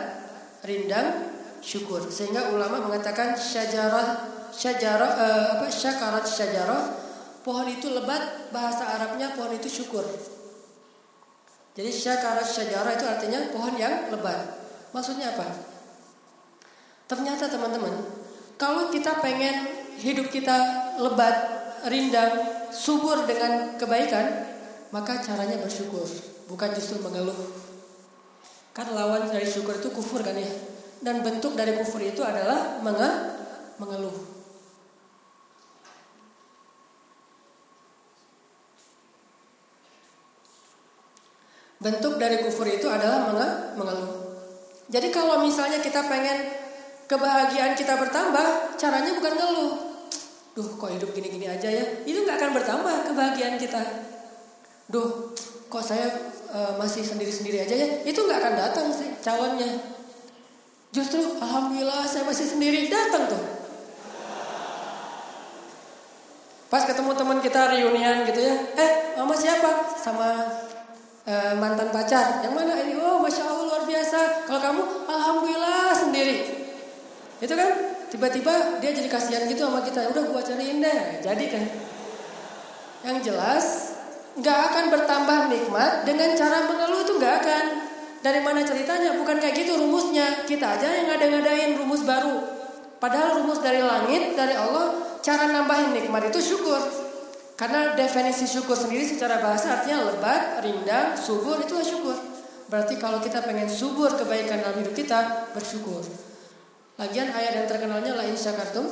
rindang, 0.66 1.32
syukur. 1.62 2.02
Sehingga 2.10 2.50
ulama 2.52 2.82
mengatakan 2.90 3.38
syajarah 3.38 4.34
syajarah 4.56 5.12
uh, 5.20 5.46
apa 5.60 5.68
syakarat 5.68 6.24
syajarah 6.24 6.96
pohon 7.44 7.68
itu 7.68 7.92
lebat 7.92 8.50
bahasa 8.56 8.88
Arabnya 8.96 9.36
pohon 9.36 9.54
itu 9.54 9.68
syukur. 9.68 10.08
Jadi 11.76 11.92
syakarat 11.92 12.48
syajarah 12.48 12.96
itu 12.96 13.06
artinya 13.06 13.40
pohon 13.52 13.76
yang 13.76 14.08
lebat. 14.10 14.64
Maksudnya 14.96 15.36
apa? 15.36 15.44
Ternyata 17.06 17.52
teman-teman, 17.52 17.94
kalau 18.56 18.90
kita 18.90 19.20
pengen 19.20 19.68
hidup 20.00 20.32
kita 20.32 20.56
lebat, 21.04 21.36
rindang, 21.92 22.32
subur 22.72 23.28
dengan 23.28 23.76
kebaikan, 23.76 24.45
maka 24.96 25.20
caranya 25.20 25.60
bersyukur. 25.60 26.08
bukan 26.48 26.72
justru 26.72 27.04
mengeluh. 27.04 27.36
Kan 28.72 28.96
lawan 28.96 29.28
dari 29.28 29.44
syukur 29.44 29.76
itu 29.76 29.92
kufur 29.92 30.24
kan 30.24 30.40
ya. 30.40 30.48
Dan 31.04 31.20
bentuk 31.20 31.52
dari 31.60 31.76
kufur 31.76 32.00
itu 32.00 32.24
adalah 32.24 32.80
menge 32.80 33.10
mengeluh. 33.76 34.16
Bentuk 41.84 42.16
dari 42.16 42.40
kufur 42.48 42.64
itu 42.72 42.88
adalah 42.88 43.28
menge 43.28 43.48
mengeluh. 43.76 44.16
Jadi 44.88 45.12
kalau 45.12 45.44
misalnya 45.44 45.84
kita 45.84 46.08
pengen 46.08 46.56
kebahagiaan 47.12 47.76
kita 47.76 48.00
bertambah, 48.00 48.80
caranya 48.80 49.12
bukan 49.12 49.34
ngeluh. 49.36 49.74
Duh, 50.56 50.70
kok 50.80 50.88
hidup 50.88 51.12
gini-gini 51.12 51.52
aja 51.52 51.68
ya? 51.68 51.84
Itu 52.08 52.24
nggak 52.24 52.40
akan 52.40 52.52
bertambah 52.56 52.96
kebahagiaan 53.12 53.60
kita. 53.60 54.15
Duh, 54.86 55.34
kok 55.66 55.82
saya 55.82 56.14
uh, 56.54 56.78
masih 56.78 57.02
sendiri-sendiri 57.02 57.66
aja 57.66 57.74
ya? 57.74 57.88
Itu 58.06 58.22
nggak 58.22 58.38
akan 58.38 58.54
datang 58.54 58.88
sih 58.94 59.10
calonnya. 59.26 59.82
Justru, 60.94 61.20
alhamdulillah 61.42 62.06
saya 62.06 62.24
masih 62.24 62.46
sendiri 62.46 62.86
datang 62.88 63.28
tuh. 63.28 63.44
Pas 66.70 66.86
ketemu 66.86 67.12
teman 67.18 67.40
kita 67.42 67.72
reunian 67.72 68.26
gitu 68.30 68.42
ya, 68.42 68.56
eh 68.78 68.92
mama 69.18 69.34
siapa? 69.34 69.96
Sama 69.98 70.28
uh, 71.26 71.54
mantan 71.58 71.90
pacar. 71.90 72.46
Yang 72.46 72.54
mana 72.54 72.74
ini? 72.86 72.94
Oh, 73.02 73.20
masya 73.26 73.42
Allah 73.42 73.66
luar 73.66 73.84
biasa. 73.90 74.46
Kalau 74.46 74.62
kamu, 74.62 74.84
alhamdulillah 75.10 75.98
sendiri. 75.98 76.38
Itu 77.42 77.54
kan 77.58 77.70
tiba-tiba 78.14 78.80
dia 78.80 78.92
jadi 78.94 79.10
kasihan 79.10 79.50
gitu 79.50 79.66
sama 79.66 79.82
kita. 79.82 80.14
Udah 80.14 80.24
gua 80.30 80.42
cariin 80.46 80.80
deh. 80.80 81.26
Jadi 81.26 81.46
kan. 81.50 81.64
Yang 83.06 83.18
jelas 83.34 83.95
nggak 84.36 84.60
akan 84.72 84.86
bertambah 84.92 85.40
nikmat 85.48 86.04
dengan 86.04 86.36
cara 86.36 86.68
mengeluh 86.68 87.02
itu 87.08 87.14
nggak 87.16 87.36
akan. 87.44 87.66
Dari 88.20 88.42
mana 88.42 88.66
ceritanya? 88.66 89.16
Bukan 89.22 89.38
kayak 89.38 89.56
gitu 89.56 89.78
rumusnya. 89.78 90.44
Kita 90.50 90.76
aja 90.76 90.88
yang 90.90 91.14
ngada-ngadain 91.14 91.78
rumus 91.78 92.02
baru. 92.04 92.42
Padahal 92.98 93.44
rumus 93.44 93.62
dari 93.62 93.86
langit, 93.86 94.34
dari 94.34 94.58
Allah, 94.58 95.20
cara 95.22 95.46
nambahin 95.46 95.94
nikmat 95.94 96.34
itu 96.34 96.42
syukur. 96.42 96.82
Karena 97.56 97.94
definisi 97.96 98.50
syukur 98.50 98.76
sendiri 98.76 99.06
secara 99.08 99.40
bahasa 99.40 99.80
artinya 99.80 100.12
lebat, 100.12 100.60
rindang, 100.60 101.16
subur, 101.16 101.62
itulah 101.64 101.86
syukur. 101.86 102.18
Berarti 102.66 102.98
kalau 102.98 103.22
kita 103.22 103.46
pengen 103.46 103.70
subur 103.70 104.10
kebaikan 104.18 104.60
dalam 104.60 104.82
hidup 104.82 104.98
kita, 104.98 105.54
bersyukur. 105.54 106.02
Lagian 106.98 107.30
ayat 107.30 107.64
yang 107.64 107.68
terkenalnya 107.70 108.16
la 108.18 108.26
in 108.26 108.36
syakartum 108.36 108.90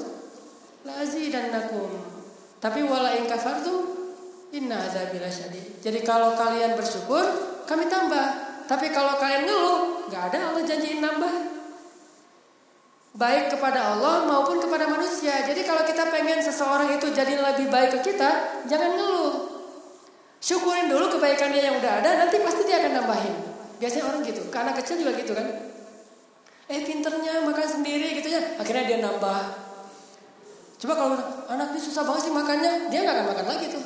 la 0.86 0.94
azidannakum. 1.02 1.90
Tapi 2.62 2.86
wala 2.86 3.18
in 3.18 3.26
kafartum 3.26 4.03
inna 4.54 4.78
azabi 4.86 5.18
lasyadid. 5.18 5.82
Jadi 5.82 6.00
kalau 6.06 6.38
kalian 6.38 6.78
bersyukur, 6.78 7.26
kami 7.66 7.90
tambah. 7.90 8.54
Tapi 8.70 8.94
kalau 8.94 9.20
kalian 9.20 9.50
ngeluh, 9.50 10.08
nggak 10.08 10.24
ada 10.32 10.54
Allah 10.54 10.64
janjiin 10.64 11.02
nambah. 11.02 11.34
Baik 13.14 13.54
kepada 13.54 13.94
Allah 13.94 14.26
maupun 14.26 14.62
kepada 14.62 14.88
manusia. 14.90 15.44
Jadi 15.44 15.62
kalau 15.68 15.84
kita 15.84 16.08
pengen 16.10 16.40
seseorang 16.42 16.94
itu 16.96 17.12
jadi 17.12 17.38
lebih 17.38 17.68
baik 17.70 18.00
ke 18.00 18.14
kita, 18.14 18.64
jangan 18.70 18.96
ngeluh. 18.96 19.34
Syukurin 20.40 20.88
dulu 20.88 21.18
kebaikan 21.18 21.52
dia 21.52 21.74
yang 21.74 21.78
udah 21.82 22.00
ada, 22.00 22.10
nanti 22.26 22.38
pasti 22.42 22.64
dia 22.70 22.80
akan 22.82 23.04
nambahin. 23.04 23.36
Biasanya 23.82 24.06
orang 24.08 24.22
gitu, 24.24 24.42
anak 24.54 24.80
kecil 24.80 24.96
juga 25.04 25.12
gitu 25.20 25.34
kan 25.36 25.74
eh 26.72 26.82
pinternya 26.88 27.44
makan 27.44 27.68
sendiri 27.68 28.16
gitu 28.16 28.32
ya 28.32 28.56
akhirnya 28.56 28.84
dia 28.88 28.98
nambah 29.04 29.42
coba 30.80 30.94
kalau 30.96 31.16
anak 31.52 31.76
ini 31.76 31.80
susah 31.80 32.08
banget 32.08 32.28
sih 32.28 32.34
makannya 32.34 32.72
dia 32.88 33.00
nggak 33.04 33.16
akan 33.20 33.28
makan 33.36 33.46
lagi 33.52 33.66
tuh 33.76 33.84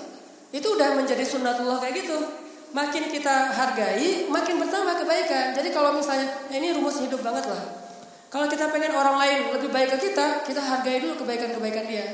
itu 0.51 0.67
udah 0.67 0.95
menjadi 0.95 1.23
sunnatullah 1.23 1.79
kayak 1.83 2.03
gitu 2.03 2.17
makin 2.71 3.07
kita 3.11 3.51
hargai 3.51 4.27
makin 4.27 4.59
bertambah 4.59 4.95
kebaikan 5.03 5.55
jadi 5.55 5.69
kalau 5.71 5.95
misalnya 5.95 6.27
ya 6.51 6.57
ini 6.59 6.75
rumus 6.75 6.99
hidup 6.99 7.23
banget 7.23 7.47
lah 7.47 7.63
kalau 8.27 8.47
kita 8.51 8.67
pengen 8.67 8.91
orang 8.91 9.15
lain 9.15 9.37
lebih 9.55 9.71
baik 9.71 9.95
ke 9.95 10.11
kita 10.11 10.43
kita 10.43 10.59
hargai 10.59 10.99
dulu 10.99 11.23
kebaikan-kebaikan 11.23 11.85
dia 11.87 12.05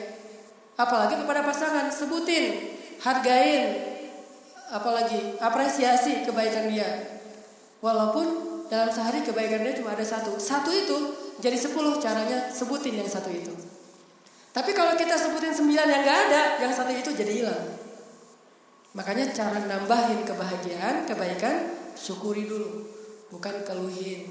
apalagi 0.78 1.18
kepada 1.18 1.42
pasangan 1.42 1.90
sebutin 1.90 2.74
hargain 3.02 3.94
apalagi 4.74 5.38
apresiasi 5.42 6.26
kebaikan 6.26 6.70
dia 6.70 7.22
walaupun 7.84 8.54
dalam 8.74 8.90
sehari 8.90 9.22
kebaikan 9.22 9.62
dia 9.62 9.78
cuma 9.78 9.94
ada 9.94 10.02
satu. 10.02 10.40
Satu 10.42 10.74
itu 10.74 10.98
jadi 11.38 11.54
sepuluh 11.54 12.02
caranya 12.02 12.50
sebutin 12.50 12.98
yang 12.98 13.06
satu 13.06 13.30
itu. 13.30 13.54
Tapi 14.50 14.74
kalau 14.74 14.98
kita 14.98 15.14
sebutin 15.14 15.54
sembilan 15.54 15.88
yang 15.90 16.02
gak 16.02 16.20
ada, 16.30 16.42
yang 16.62 16.74
satu 16.74 16.90
itu 16.90 17.10
jadi 17.14 17.32
hilang. 17.44 17.62
Makanya 18.94 19.34
cara 19.34 19.58
nambahin 19.66 20.22
kebahagiaan, 20.22 21.10
kebaikan, 21.10 21.74
syukuri 21.98 22.46
dulu. 22.46 22.86
Bukan 23.34 23.66
keluhin. 23.66 24.30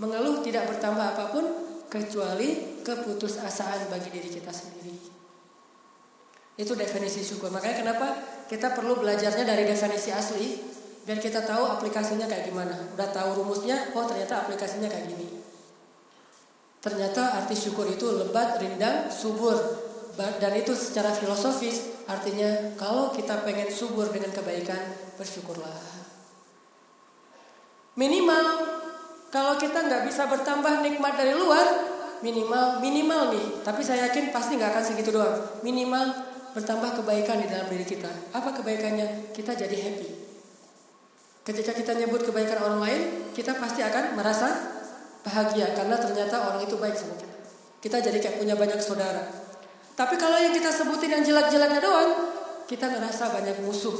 Mengeluh 0.00 0.40
tidak 0.40 0.72
bertambah 0.72 1.04
apa 1.12 1.24
pun 1.28 1.44
kecuali 1.92 2.80
keputusasaan 2.80 3.92
bagi 3.92 4.08
diri 4.08 4.32
kita 4.32 4.48
sendiri. 4.48 4.96
Itu 6.56 6.72
definisi 6.72 7.20
syukur. 7.20 7.52
Makanya 7.52 7.84
kenapa 7.84 8.08
kita 8.48 8.72
perlu 8.72 8.96
belajarnya 9.04 9.44
dari 9.44 9.68
definisi 9.68 10.08
asli 10.08 10.56
biar 11.04 11.20
kita 11.20 11.44
tahu 11.44 11.68
aplikasinya 11.68 12.24
kayak 12.24 12.48
gimana. 12.48 12.72
Udah 12.96 13.08
tahu 13.12 13.44
rumusnya, 13.44 13.92
oh 13.92 14.04
ternyata 14.08 14.44
aplikasinya 14.44 14.88
kayak 14.88 15.12
gini. 15.12 15.28
Ternyata 16.80 17.44
arti 17.44 17.56
syukur 17.56 17.84
itu 17.88 18.08
lebat, 18.08 18.56
rindang, 18.60 19.12
subur. 19.12 19.56
Dan 20.16 20.52
itu 20.56 20.72
secara 20.74 21.14
filosofis 21.14 21.97
artinya 22.08 22.74
kalau 22.80 23.12
kita 23.12 23.44
pengen 23.44 23.68
subur 23.68 24.08
dengan 24.08 24.32
kebaikan, 24.32 24.80
bersyukurlah. 25.20 25.76
Minimal 28.00 28.44
kalau 29.28 29.60
kita 29.60 29.84
nggak 29.84 30.08
bisa 30.08 30.24
bertambah 30.24 30.80
nikmat 30.80 31.14
dari 31.20 31.36
luar, 31.36 31.66
minimal 32.24 32.80
minimal 32.80 33.36
nih. 33.36 33.46
Tapi 33.60 33.84
saya 33.84 34.08
yakin 34.08 34.32
pasti 34.32 34.56
nggak 34.56 34.72
akan 34.72 34.84
segitu 34.84 35.12
doang. 35.12 35.60
Minimal 35.60 36.16
bertambah 36.56 37.02
kebaikan 37.02 37.44
di 37.44 37.46
dalam 37.52 37.68
diri 37.68 37.84
kita. 37.84 38.08
Apa 38.32 38.56
kebaikannya? 38.56 39.30
Kita 39.36 39.52
jadi 39.52 39.76
happy. 39.76 40.08
Ketika 41.44 41.72
kita 41.72 41.96
nyebut 41.96 42.24
kebaikan 42.24 42.60
orang 42.60 42.80
lain, 42.84 43.02
kita 43.32 43.56
pasti 43.56 43.80
akan 43.80 44.16
merasa 44.16 44.48
bahagia 45.24 45.72
karena 45.76 45.96
ternyata 45.96 46.40
orang 46.44 46.64
itu 46.64 46.76
baik 46.76 46.96
sama 46.96 47.14
kita. 47.16 47.36
Kita 47.78 47.96
jadi 48.00 48.18
kayak 48.20 48.36
punya 48.40 48.54
banyak 48.56 48.80
saudara. 48.80 49.37
Tapi 49.98 50.14
kalau 50.14 50.38
yang 50.38 50.54
kita 50.54 50.70
sebutin 50.70 51.10
yang 51.10 51.26
jelek-jeleknya 51.26 51.82
doang, 51.82 52.30
kita 52.70 52.86
ngerasa 52.86 53.34
banyak 53.34 53.58
musuh. 53.66 53.98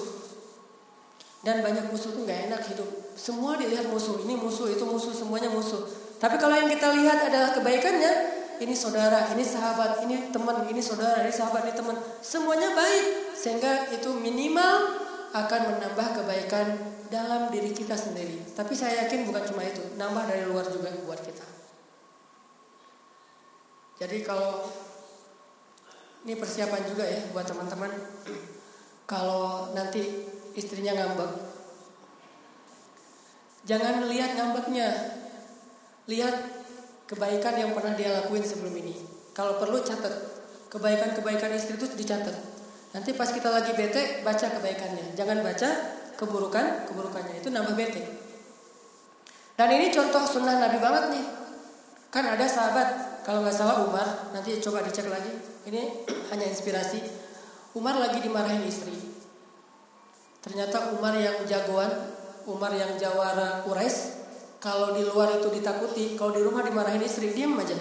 Dan 1.42 1.58
banyak 1.58 1.90
musuh 1.90 2.14
tuh 2.14 2.22
nggak 2.22 2.54
enak 2.54 2.62
hidup. 2.70 2.86
Semua 3.18 3.58
dilihat 3.58 3.90
musuh, 3.90 4.22
ini 4.22 4.38
musuh, 4.38 4.70
itu 4.70 4.86
musuh, 4.86 5.10
semuanya 5.10 5.50
musuh. 5.50 5.90
Tapi 6.22 6.38
kalau 6.38 6.54
yang 6.54 6.70
kita 6.70 6.94
lihat 6.94 7.26
adalah 7.26 7.50
kebaikannya, 7.50 8.12
ini 8.62 8.74
saudara, 8.78 9.26
ini 9.34 9.42
sahabat, 9.42 10.06
ini 10.06 10.30
teman, 10.30 10.70
ini 10.70 10.78
saudara, 10.78 11.26
ini 11.26 11.34
sahabat, 11.34 11.66
ini 11.66 11.74
teman. 11.74 11.98
Semuanya 12.22 12.78
baik. 12.78 13.34
Sehingga 13.34 13.90
itu 13.90 14.14
minimal 14.14 15.02
akan 15.34 15.60
menambah 15.78 16.08
kebaikan 16.22 16.66
dalam 17.10 17.50
diri 17.50 17.74
kita 17.74 17.98
sendiri. 17.98 18.54
Tapi 18.54 18.74
saya 18.78 19.06
yakin 19.06 19.26
bukan 19.26 19.42
cuma 19.50 19.66
itu, 19.66 19.82
nambah 19.98 20.30
dari 20.30 20.46
luar 20.46 20.66
juga 20.70 20.94
buat 21.02 21.18
kita. 21.26 21.46
Jadi 23.98 24.22
kalau 24.22 24.62
ini 26.28 26.36
persiapan 26.36 26.84
juga 26.84 27.08
ya 27.08 27.24
buat 27.32 27.48
teman-teman. 27.48 27.88
Kalau 29.08 29.72
nanti 29.72 30.28
istrinya 30.52 30.92
ngambek, 30.92 31.32
jangan 33.64 34.04
lihat 34.04 34.36
ngambeknya, 34.36 34.88
lihat 36.04 36.36
kebaikan 37.08 37.56
yang 37.56 37.72
pernah 37.72 37.96
dia 37.96 38.12
lakuin 38.12 38.44
sebelum 38.44 38.76
ini. 38.76 39.00
Kalau 39.32 39.56
perlu 39.56 39.80
catat 39.80 40.12
kebaikan-kebaikan 40.68 41.48
istri 41.56 41.80
itu 41.80 41.88
dicatat. 41.96 42.36
Nanti 42.92 43.16
pas 43.16 43.32
kita 43.32 43.48
lagi 43.48 43.72
bete 43.72 44.20
baca 44.20 44.52
kebaikannya, 44.52 45.16
jangan 45.16 45.40
baca 45.40 45.68
keburukan 46.20 46.92
keburukannya 46.92 47.40
itu 47.40 47.48
nambah 47.48 47.72
bete. 47.72 48.04
Dan 49.56 49.72
ini 49.72 49.88
contoh 49.88 50.28
sunnah 50.28 50.60
Nabi 50.60 50.76
banget 50.76 51.04
nih. 51.08 51.24
Kan 52.12 52.28
ada 52.28 52.44
sahabat 52.44 53.17
kalau 53.28 53.44
nggak 53.44 53.60
salah 53.60 53.84
Umar, 53.84 54.32
nanti 54.32 54.56
coba 54.56 54.80
dicek 54.80 55.04
lagi. 55.12 55.28
Ini 55.68 56.08
hanya 56.32 56.48
inspirasi. 56.48 56.96
Umar 57.76 58.00
lagi 58.00 58.24
dimarahin 58.24 58.64
istri. 58.64 58.96
Ternyata 60.40 60.96
Umar 60.96 61.12
yang 61.12 61.44
jagoan, 61.44 61.92
Umar 62.48 62.72
yang 62.72 62.96
jawara 62.96 63.60
Quraisy, 63.68 64.16
kalau 64.64 64.96
di 64.96 65.04
luar 65.04 65.36
itu 65.36 65.44
ditakuti, 65.52 66.16
kalau 66.16 66.32
di 66.32 66.40
rumah 66.40 66.64
dimarahin 66.64 67.04
istri, 67.04 67.36
diam 67.36 67.52
aja. 67.60 67.76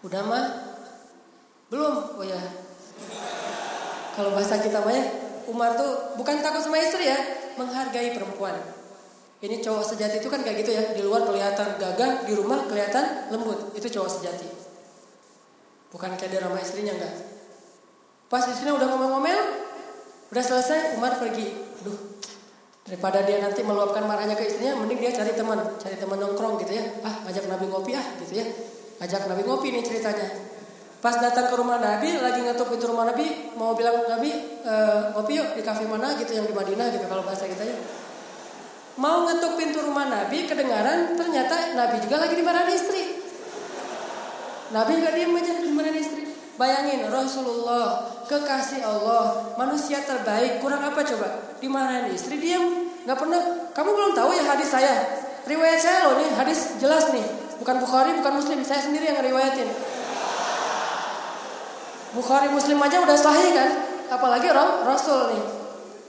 Udah 0.00 0.24
mah 0.24 0.44
belum, 1.68 2.16
oh 2.16 2.24
ya. 2.24 2.40
Kalau 4.16 4.32
bahasa 4.32 4.64
kita 4.64 4.80
mah 4.80 4.96
ya, 4.96 5.04
Umar 5.44 5.76
tuh 5.76 6.16
bukan 6.16 6.40
takut 6.40 6.64
sama 6.64 6.80
istri 6.80 7.04
ya, 7.04 7.20
menghargai 7.60 8.16
perempuan. 8.16 8.56
Ini 9.42 9.58
cowok 9.58 9.82
sejati 9.82 10.22
itu 10.22 10.30
kan 10.30 10.46
kayak 10.46 10.62
gitu 10.62 10.70
ya, 10.70 10.82
di 10.94 11.02
luar 11.02 11.26
kelihatan 11.26 11.74
gagah, 11.74 12.22
di 12.22 12.32
rumah 12.38 12.62
kelihatan 12.70 13.34
lembut. 13.34 13.74
Itu 13.74 13.90
cowok 13.90 14.10
sejati. 14.10 14.46
Bukan 15.90 16.14
kayak 16.14 16.30
dia 16.30 16.40
sama 16.46 16.62
istrinya 16.62 16.94
enggak. 16.94 17.14
Pas 18.30 18.46
istrinya 18.46 18.78
udah 18.78 18.86
ngomel-ngomel, 18.86 19.40
Udah 20.32 20.40
selesai 20.40 20.96
Umar 20.96 21.20
pergi. 21.20 21.44
Aduh, 21.84 22.16
daripada 22.88 23.20
dia 23.20 23.36
nanti 23.44 23.60
meluapkan 23.60 24.08
marahnya 24.08 24.32
ke 24.32 24.48
istrinya, 24.48 24.80
mending 24.80 25.04
dia 25.04 25.12
cari 25.12 25.36
teman, 25.36 25.60
cari 25.76 26.00
teman 26.00 26.16
nongkrong 26.16 26.56
gitu 26.64 26.72
ya. 26.72 26.84
Ah, 27.04 27.20
ajak 27.28 27.52
Nabi 27.52 27.68
ngopi 27.68 27.92
ah 27.92 28.06
gitu 28.24 28.40
ya. 28.40 28.48
Ajak 29.04 29.28
Nabi 29.28 29.44
ngopi 29.44 29.68
nih 29.76 29.84
ceritanya. 29.84 30.24
Pas 31.04 31.20
datang 31.20 31.52
ke 31.52 31.54
rumah 31.60 31.76
Nabi, 31.76 32.16
lagi 32.16 32.40
ngetuk 32.40 32.72
pintu 32.72 32.88
rumah 32.88 33.12
Nabi, 33.12 33.52
mau 33.60 33.76
bilang 33.76 34.06
Nabi 34.06 34.30
e, 34.62 34.74
ngopi 35.12 35.34
yuk 35.34 35.58
di 35.58 35.62
kafe 35.66 35.82
mana 35.82 36.14
gitu 36.14 36.30
yang 36.30 36.46
di 36.46 36.54
Madinah 36.54 36.94
gitu 36.94 37.04
kalau 37.10 37.26
bahasa 37.26 37.44
kita 37.44 37.68
ya. 37.68 37.76
Mau 39.00 39.24
ngetuk 39.24 39.56
pintu 39.56 39.80
rumah 39.80 40.04
Nabi, 40.04 40.44
kedengaran 40.44 41.16
ternyata 41.16 41.72
Nabi 41.72 41.96
juga 42.04 42.28
lagi 42.28 42.34
dimarahin 42.36 42.70
istri. 42.76 43.02
Nabi 44.72 45.00
juga 45.00 45.10
diem 45.16 45.32
aja 45.32 45.52
dimarahin 45.64 45.96
istri. 45.96 46.22
Bayangin 46.60 47.08
Rasulullah, 47.08 48.04
kekasih 48.28 48.84
Allah, 48.84 49.56
manusia 49.56 50.04
terbaik, 50.04 50.60
kurang 50.60 50.84
apa 50.84 51.00
coba? 51.00 51.56
Dimarahin 51.64 52.12
istri 52.12 52.36
diam, 52.36 52.92
nggak 53.08 53.16
pernah. 53.16 53.72
Kamu 53.72 53.88
belum 53.88 54.12
tahu 54.12 54.36
ya 54.36 54.44
hadis 54.44 54.68
saya? 54.68 55.24
Riwayat 55.48 55.80
saya 55.80 56.12
loh 56.12 56.20
nih, 56.20 56.28
hadis 56.36 56.76
jelas 56.76 57.08
nih. 57.16 57.24
Bukan 57.56 57.80
Bukhari, 57.80 58.12
bukan 58.20 58.36
Muslim, 58.36 58.60
saya 58.60 58.84
sendiri 58.84 59.08
yang 59.08 59.16
ngeriwayatin. 59.24 59.72
Bukhari 62.12 62.52
Muslim 62.52 62.76
aja 62.76 63.00
udah 63.00 63.16
sahih 63.16 63.56
kan, 63.56 63.70
apalagi 64.12 64.52
Rasul 64.84 65.32
nih. 65.32 65.61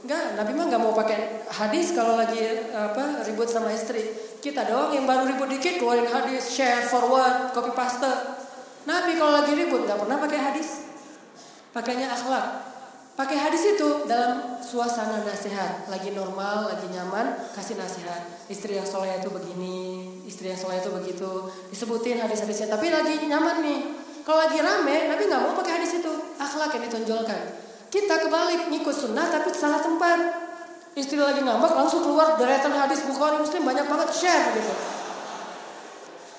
Enggak, 0.03 0.35
Nabi 0.35 0.51
mah 0.51 0.65
nggak 0.67 0.81
mau 0.83 0.91
pakai 0.91 1.47
hadis 1.47 1.95
kalau 1.95 2.19
lagi 2.19 2.43
apa 2.75 3.23
ribut 3.23 3.47
sama 3.47 3.71
istri. 3.71 4.11
Kita 4.43 4.67
doang 4.67 4.91
yang 4.91 5.07
baru 5.07 5.23
ribut 5.31 5.47
dikit 5.47 5.79
keluarin 5.79 6.03
hadis, 6.11 6.51
share, 6.51 6.83
forward, 6.91 7.55
copy 7.55 7.71
paste. 7.71 8.11
Nabi 8.83 9.15
kalau 9.15 9.31
lagi 9.31 9.55
ribut 9.55 9.87
nggak 9.87 9.95
pernah 9.95 10.19
pakai 10.19 10.39
hadis. 10.43 10.91
Pakainya 11.71 12.11
akhlak. 12.11 12.75
Pakai 13.13 13.37
hadis 13.37 13.77
itu 13.77 14.09
dalam 14.09 14.59
suasana 14.59 15.23
nasihat, 15.23 15.85
lagi 15.85 16.11
normal, 16.11 16.67
lagi 16.67 16.89
nyaman, 16.89 17.39
kasih 17.55 17.79
nasihat. 17.79 18.43
Istri 18.49 18.81
yang 18.81 18.89
soleh 18.89 19.21
itu 19.21 19.29
begini, 19.29 20.09
istri 20.27 20.51
yang 20.51 20.59
soleh 20.59 20.83
itu 20.83 20.89
begitu. 20.91 21.47
Disebutin 21.71 22.19
hadis-hadisnya, 22.19 22.73
tapi 22.73 22.91
lagi 22.91 23.23
nyaman 23.23 23.61
nih. 23.63 23.79
Kalau 24.25 24.49
lagi 24.49 24.59
rame, 24.59 25.13
Nabi 25.13 25.29
nggak 25.29 25.41
mau 25.45 25.53
pakai 25.55 25.79
hadis 25.79 26.03
itu. 26.03 26.11
Akhlak 26.41 26.75
yang 26.75 26.89
ditonjolkan. 26.89 27.62
Kita 27.93 28.25
kebalik 28.25 28.73
ngikut 28.73 28.89
sunnah 28.89 29.29
tapi 29.29 29.53
salah 29.53 29.77
tempat. 29.77 30.17
Istri 30.97 31.21
lagi 31.21 31.45
ngambek 31.45 31.77
langsung 31.77 32.01
keluar 32.01 32.33
deretan 32.41 32.73
hadis 32.73 33.05
Bukhari 33.05 33.37
Muslim 33.37 33.61
banyak 33.61 33.85
banget 33.85 34.09
share 34.17 34.49
gitu. 34.57 34.73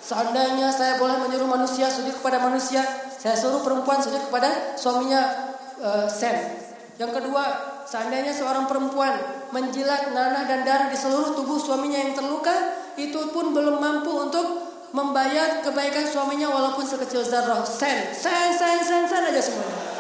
Seandainya 0.03 0.75
saya 0.75 0.99
boleh 0.99 1.15
menyuruh 1.23 1.47
manusia 1.47 1.87
sujud 1.87 2.11
kepada 2.19 2.43
manusia, 2.43 2.83
saya 3.23 3.39
suruh 3.39 3.63
perempuan 3.63 4.03
sujud 4.03 4.19
kepada 4.27 4.75
suaminya 4.75 5.55
uh, 5.79 6.07
Sen. 6.11 6.59
Yang 6.99 7.23
kedua, 7.23 7.43
seandainya 7.87 8.35
seorang 8.35 8.67
perempuan 8.67 9.15
menjilat 9.55 10.11
nanah 10.11 10.51
dan 10.51 10.67
darah 10.67 10.91
di 10.91 10.99
seluruh 10.99 11.39
tubuh 11.39 11.59
suaminya 11.63 12.03
yang 12.03 12.19
terluka, 12.19 12.55
itu 12.99 13.31
pun 13.31 13.55
belum 13.55 13.79
mampu 13.79 14.11
untuk 14.11 14.47
membayar 14.91 15.63
kebaikan 15.63 16.03
suaminya 16.03 16.51
walaupun 16.51 16.83
sekecil 16.83 17.23
zarah. 17.23 17.63
Sen, 17.63 18.11
sen, 18.11 18.51
sen, 18.55 18.83
sen, 18.83 19.03
sen 19.07 19.23
aja 19.23 19.43
semuanya. 19.43 19.94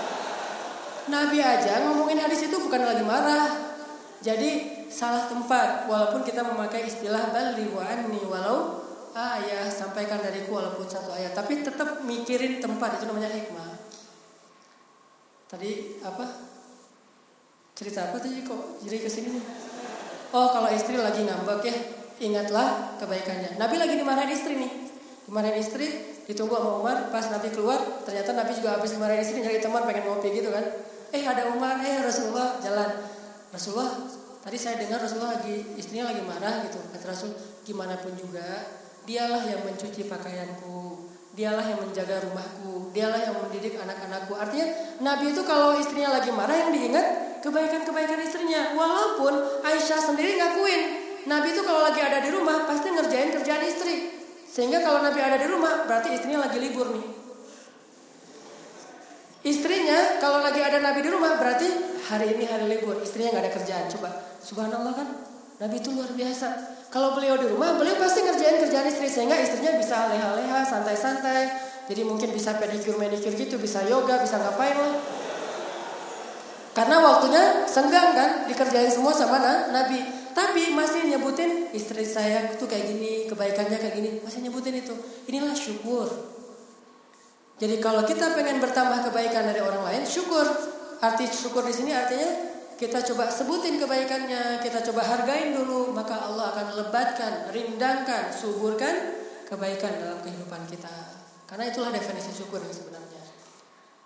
Nabi 1.08 1.38
aja 1.40 1.84
ngomongin 1.84 2.20
hadis 2.20 2.48
itu 2.48 2.56
bukan 2.56 2.80
lagi 2.80 3.04
marah. 3.04 3.76
Jadi 4.24 4.84
salah 4.88 5.28
tempat 5.28 5.84
walaupun 5.84 6.24
kita 6.24 6.40
memakai 6.40 6.88
istilah 6.88 7.28
bali 7.28 7.68
wa 7.68 7.84
anni 7.84 8.24
walau 8.24 8.80
ayah 9.12 9.68
sampaikan 9.68 10.24
dariku 10.24 10.56
walaupun 10.56 10.88
satu 10.88 11.12
ayat 11.12 11.36
tapi 11.36 11.60
tetap 11.60 12.02
mikirin 12.02 12.64
tempat 12.64 12.96
itu 12.96 13.04
namanya 13.04 13.28
hikmah. 13.28 13.76
Tadi 15.50 16.00
apa? 16.00 16.24
Cerita 17.74 18.08
apa 18.08 18.16
tadi 18.22 18.40
kok 18.46 18.80
jadi 18.80 18.96
ke 19.04 19.10
sini 19.12 19.36
nih? 19.36 19.44
Oh 20.32 20.50
kalau 20.50 20.72
istri 20.72 20.96
lagi 20.96 21.20
ngambek 21.26 21.62
ya 21.68 21.74
ingatlah 22.22 22.96
kebaikannya. 23.02 23.60
Nabi 23.60 23.76
lagi 23.76 23.94
dimarahin 23.98 24.32
istri 24.32 24.54
nih. 24.56 24.72
Dimarahin 25.24 25.56
istri, 25.56 25.88
ditunggu 26.28 26.54
sama 26.56 26.70
Umar. 26.80 26.96
Pas 27.08 27.26
Nabi 27.28 27.48
keluar, 27.52 27.80
ternyata 28.04 28.30
Nabi 28.32 28.52
juga 28.56 28.76
habis 28.76 28.92
dimarahin 28.96 29.22
istri 29.24 29.40
nyari 29.40 29.60
teman 29.60 29.84
pengen 29.84 30.04
ngopi 30.08 30.28
gitu 30.32 30.50
kan. 30.52 30.64
Eh 31.14 31.22
ada 31.22 31.52
Umar, 31.52 31.78
eh 31.80 32.02
Rasulullah 32.02 32.58
jalan. 32.60 32.90
Rasulullah, 33.54 34.10
tadi 34.42 34.58
saya 34.58 34.80
dengar 34.82 34.98
Rasulullah 34.98 35.38
lagi 35.38 35.78
istrinya 35.78 36.10
lagi 36.10 36.22
marah 36.26 36.66
gitu. 36.66 36.82
Kata 36.90 37.06
Rasul, 37.06 37.30
gimana 37.62 37.94
pun 38.02 38.12
juga, 38.18 38.66
dialah 39.06 39.46
yang 39.46 39.62
mencuci 39.62 40.10
pakaianku, 40.10 41.06
dialah 41.38 41.62
yang 41.62 41.78
menjaga 41.78 42.24
rumahku, 42.26 42.90
dialah 42.90 43.20
yang 43.20 43.36
mendidik 43.38 43.78
anak-anakku. 43.78 44.34
Artinya 44.34 44.66
Nabi 45.02 45.30
itu 45.30 45.42
kalau 45.46 45.78
istrinya 45.78 46.18
lagi 46.18 46.34
marah 46.34 46.56
yang 46.66 46.70
diingat 46.74 47.06
kebaikan-kebaikan 47.46 48.18
istrinya. 48.24 48.72
Walaupun 48.74 49.62
Aisyah 49.62 50.00
sendiri 50.00 50.40
ngakuin 50.40 50.82
Nabi 51.24 51.56
itu 51.56 51.62
kalau 51.64 51.80
lagi 51.84 52.00
ada 52.04 52.20
di 52.20 52.28
rumah 52.28 52.68
pasti 52.68 52.92
ngerjain 52.92 53.32
kerjaan 53.32 53.64
istri. 53.64 54.23
Sehingga 54.54 54.86
kalau 54.86 55.02
Nabi 55.02 55.18
ada 55.18 55.34
di 55.34 55.50
rumah 55.50 55.82
berarti 55.82 56.14
istrinya 56.14 56.46
lagi 56.46 56.62
libur 56.62 56.94
nih. 56.94 57.06
Istrinya 59.42 60.22
kalau 60.22 60.46
lagi 60.46 60.62
ada 60.62 60.78
Nabi 60.78 61.02
di 61.02 61.10
rumah 61.10 61.34
berarti 61.34 61.66
hari 62.06 62.38
ini 62.38 62.46
hari 62.46 62.70
libur, 62.70 63.02
istrinya 63.02 63.34
nggak 63.34 63.44
ada 63.50 63.52
kerjaan. 63.58 63.86
Coba, 63.90 64.14
subhanallah 64.38 64.94
kan, 64.94 65.08
Nabi 65.58 65.82
itu 65.82 65.90
luar 65.90 66.14
biasa. 66.14 66.48
Kalau 66.86 67.18
beliau 67.18 67.34
di 67.34 67.50
rumah, 67.50 67.74
beliau 67.74 67.98
pasti 67.98 68.22
ngerjain 68.22 68.62
kerjaan 68.62 68.86
istri 68.86 69.10
sehingga 69.10 69.34
istrinya 69.34 69.74
bisa 69.74 70.06
leha-leha, 70.14 70.62
santai-santai. 70.62 71.50
Jadi 71.90 72.06
mungkin 72.06 72.30
bisa 72.30 72.54
pedicure, 72.54 72.94
manicure 72.94 73.34
gitu, 73.34 73.58
bisa 73.58 73.82
yoga, 73.90 74.22
bisa 74.22 74.38
ngapain 74.38 74.78
lah. 74.78 74.94
Karena 76.70 77.02
waktunya 77.02 77.66
senggang 77.66 78.14
kan, 78.14 78.30
dikerjain 78.46 78.94
semua 78.94 79.10
sama 79.10 79.42
Nabi. 79.74 80.13
Tapi 80.34 80.74
masih 80.74 81.06
nyebutin 81.06 81.70
istri 81.70 82.02
saya 82.02 82.50
tuh 82.58 82.66
kayak 82.66 82.90
gini, 82.90 83.30
kebaikannya 83.30 83.78
kayak 83.78 83.94
gini, 83.94 84.10
masih 84.18 84.42
nyebutin 84.42 84.74
itu. 84.82 84.94
Inilah 85.30 85.54
syukur. 85.54 86.10
Jadi 87.62 87.78
kalau 87.78 88.02
kita 88.02 88.34
pengen 88.34 88.58
bertambah 88.58 89.06
kebaikan 89.10 89.46
dari 89.46 89.62
orang 89.62 89.86
lain, 89.86 90.02
syukur. 90.02 90.42
Arti 90.98 91.30
syukur 91.30 91.62
di 91.62 91.74
sini 91.74 91.94
artinya 91.94 92.54
kita 92.74 92.98
coba 93.12 93.30
sebutin 93.30 93.78
kebaikannya, 93.78 94.58
kita 94.58 94.82
coba 94.90 95.06
hargain 95.06 95.54
dulu, 95.54 95.94
maka 95.94 96.18
Allah 96.18 96.50
akan 96.50 96.66
lebatkan, 96.82 97.32
rindangkan, 97.54 98.34
suburkan 98.34 99.14
kebaikan 99.46 99.94
dalam 100.02 100.18
kehidupan 100.18 100.66
kita. 100.66 100.90
Karena 101.46 101.70
itulah 101.70 101.94
definisi 101.94 102.34
syukur 102.34 102.58
yang 102.58 102.74
sebenarnya. 102.74 103.22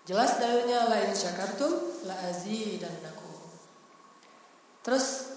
Jelas 0.05 0.37
dalilnya 0.37 0.89
lain 0.89 1.13
syakartum 1.13 2.05
la 2.05 2.17
dan 2.77 2.93
naku. 3.01 3.33
Terus 4.85 5.28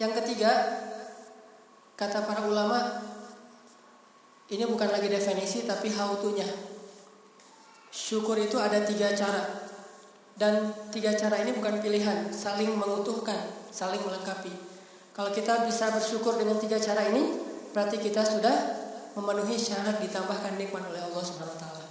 yang 0.00 0.16
ketiga, 0.16 0.48
kata 1.92 2.24
para 2.24 2.48
ulama, 2.48 3.04
ini 4.48 4.64
bukan 4.64 4.88
lagi 4.88 5.12
definisi 5.12 5.68
tapi 5.68 5.92
how 5.92 6.16
to-nya. 6.16 6.48
Syukur 7.92 8.40
itu 8.40 8.56
ada 8.56 8.80
tiga 8.80 9.12
cara. 9.12 9.68
Dan 10.40 10.72
tiga 10.88 11.12
cara 11.12 11.36
ini 11.44 11.52
bukan 11.52 11.84
pilihan, 11.84 12.32
saling 12.32 12.72
mengutuhkan, 12.72 13.68
saling 13.68 14.00
melengkapi. 14.00 14.50
Kalau 15.12 15.36
kita 15.36 15.68
bisa 15.68 15.92
bersyukur 15.92 16.40
dengan 16.40 16.56
tiga 16.56 16.80
cara 16.80 17.04
ini, 17.12 17.36
berarti 17.76 18.00
kita 18.00 18.24
sudah 18.24 18.56
memenuhi 19.20 19.60
syarat 19.60 20.00
ditambahkan 20.00 20.56
nikmat 20.56 20.80
oleh 20.88 21.02
Allah 21.12 21.20
Subhanahu 21.20 21.60
taala. 21.60 21.86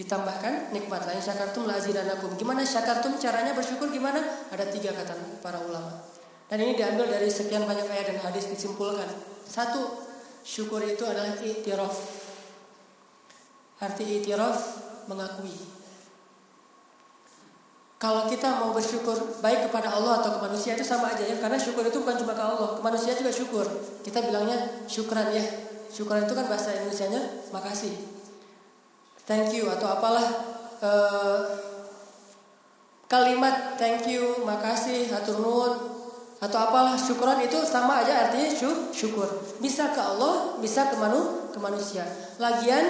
Ditambahkan 0.00 0.72
nikmat 0.72 1.04
lain 1.04 1.20
syakartum 1.20 1.68
la 1.68 1.76
azidanakum. 1.76 2.32
Gimana 2.40 2.64
syakartum 2.64 3.20
caranya 3.20 3.52
bersyukur 3.52 3.92
gimana? 3.92 4.24
Ada 4.48 4.72
tiga 4.72 4.96
kata 4.96 5.12
para 5.44 5.60
ulama. 5.60 6.09
Dan 6.50 6.58
ini 6.66 6.74
diambil 6.74 7.06
dari 7.06 7.30
sekian 7.30 7.62
banyak 7.62 7.86
ayat 7.86 8.10
dan 8.10 8.18
hadis 8.26 8.50
disimpulkan. 8.50 9.06
Satu, 9.46 10.02
syukur 10.42 10.82
itu 10.82 11.06
adalah 11.06 11.38
itiraf. 11.38 11.94
Arti 13.78 14.18
itiraf 14.18 14.58
mengakui. 15.06 15.54
Kalau 18.02 18.26
kita 18.26 18.58
mau 18.58 18.74
bersyukur 18.74 19.38
baik 19.44 19.70
kepada 19.70 19.94
Allah 19.94 20.24
atau 20.24 20.40
ke 20.40 20.50
manusia 20.50 20.74
itu 20.74 20.82
sama 20.82 21.12
aja 21.12 21.20
ya 21.20 21.36
karena 21.36 21.60
syukur 21.60 21.84
itu 21.86 22.02
bukan 22.02 22.16
cuma 22.18 22.32
ke 22.34 22.42
Allah, 22.42 22.68
ke 22.74 22.82
manusia 22.82 23.14
juga 23.14 23.30
syukur. 23.30 23.66
Kita 24.02 24.18
bilangnya 24.24 24.88
syukran 24.90 25.30
ya. 25.30 25.44
Syukran 25.92 26.26
itu 26.26 26.34
kan 26.34 26.50
bahasa 26.50 26.74
Indonesia-nya 26.74 27.46
makasih. 27.54 27.94
Thank 29.28 29.54
you 29.54 29.70
atau 29.70 29.86
apalah 29.86 30.26
uh, 30.82 31.40
kalimat 33.06 33.76
thank 33.76 34.08
you, 34.08 34.42
makasih, 34.48 35.12
hatur 35.12 35.38
nuhun 35.38 35.99
atau 36.40 36.56
apalah 36.56 36.96
syukuran 36.96 37.36
itu 37.44 37.60
sama 37.68 38.00
aja 38.00 38.26
artinya 38.28 38.48
syukur. 38.96 39.28
Bisa 39.60 39.92
ke 39.92 40.00
Allah, 40.00 40.56
bisa 40.56 40.88
ke 40.88 40.96
manu, 40.96 41.52
ke 41.52 41.58
manusia. 41.60 42.08
Lagian 42.40 42.84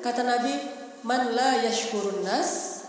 kata 0.00 0.24
Nabi, 0.24 0.56
"Man 1.04 1.36
la 1.36 1.60
yashkurun 1.68 2.24
nas, 2.24 2.80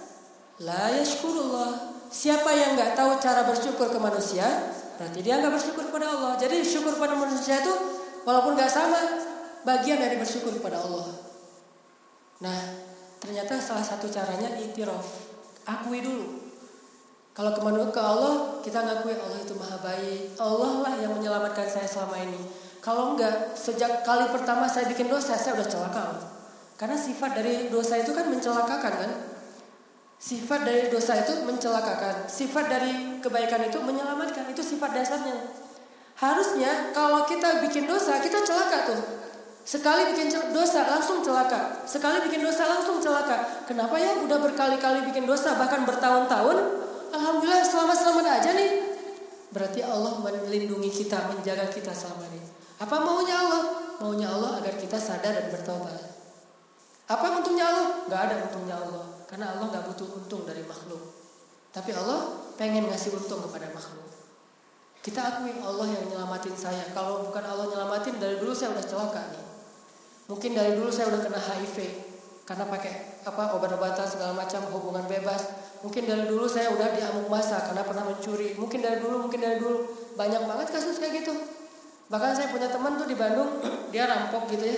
la 0.64 0.96
yashkurullah." 0.96 2.00
Siapa 2.08 2.48
yang 2.56 2.80
nggak 2.80 2.96
tahu 2.96 3.20
cara 3.20 3.44
bersyukur 3.44 3.92
ke 3.92 4.00
manusia, 4.00 4.48
berarti 4.96 5.20
dia 5.20 5.36
nggak 5.44 5.52
bersyukur 5.52 5.84
kepada 5.92 6.08
Allah. 6.08 6.40
Jadi 6.40 6.64
syukur 6.64 6.96
pada 6.96 7.12
manusia 7.20 7.60
itu 7.60 7.76
walaupun 8.24 8.56
nggak 8.56 8.72
sama, 8.72 9.20
bagian 9.68 10.00
dari 10.00 10.16
bersyukur 10.16 10.56
kepada 10.56 10.80
Allah. 10.80 11.12
Nah, 12.40 12.60
ternyata 13.20 13.60
salah 13.60 13.84
satu 13.84 14.08
caranya 14.08 14.56
itiraf. 14.64 15.28
Akui 15.68 16.00
dulu. 16.00 16.45
Kalau 17.36 17.52
ke 17.52 17.60
mana 17.60 17.84
ke 17.92 18.00
Allah, 18.00 18.64
kita 18.64 18.80
ngakui 18.80 19.12
Allah 19.12 19.40
itu 19.44 19.52
maha 19.60 19.76
baik. 19.84 20.40
Allah 20.40 20.88
lah 20.88 20.94
yang 20.96 21.12
menyelamatkan 21.20 21.68
saya 21.68 21.84
selama 21.84 22.16
ini. 22.24 22.40
Kalau 22.80 23.12
enggak, 23.12 23.52
sejak 23.60 24.08
kali 24.08 24.32
pertama 24.32 24.72
saya 24.72 24.88
bikin 24.88 25.12
dosa, 25.12 25.36
saya 25.36 25.60
udah 25.60 25.68
celaka. 25.68 26.06
Karena 26.80 26.96
sifat 26.96 27.36
dari 27.36 27.68
dosa 27.68 28.00
itu 28.00 28.16
kan 28.16 28.32
mencelakakan 28.32 28.94
kan? 29.04 29.12
Sifat 30.16 30.64
dari 30.64 30.88
dosa 30.88 31.20
itu 31.20 31.44
mencelakakan. 31.44 32.24
Sifat 32.32 32.72
dari 32.72 33.20
kebaikan 33.20 33.68
itu 33.68 33.84
menyelamatkan. 33.84 34.48
Itu 34.56 34.64
sifat 34.64 34.96
dasarnya. 34.96 35.36
Harusnya 36.16 36.96
kalau 36.96 37.28
kita 37.28 37.60
bikin 37.68 37.84
dosa, 37.84 38.24
kita 38.24 38.48
celaka 38.48 38.96
tuh. 38.96 39.02
Sekali 39.68 40.16
bikin 40.16 40.32
dosa 40.56 40.88
langsung 40.88 41.20
celaka. 41.20 41.84
Sekali 41.84 42.24
bikin 42.32 42.48
dosa 42.48 42.64
langsung 42.64 43.04
celaka. 43.04 43.68
Kenapa 43.68 44.00
ya 44.00 44.16
udah 44.24 44.40
berkali-kali 44.40 45.04
bikin 45.12 45.28
dosa 45.28 45.60
bahkan 45.60 45.84
bertahun-tahun 45.84 46.85
Alhamdulillah 47.16 47.64
selamat-selamat 47.64 48.26
aja 48.28 48.52
nih. 48.52 48.72
Berarti 49.56 49.80
Allah 49.88 50.20
melindungi 50.20 50.92
kita, 50.92 51.32
menjaga 51.32 51.72
kita 51.72 51.96
selama 51.96 52.28
ini. 52.28 52.44
Apa 52.76 53.00
maunya 53.00 53.40
Allah? 53.40 53.64
Maunya 54.04 54.28
Allah 54.28 54.60
agar 54.60 54.76
kita 54.76 55.00
sadar 55.00 55.32
dan 55.32 55.48
bertobat. 55.48 55.96
Apa 57.08 57.40
untungnya 57.40 57.72
Allah? 57.72 57.88
Gak 58.12 58.20
ada 58.20 58.36
untungnya 58.52 58.76
Allah. 58.76 59.24
Karena 59.32 59.56
Allah 59.56 59.72
gak 59.72 59.96
butuh 59.96 60.12
untung 60.12 60.44
dari 60.44 60.68
makhluk. 60.68 61.00
Tapi 61.72 61.96
Allah 61.96 62.52
pengen 62.60 62.92
ngasih 62.92 63.16
untung 63.16 63.40
kepada 63.48 63.72
makhluk. 63.72 64.12
Kita 65.00 65.40
akui 65.40 65.56
Allah 65.64 65.88
yang 65.88 66.04
nyelamatin 66.12 66.56
saya. 66.60 66.92
Kalau 66.92 67.24
bukan 67.32 67.46
Allah 67.48 67.72
nyelamatin, 67.72 68.20
dari 68.20 68.44
dulu 68.44 68.52
saya 68.52 68.76
udah 68.76 68.84
celaka 68.84 69.24
nih. 69.32 69.46
Mungkin 70.28 70.52
dari 70.52 70.76
dulu 70.76 70.92
saya 70.92 71.08
udah 71.16 71.24
kena 71.24 71.40
HIV. 71.40 71.78
Karena 72.44 72.68
pakai 72.68 73.24
apa 73.24 73.56
obat-obatan 73.56 74.04
segala 74.04 74.36
macam 74.36 74.68
hubungan 74.68 75.08
bebas 75.08 75.65
Mungkin 75.86 76.02
dari 76.10 76.26
dulu 76.26 76.50
saya 76.50 76.74
udah 76.74 76.98
diamuk 76.98 77.30
masa 77.30 77.62
karena 77.62 77.86
pernah 77.86 78.10
mencuri. 78.10 78.58
Mungkin 78.58 78.82
dari 78.82 78.98
dulu, 79.06 79.30
mungkin 79.30 79.38
dari 79.38 79.62
dulu. 79.62 79.86
Banyak 80.18 80.42
banget 80.50 80.74
kasus 80.74 80.98
kayak 80.98 81.22
gitu. 81.22 81.38
Bahkan 82.10 82.32
saya 82.34 82.50
punya 82.50 82.74
teman 82.74 82.98
tuh 82.98 83.06
di 83.06 83.14
Bandung, 83.14 83.62
dia 83.94 84.10
rampok 84.10 84.50
gitu 84.50 84.66
ya. 84.66 84.78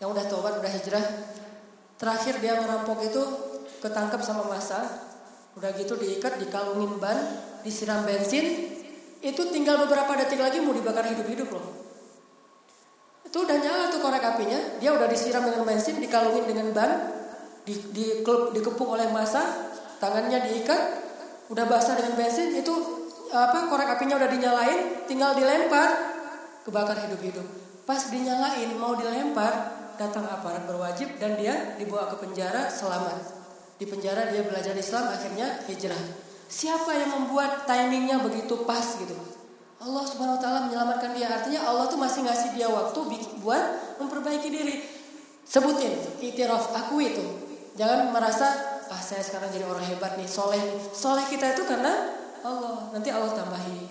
Yang 0.00 0.08
udah 0.16 0.24
tobat, 0.32 0.54
udah 0.64 0.72
hijrah. 0.72 1.04
Terakhir 2.00 2.40
dia 2.40 2.56
merampok 2.56 3.04
itu 3.04 3.20
ketangkep 3.84 4.20
sama 4.24 4.48
masa. 4.48 4.80
Udah 5.60 5.68
gitu 5.76 6.00
diikat, 6.00 6.40
dikalungin 6.40 6.96
ban, 6.96 7.20
disiram 7.60 8.08
bensin. 8.08 8.72
Itu 9.20 9.52
tinggal 9.52 9.76
beberapa 9.84 10.16
detik 10.16 10.40
lagi 10.40 10.64
mau 10.64 10.72
dibakar 10.72 11.04
hidup-hidup 11.04 11.52
loh. 11.52 11.68
Itu 13.28 13.44
udah 13.44 13.60
nyala 13.60 13.92
tuh 13.92 14.00
korek 14.00 14.24
apinya. 14.24 14.80
Dia 14.80 14.96
udah 14.96 15.04
disiram 15.04 15.44
dengan 15.44 15.68
bensin, 15.68 16.00
dikalungin 16.00 16.48
dengan 16.48 16.72
ban, 16.72 16.90
di, 17.68 17.76
di, 17.92 18.04
dikepung 18.56 18.88
oleh 18.88 19.12
masa 19.12 19.71
tangannya 20.02 20.42
diikat, 20.50 20.82
udah 21.46 21.64
basah 21.70 21.94
dengan 21.94 22.18
bensin, 22.18 22.50
itu 22.58 22.74
apa 23.30 23.70
korek 23.70 23.86
apinya 23.94 24.18
udah 24.18 24.26
dinyalain, 24.26 25.06
tinggal 25.06 25.38
dilempar, 25.38 25.94
kebakar 26.66 26.98
hidup-hidup. 27.06 27.46
Pas 27.86 28.10
dinyalain 28.10 28.74
mau 28.74 28.98
dilempar, 28.98 29.78
datang 29.94 30.26
aparat 30.26 30.66
berwajib 30.66 31.14
dan 31.22 31.38
dia 31.38 31.78
dibawa 31.78 32.10
ke 32.10 32.18
penjara 32.18 32.66
selamat. 32.66 33.38
Di 33.78 33.86
penjara 33.86 34.30
dia 34.30 34.42
belajar 34.42 34.74
Islam 34.74 35.10
akhirnya 35.10 35.62
hijrah. 35.70 36.02
Siapa 36.50 36.92
yang 36.92 37.10
membuat 37.22 37.64
timingnya 37.64 38.20
begitu 38.20 38.66
pas 38.68 38.84
gitu? 38.98 39.16
Allah 39.82 40.04
Subhanahu 40.06 40.38
wa 40.38 40.42
taala 40.42 40.60
menyelamatkan 40.70 41.10
dia. 41.16 41.26
Artinya 41.26 41.66
Allah 41.66 41.90
tuh 41.90 41.98
masih 41.98 42.22
ngasih 42.22 42.54
dia 42.54 42.70
waktu 42.70 42.98
buat 43.42 43.64
memperbaiki 43.98 44.48
diri. 44.52 44.76
Sebutin 45.42 45.90
itiraf 46.22 46.70
aku 46.70 47.02
itu. 47.02 47.24
Jangan 47.74 48.14
merasa 48.14 48.71
ah 48.92 49.00
saya 49.00 49.24
sekarang 49.24 49.48
jadi 49.48 49.64
orang 49.64 49.88
hebat 49.88 50.20
nih, 50.20 50.28
soleh 50.28 50.60
nih. 50.60 50.80
Soleh 50.92 51.24
kita 51.32 51.56
itu 51.56 51.64
karena 51.64 52.12
Allah. 52.44 52.92
Nanti 52.92 53.08
Allah 53.08 53.32
tambahi. 53.32 53.88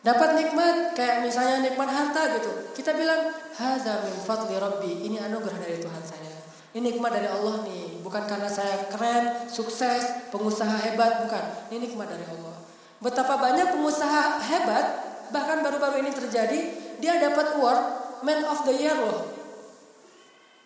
Dapat 0.00 0.30
nikmat 0.36 0.96
kayak 0.96 1.24
misalnya 1.24 1.64
nikmat 1.64 1.88
harta 1.88 2.40
gitu. 2.40 2.52
Kita 2.76 2.92
bilang 2.92 3.32
hadza 3.56 4.04
min 4.04 4.16
fadli 4.20 4.56
rabbi. 4.60 5.08
Ini 5.08 5.24
anugerah 5.28 5.56
dari 5.56 5.80
Tuhan 5.80 6.04
saya. 6.04 6.32
Ini 6.70 6.92
nikmat 6.94 7.10
dari 7.10 7.26
Allah 7.26 7.66
nih, 7.66 7.98
bukan 7.98 8.30
karena 8.30 8.46
saya 8.46 8.86
keren, 8.94 9.50
sukses, 9.50 10.30
pengusaha 10.30 10.86
hebat, 10.86 11.26
bukan. 11.26 11.44
Ini 11.72 11.76
nikmat 11.90 12.06
dari 12.06 12.22
Allah. 12.30 12.54
Betapa 13.02 13.42
banyak 13.42 13.74
pengusaha 13.74 14.38
hebat, 14.38 14.86
bahkan 15.34 15.66
baru-baru 15.66 15.98
ini 16.06 16.14
terjadi, 16.14 16.60
dia 17.02 17.18
dapat 17.18 17.58
award 17.58 17.80
Man 18.22 18.46
of 18.46 18.62
the 18.68 18.74
Year 18.76 18.94
loh 18.94 19.39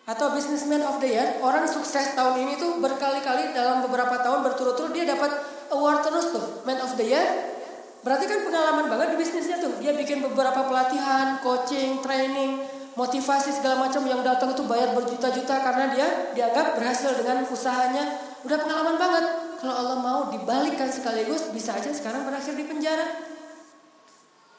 atau 0.05 0.37
businessman 0.37 0.85
of 0.85 1.01
the 1.01 1.09
year, 1.09 1.41
orang 1.41 1.65
sukses 1.65 2.13
tahun 2.13 2.37
ini 2.45 2.61
tuh 2.61 2.77
berkali-kali 2.77 3.57
dalam 3.57 3.81
beberapa 3.81 4.21
tahun 4.21 4.45
berturut-turut 4.45 4.93
dia 4.93 5.09
dapat 5.09 5.33
award 5.73 6.05
terus 6.05 6.29
tuh, 6.29 6.61
man 6.61 6.77
of 6.77 6.93
the 6.93 7.05
year. 7.09 7.25
Berarti 8.05 8.29
kan 8.29 8.45
pengalaman 8.45 8.85
banget 8.85 9.07
di 9.13 9.17
bisnisnya 9.17 9.57
tuh. 9.57 9.81
Dia 9.81 9.97
bikin 9.97 10.21
beberapa 10.21 10.61
pelatihan, 10.69 11.41
coaching, 11.41 12.05
training, 12.05 12.61
motivasi 12.93 13.49
segala 13.49 13.89
macam 13.89 14.05
yang 14.05 14.21
datang 14.21 14.53
itu 14.53 14.61
bayar 14.69 14.93
berjuta-juta 14.93 15.57
karena 15.57 15.89
dia 15.89 16.07
dianggap 16.37 16.77
berhasil 16.77 17.09
dengan 17.17 17.41
usahanya. 17.49 18.05
Udah 18.45 18.61
pengalaman 18.61 19.01
banget. 19.01 19.25
Kalau 19.57 19.73
Allah 19.73 19.97
mau 19.97 20.21
dibalikkan 20.29 20.93
sekaligus 20.93 21.49
bisa 21.49 21.73
aja 21.73 21.89
sekarang 21.89 22.29
berakhir 22.29 22.53
di 22.53 22.69
penjara. 22.69 23.09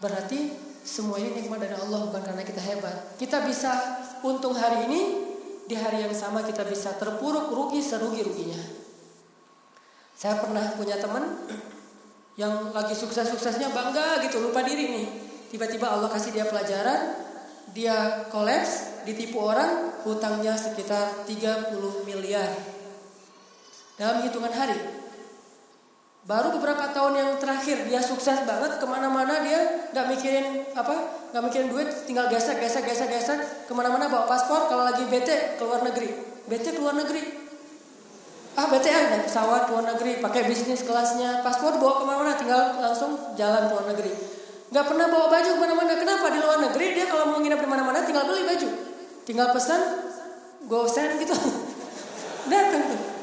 Berarti 0.02 0.50
semua 0.82 1.22
ini 1.22 1.38
nikmat 1.38 1.62
dari 1.62 1.78
Allah 1.78 2.10
bukan 2.10 2.26
karena 2.26 2.42
kita 2.42 2.58
hebat. 2.66 3.14
Kita 3.14 3.46
bisa 3.46 4.02
untung 4.26 4.58
hari 4.58 4.90
ini 4.90 5.25
di 5.66 5.74
hari 5.74 6.06
yang 6.06 6.14
sama 6.14 6.46
kita 6.46 6.62
bisa 6.62 6.94
terpuruk 6.94 7.50
rugi 7.50 7.82
serugi-ruginya. 7.82 8.58
Saya 10.16 10.40
pernah 10.40 10.72
punya 10.78 10.96
teman 10.96 11.44
yang 12.38 12.72
lagi 12.72 12.94
sukses-suksesnya 12.96 13.74
bangga 13.74 14.22
gitu, 14.24 14.40
lupa 14.40 14.62
diri 14.62 14.88
nih. 14.88 15.06
Tiba-tiba 15.50 15.90
Allah 15.90 16.08
kasih 16.08 16.32
dia 16.32 16.46
pelajaran, 16.48 17.14
dia 17.74 18.26
kolaps, 18.32 19.04
ditipu 19.04 19.42
orang, 19.42 20.02
hutangnya 20.06 20.56
sekitar 20.56 21.26
30 21.28 22.06
miliar. 22.08 22.50
Dalam 23.96 24.24
hitungan 24.24 24.52
hari. 24.52 25.05
Baru 26.26 26.58
beberapa 26.58 26.90
tahun 26.90 27.14
yang 27.14 27.30
terakhir 27.38 27.86
dia 27.86 28.02
sukses 28.02 28.42
banget 28.42 28.82
ke 28.82 28.86
mana-mana 28.90 29.46
dia 29.46 29.86
nggak 29.94 30.06
mikirin 30.10 30.66
apa 30.74 31.22
nggak 31.30 31.42
mikirin 31.46 31.68
duit 31.70 31.86
tinggal 32.02 32.26
gesek 32.26 32.58
gesek 32.58 32.82
gesek 32.82 33.14
gesek 33.14 33.38
ke 33.70 33.72
mana-mana 33.78 34.10
bawa 34.10 34.26
paspor 34.26 34.66
kalau 34.66 34.82
lagi 34.82 35.06
bete 35.06 35.54
keluar 35.54 35.86
negeri. 35.86 36.10
Bete 36.50 36.74
keluar 36.74 36.98
negeri. 36.98 37.46
Ah 38.58 38.66
bete 38.66 38.90
ya 38.90 39.06
naik 39.06 39.30
pesawat 39.30 39.70
keluar 39.70 39.86
negeri 39.86 40.18
pakai 40.18 40.50
bisnis 40.50 40.82
kelasnya 40.82 41.46
paspor 41.46 41.78
bawa 41.78 42.02
ke 42.02 42.04
mana-mana 42.10 42.34
tinggal 42.34 42.74
langsung 42.74 43.14
jalan 43.38 43.70
keluar 43.70 43.86
negeri. 43.86 44.10
Nggak 44.74 44.82
pernah 44.82 45.06
bawa 45.06 45.26
baju 45.30 45.50
ke 45.54 45.60
mana-mana. 45.62 45.92
Kenapa? 45.94 46.26
Di 46.26 46.38
luar 46.42 46.58
negeri 46.58 46.86
dia 46.90 47.06
kalau 47.06 47.30
mau 47.30 47.38
nginep 47.38 47.60
di 47.62 47.68
mana-mana 47.70 48.02
tinggal 48.02 48.26
beli 48.26 48.42
baju. 48.42 48.68
Tinggal 49.22 49.54
pesan 49.54 50.10
gosen 50.66 51.22
gitu. 51.22 51.38
Datang 52.50 52.82
tuh 52.90 53.15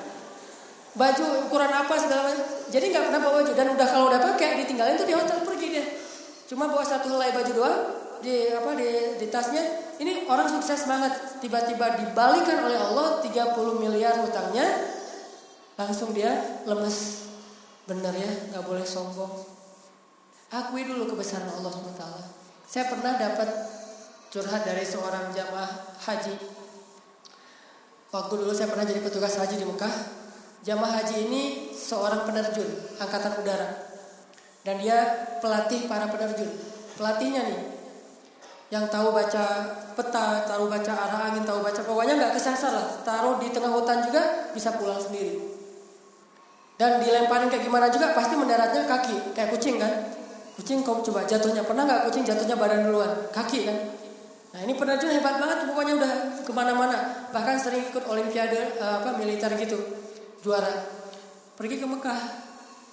baju 0.94 1.50
ukuran 1.50 1.72
apa 1.74 1.94
segala 1.98 2.30
macam. 2.30 2.46
Jadi 2.70 2.86
nggak 2.94 3.04
pernah 3.10 3.22
bawa 3.22 3.34
baju 3.42 3.52
dan 3.54 3.68
udah 3.74 3.88
kalau 3.90 4.06
udah 4.10 4.22
pakai 4.34 4.62
ditinggalin 4.66 4.96
tuh 4.98 5.08
di 5.10 5.16
hotel 5.18 5.42
pergi 5.42 5.68
dia. 5.74 5.86
Cuma 6.50 6.70
bawa 6.70 6.86
satu 6.86 7.10
helai 7.10 7.34
baju 7.34 7.52
doang 7.54 7.78
di 8.22 8.54
apa 8.54 8.72
di, 8.78 8.90
di 9.18 9.28
tasnya. 9.30 9.64
Ini 9.98 10.26
orang 10.30 10.50
sukses 10.50 10.86
banget. 10.86 11.42
Tiba-tiba 11.42 11.98
dibalikan 11.98 12.66
oleh 12.66 12.78
Allah 12.78 13.22
30 13.22 13.82
miliar 13.82 14.22
hutangnya. 14.22 14.66
Langsung 15.78 16.14
dia 16.14 16.62
lemes. 16.70 17.30
Bener 17.84 18.14
ya, 18.16 18.32
nggak 18.54 18.64
boleh 18.64 18.86
sombong. 18.86 19.34
Akui 20.54 20.86
dulu 20.86 21.10
kebesaran 21.10 21.50
Allah 21.50 21.74
SWT. 21.74 22.04
Saya 22.70 22.86
pernah 22.88 23.18
dapat 23.18 23.50
curhat 24.30 24.62
dari 24.64 24.86
seorang 24.86 25.34
jamaah 25.34 25.98
haji. 26.06 26.38
Waktu 28.14 28.34
dulu 28.38 28.54
saya 28.54 28.70
pernah 28.70 28.86
jadi 28.86 29.02
petugas 29.02 29.36
haji 29.42 29.58
di 29.58 29.66
Mekah 29.66 30.23
Jamaah 30.64 31.04
haji 31.04 31.28
ini 31.28 31.42
seorang 31.76 32.24
penerjun 32.24 32.96
angkatan 32.96 33.36
udara. 33.44 33.68
Dan 34.64 34.80
dia 34.80 34.96
pelatih 35.44 35.92
para 35.92 36.08
penerjun. 36.08 36.48
Pelatihnya 36.96 37.44
nih 37.52 37.62
yang 38.72 38.88
tahu 38.88 39.12
baca 39.12 39.44
peta, 39.92 40.48
tahu 40.48 40.72
baca 40.72 40.94
arah 40.96 41.30
angin, 41.30 41.44
tahu 41.44 41.60
baca 41.60 41.84
pokoknya 41.84 42.16
nggak 42.16 42.40
kesasar 42.40 42.72
lah. 42.72 42.88
Taruh 43.04 43.44
di 43.44 43.52
tengah 43.52 43.76
hutan 43.76 44.08
juga 44.08 44.56
bisa 44.56 44.72
pulang 44.80 45.04
sendiri. 45.04 45.36
Dan 46.80 47.04
dilemparin 47.04 47.52
kayak 47.52 47.68
gimana 47.68 47.92
juga 47.92 48.16
pasti 48.16 48.40
mendaratnya 48.40 48.88
kaki, 48.88 49.36
kayak 49.36 49.52
kucing 49.52 49.76
kan. 49.84 50.16
Kucing 50.56 50.80
kau 50.80 51.04
coba 51.04 51.28
jatuhnya 51.28 51.68
pernah 51.68 51.84
nggak 51.84 52.08
kucing 52.08 52.24
jatuhnya 52.24 52.56
badan 52.56 52.88
duluan, 52.88 53.12
kaki 53.36 53.68
kan. 53.68 53.78
Nah 54.56 54.60
ini 54.64 54.80
penerjun 54.80 55.12
hebat 55.12 55.44
banget, 55.44 55.68
pokoknya 55.68 55.94
udah 56.00 56.12
ke 56.40 56.52
mana-mana. 56.56 57.28
Bahkan 57.36 57.56
sering 57.60 57.84
ikut 57.92 58.08
olimpiade 58.08 58.80
uh, 58.80 59.04
apa 59.04 59.20
militer 59.20 59.52
gitu 59.60 60.03
juara. 60.44 60.92
Pergi 61.56 61.80
ke 61.80 61.88
Mekah. 61.88 62.22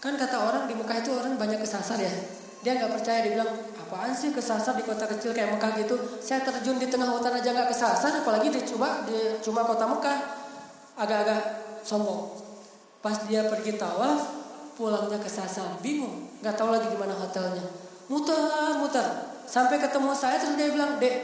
Kan 0.01 0.17
kata 0.17 0.37
orang 0.39 0.65
di 0.71 0.79
Mekah 0.79 1.03
itu 1.03 1.11
orang 1.13 1.35
banyak 1.37 1.61
kesasar 1.61 1.99
ya. 1.99 2.15
Dia 2.63 2.79
nggak 2.79 2.93
percaya 2.95 3.27
dia 3.27 3.37
bilang 3.37 3.51
apaan 3.75 4.15
sih 4.15 4.31
kesasar 4.31 4.79
di 4.79 4.85
kota 4.87 5.05
kecil 5.11 5.35
kayak 5.35 5.59
Mekah 5.59 5.75
gitu? 5.83 5.97
Saya 6.23 6.47
terjun 6.47 6.79
di 6.79 6.87
tengah 6.87 7.11
hutan 7.11 7.35
aja 7.35 7.51
nggak 7.51 7.69
kesasar 7.75 8.23
apalagi 8.23 8.49
dicoba 8.55 9.03
di 9.05 9.43
cuma 9.43 9.67
kota 9.67 9.85
Mekah. 9.85 10.19
Agak-agak 10.97 11.43
sombong. 11.83 12.39
Pas 13.01 13.17
dia 13.25 13.49
pergi 13.49 13.81
tawaf 13.81 14.41
pulangnya 14.81 15.21
kesasar, 15.21 15.77
bingung, 15.85 16.29
nggak 16.41 16.57
tahu 16.57 16.73
lagi 16.73 16.89
di 16.89 16.97
mana 16.97 17.13
hotelnya. 17.13 17.65
Muter, 18.09 18.37
muter, 18.81 19.05
sampai 19.45 19.77
ketemu 19.77 20.17
saya 20.17 20.41
terus 20.41 20.57
dia 20.57 20.73
bilang, 20.73 20.97
dek, 20.97 21.17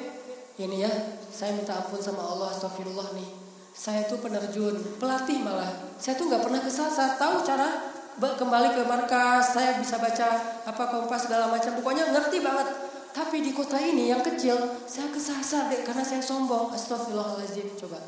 ini 0.61 0.85
ya, 0.85 0.93
saya 1.33 1.57
minta 1.57 1.72
ampun 1.72 1.97
sama 1.97 2.20
Allah, 2.20 2.53
astagfirullah 2.53 3.16
nih. 3.16 3.45
Saya 3.77 4.09
tuh 4.09 4.16
penerjun, 4.24 4.97
pelatih 4.97 5.45
malah. 5.45 5.68
Saya 6.01 6.16
tuh 6.16 6.33
nggak 6.33 6.49
pernah 6.49 6.64
kesasar, 6.64 7.20
tahu 7.20 7.45
cara 7.45 7.93
kembali 8.16 8.72
ke 8.72 8.83
markas, 8.89 9.53
saya 9.53 9.77
bisa 9.77 10.01
baca 10.01 10.57
apa 10.64 10.85
kompas 10.89 11.29
segala 11.29 11.53
macam, 11.53 11.77
pokoknya 11.77 12.09
ngerti 12.09 12.41
banget. 12.41 12.68
Tapi 13.12 13.45
di 13.45 13.53
kota 13.53 13.77
ini 13.77 14.09
yang 14.09 14.24
kecil, 14.24 14.57
saya 14.89 15.12
kesasar 15.12 15.68
deh 15.68 15.85
karena 15.85 16.01
saya 16.01 16.24
sombong. 16.24 16.72
Astagfirullahaladzim, 16.72 17.77
coba. 17.77 18.01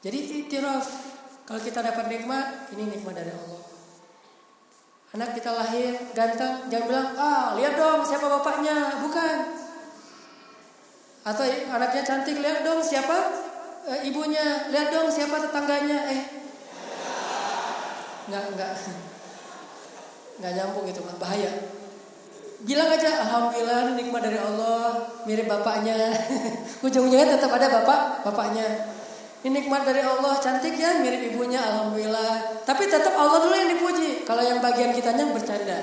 Jadi 0.00 0.40
itiraf, 0.40 0.88
kalau 1.44 1.60
kita 1.60 1.84
dapat 1.84 2.08
nikmat, 2.08 2.72
ini 2.72 2.88
nikmat 2.88 3.20
dari 3.20 3.36
Allah. 3.36 3.60
Anak 5.20 5.36
kita 5.36 5.52
lahir 5.52 6.00
ganteng, 6.16 6.64
jangan 6.72 6.86
bilang, 6.88 7.08
ah 7.20 7.52
lihat 7.60 7.76
dong 7.76 8.00
siapa 8.08 8.24
bapaknya, 8.24 9.04
bukan. 9.04 9.36
Atau 11.28 11.44
anaknya 11.44 12.02
cantik, 12.08 12.40
lihat 12.40 12.64
dong 12.64 12.80
siapa 12.80 13.49
e, 13.90 13.94
ibunya, 14.06 14.70
lihat 14.70 14.94
dong 14.94 15.10
siapa 15.10 15.42
tetangganya, 15.42 15.98
eh. 16.14 16.20
Nggak, 18.30 18.44
nggak, 18.54 18.72
nggak 20.38 20.52
nyambung 20.54 20.86
itu, 20.86 21.02
bahaya. 21.18 21.50
Bilang 22.60 22.92
aja, 22.92 23.24
alhamdulillah 23.26 23.96
nikmat 23.96 24.22
dari 24.22 24.38
Allah, 24.38 25.10
mirip 25.24 25.48
bapaknya. 25.48 25.96
Ujung-ujungnya 26.86 27.40
tetap 27.40 27.50
ada 27.56 27.66
bapak, 27.80 28.22
bapaknya. 28.22 28.68
Ini 29.40 29.64
nikmat 29.64 29.88
dari 29.88 30.04
Allah, 30.04 30.36
cantik 30.36 30.76
ya, 30.76 31.00
mirip 31.00 31.32
ibunya, 31.32 31.56
alhamdulillah. 31.56 32.60
Tapi 32.68 32.84
tetap 32.84 33.16
Allah 33.16 33.40
dulu 33.40 33.56
yang 33.56 33.72
dipuji. 33.72 34.28
Kalau 34.28 34.44
yang 34.44 34.60
bagian 34.60 34.92
kitanya 34.92 35.32
bercanda. 35.32 35.80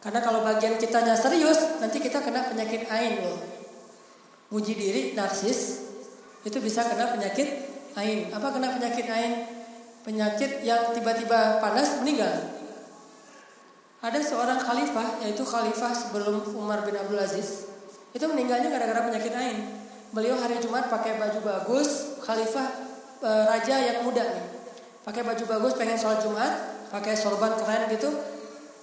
Karena 0.00 0.24
kalau 0.24 0.40
bagian 0.40 0.80
kitanya 0.80 1.12
serius, 1.12 1.78
nanti 1.78 2.00
kita 2.00 2.24
kena 2.24 2.48
penyakit 2.48 2.88
ain 2.88 3.22
loh. 3.28 3.38
Muji 4.48 4.72
diri, 4.72 5.02
narsis, 5.12 5.91
itu 6.42 6.58
bisa 6.58 6.82
kena 6.86 7.14
penyakit 7.14 7.48
ain. 7.94 8.30
Apa 8.34 8.50
kena 8.50 8.74
penyakit 8.74 9.06
ain? 9.06 9.46
Penyakit 10.02 10.66
yang 10.66 10.90
tiba-tiba 10.90 11.62
panas 11.62 12.02
meninggal. 12.02 12.50
Ada 14.02 14.18
seorang 14.18 14.58
khalifah, 14.58 15.22
yaitu 15.22 15.46
khalifah 15.46 15.94
sebelum 15.94 16.42
Umar 16.58 16.82
bin 16.82 16.98
Abdul 16.98 17.22
Aziz. 17.22 17.70
Itu 18.10 18.26
meninggalnya 18.26 18.66
gara-gara 18.66 19.06
penyakit 19.06 19.30
ain. 19.30 19.62
Beliau 20.10 20.34
hari 20.36 20.58
Jumat 20.58 20.90
pakai 20.90 21.22
baju 21.22 21.38
bagus, 21.38 22.18
khalifah 22.18 22.68
e, 23.22 23.30
raja 23.46 23.78
yang 23.78 24.02
muda 24.02 24.26
nih. 24.26 24.46
Pakai 25.06 25.22
baju 25.22 25.44
bagus, 25.46 25.72
pengen 25.78 25.94
sholat 25.94 26.18
Jumat, 26.18 26.52
pakai 26.90 27.14
sorban 27.14 27.54
keren 27.54 27.86
gitu. 27.94 28.10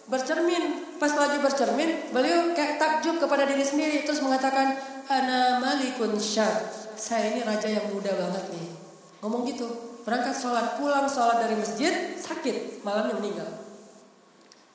Bercermin, 0.09 0.97
pas 0.97 1.13
lagi 1.13 1.37
bercermin, 1.37 2.09
beliau 2.09 2.57
kayak 2.57 2.81
takjub 2.81 3.21
kepada 3.21 3.45
diri 3.45 3.61
sendiri 3.61 4.01
terus 4.01 4.25
mengatakan, 4.25 4.73
"Ana 5.05 5.61
malikun 5.61 6.17
syar." 6.17 6.65
Saya 6.97 7.29
ini 7.29 7.45
raja 7.45 7.69
yang 7.69 7.93
muda 7.93 8.09
banget 8.17 8.49
nih. 8.49 8.67
Ngomong 9.21 9.45
gitu. 9.45 9.69
Berangkat 10.01 10.33
sholat, 10.33 10.81
pulang 10.81 11.05
sholat 11.05 11.45
dari 11.45 11.53
masjid, 11.53 12.17
sakit, 12.17 12.81
malamnya 12.81 13.21
meninggal. 13.21 13.45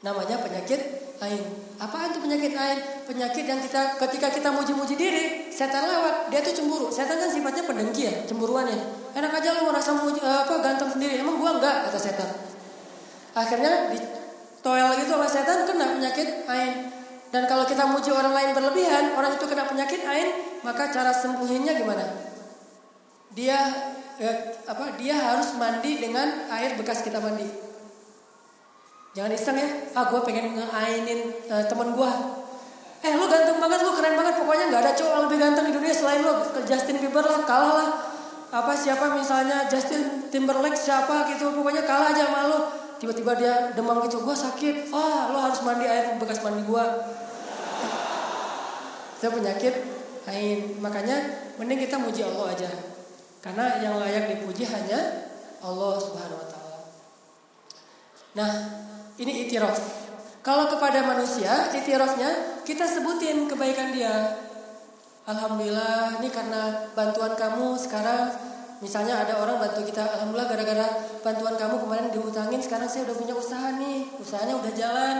Namanya 0.06 0.38
penyakit 0.38 0.80
ain. 1.18 1.42
Apaan 1.82 2.14
tuh 2.14 2.22
penyakit 2.22 2.54
ain? 2.54 2.78
Penyakit 3.10 3.44
yang 3.44 3.58
kita 3.58 3.98
ketika 4.06 4.30
kita 4.30 4.48
muji-muji 4.54 4.94
diri, 4.94 5.50
setan 5.50 5.82
lewat, 5.82 6.30
dia 6.30 6.46
tuh 6.46 6.54
cemburu. 6.54 6.94
Setan 6.94 7.18
kan 7.18 7.28
sifatnya 7.34 7.66
pendengki 7.66 8.06
ya, 8.06 8.14
cemburuan 8.30 8.70
ya. 8.70 8.78
Enak 9.18 9.42
aja 9.42 9.58
lu 9.58 9.66
merasa 9.66 9.98
muji, 9.98 10.22
eh, 10.22 10.38
apa 10.46 10.62
ganteng 10.62 10.94
sendiri. 10.94 11.18
Emang 11.18 11.42
gua 11.42 11.58
enggak 11.58 11.90
kata 11.90 11.98
setan. 11.98 12.30
Akhirnya 13.34 13.90
di 13.90 13.98
toel 14.64 14.88
gitu 14.96 15.12
sama 15.12 15.28
setan 15.28 15.68
kena 15.68 16.00
penyakit 16.00 16.48
ain. 16.48 16.88
Dan 17.28 17.44
kalau 17.44 17.68
kita 17.68 17.84
muji 17.84 18.08
orang 18.14 18.32
lain 18.32 18.50
berlebihan, 18.56 19.12
orang 19.18 19.36
itu 19.36 19.44
kena 19.44 19.68
penyakit 19.68 20.06
ain, 20.08 20.58
maka 20.64 20.88
cara 20.88 21.12
sembuhinnya 21.12 21.76
gimana? 21.76 22.06
Dia 23.34 23.58
eh, 24.22 24.56
apa? 24.64 24.96
Dia 24.96 25.18
harus 25.18 25.52
mandi 25.58 25.98
dengan 26.00 26.48
air 26.48 26.78
bekas 26.80 27.04
kita 27.04 27.20
mandi. 27.20 27.44
Jangan 29.14 29.30
iseng 29.30 29.58
ya, 29.58 29.68
ah 29.94 30.10
gue 30.10 30.20
pengen 30.26 30.58
ngeainin 30.58 31.20
uh, 31.46 31.62
temen 31.70 31.94
gue. 31.94 32.10
Eh 33.04 33.14
lu 33.14 33.30
ganteng 33.30 33.62
banget, 33.62 33.86
lu 33.86 33.94
keren 33.94 34.14
banget, 34.18 34.34
pokoknya 34.42 34.64
nggak 34.74 34.82
ada 34.82 34.92
cowok 34.98 35.12
yang 35.12 35.22
lebih 35.28 35.38
ganteng 35.38 35.64
di 35.70 35.74
dunia 35.74 35.94
selain 35.94 36.22
lu. 36.22 36.34
Justin 36.66 36.98
Bieber 36.98 37.22
lah, 37.22 37.46
kalah 37.46 37.72
lah. 37.78 37.88
Apa 38.50 38.74
siapa 38.74 39.14
misalnya 39.14 39.70
Justin 39.70 40.30
Timberlake 40.34 40.78
siapa 40.78 41.30
gitu, 41.30 41.50
pokoknya 41.54 41.86
kalah 41.86 42.10
aja 42.10 42.26
sama 42.26 42.40
lu. 42.50 42.83
Tiba-tiba 43.04 43.36
dia 43.36 43.54
demam 43.76 44.00
gitu, 44.08 44.24
gue 44.24 44.32
sakit. 44.32 44.88
Wah, 44.88 45.28
lu 45.28 45.36
harus 45.36 45.60
mandi 45.60 45.84
air 45.84 46.16
bekas 46.16 46.40
mandi 46.40 46.64
gue. 46.64 46.84
Itu 49.20 49.28
penyakit 49.28 49.74
ain. 50.24 50.80
Makanya 50.80 51.16
mending 51.60 51.84
kita 51.84 52.00
muji 52.00 52.24
Allah 52.24 52.56
aja. 52.56 52.70
Karena 53.44 53.76
yang 53.84 54.00
layak 54.00 54.32
dipuji 54.32 54.64
hanya 54.64 55.28
Allah 55.60 56.00
Subhanahu 56.00 56.40
wa 56.40 56.48
taala. 56.48 56.78
Nah, 58.40 58.52
ini 59.20 59.44
itiraf. 59.44 59.76
Kalau 60.40 60.72
kepada 60.72 61.04
manusia, 61.04 61.76
itirafnya 61.76 62.64
kita 62.64 62.88
sebutin 62.88 63.44
kebaikan 63.44 63.92
dia. 63.92 64.32
Alhamdulillah, 65.28 66.24
ini 66.24 66.32
karena 66.32 66.88
bantuan 66.96 67.36
kamu 67.36 67.76
sekarang 67.76 68.32
Misalnya 68.84 69.24
ada 69.24 69.40
orang 69.40 69.56
bantu 69.56 69.80
kita, 69.88 70.04
Alhamdulillah 70.04 70.44
gara-gara 70.44 70.86
bantuan 71.24 71.56
kamu 71.56 71.80
kemarin 71.88 72.06
dihutangin, 72.12 72.60
sekarang 72.60 72.84
saya 72.84 73.08
udah 73.08 73.16
punya 73.16 73.32
usaha 73.32 73.72
nih, 73.80 74.12
usahanya 74.20 74.60
udah 74.60 74.72
jalan, 74.76 75.16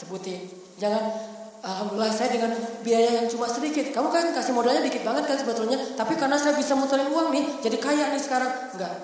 sebutin. 0.00 0.48
Jangan, 0.80 1.12
Alhamdulillah 1.60 2.08
saya 2.08 2.32
dengan 2.32 2.56
biaya 2.80 3.20
yang 3.20 3.28
cuma 3.28 3.44
sedikit, 3.52 3.92
kamu 3.92 4.08
kan 4.08 4.32
kasih 4.32 4.56
modalnya 4.56 4.80
dikit 4.80 5.04
banget 5.04 5.28
kan 5.28 5.36
sebetulnya, 5.36 5.76
tapi 5.92 6.16
karena 6.16 6.40
saya 6.40 6.56
bisa 6.56 6.72
muterin 6.72 7.12
uang 7.12 7.28
nih, 7.36 7.44
jadi 7.60 7.76
kaya 7.76 8.16
nih 8.16 8.22
sekarang. 8.24 8.48
Enggak, 8.72 8.94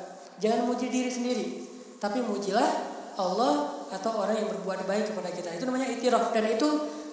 jangan 0.40 0.64
muji 0.64 0.88
diri 0.88 1.12
sendiri, 1.12 1.46
tapi 2.00 2.24
mujilah 2.24 2.96
Allah 3.20 3.84
atau 3.92 4.24
orang 4.24 4.40
yang 4.40 4.48
berbuat 4.56 4.88
baik 4.88 5.12
kepada 5.12 5.28
kita. 5.36 5.52
Itu 5.59 5.68
namanya 5.68 5.92
itiraf 5.92 6.32
dan 6.32 6.48
itu 6.48 6.68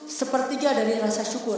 sepertiga 0.08 0.72
dari 0.72 0.96
rasa 1.02 1.28
syukur. 1.28 1.58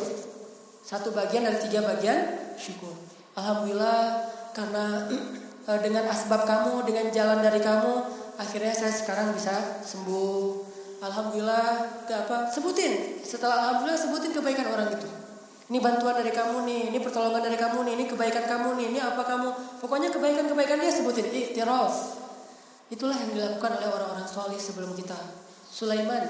Satu 0.81 1.11
bagian 1.11 1.43
dari 1.43 1.59
tiga 1.67 1.83
bagian 1.83 2.17
syukur. 2.55 2.95
Alhamdulillah 3.35 4.33
karena 4.58 5.05
eh, 5.70 5.80
dengan 5.86 6.10
asbab 6.10 6.49
kamu, 6.49 6.82
dengan 6.89 7.14
jalan 7.14 7.45
dari 7.45 7.62
kamu, 7.62 7.93
akhirnya 8.41 8.74
saya 8.74 8.89
sekarang 8.89 9.38
bisa 9.38 9.86
sembuh. 9.86 10.66
Alhamdulillah, 10.97 11.70
ke 12.10 12.14
apa? 12.26 12.49
Sebutin. 12.49 13.22
Setelah 13.22 13.70
alhamdulillah 13.70 14.01
sebutin 14.01 14.34
kebaikan 14.34 14.66
orang 14.74 14.89
itu. 14.97 15.05
Ini 15.70 15.78
bantuan 15.78 16.18
dari 16.18 16.34
kamu 16.34 16.66
nih, 16.66 16.82
ini 16.89 16.97
pertolongan 16.97 17.43
dari 17.43 17.60
kamu 17.60 17.86
nih, 17.86 17.93
ini 18.01 18.05
kebaikan 18.10 18.49
kamu 18.49 18.82
nih, 18.82 18.86
ini 18.97 18.99
apa 19.03 19.22
kamu. 19.22 19.78
Pokoknya 19.84 20.10
kebaikan-kebaikan 20.10 20.82
dia 20.82 20.89
sebutin. 20.89 21.30
Iktiraf. 21.30 21.93
Itulah 22.88 23.14
yang 23.14 23.36
dilakukan 23.36 23.78
oleh 23.78 23.89
orang-orang 23.93 24.26
soleh 24.26 24.58
sebelum 24.58 24.95
kita. 24.97 25.20
Sulaiman. 25.70 26.24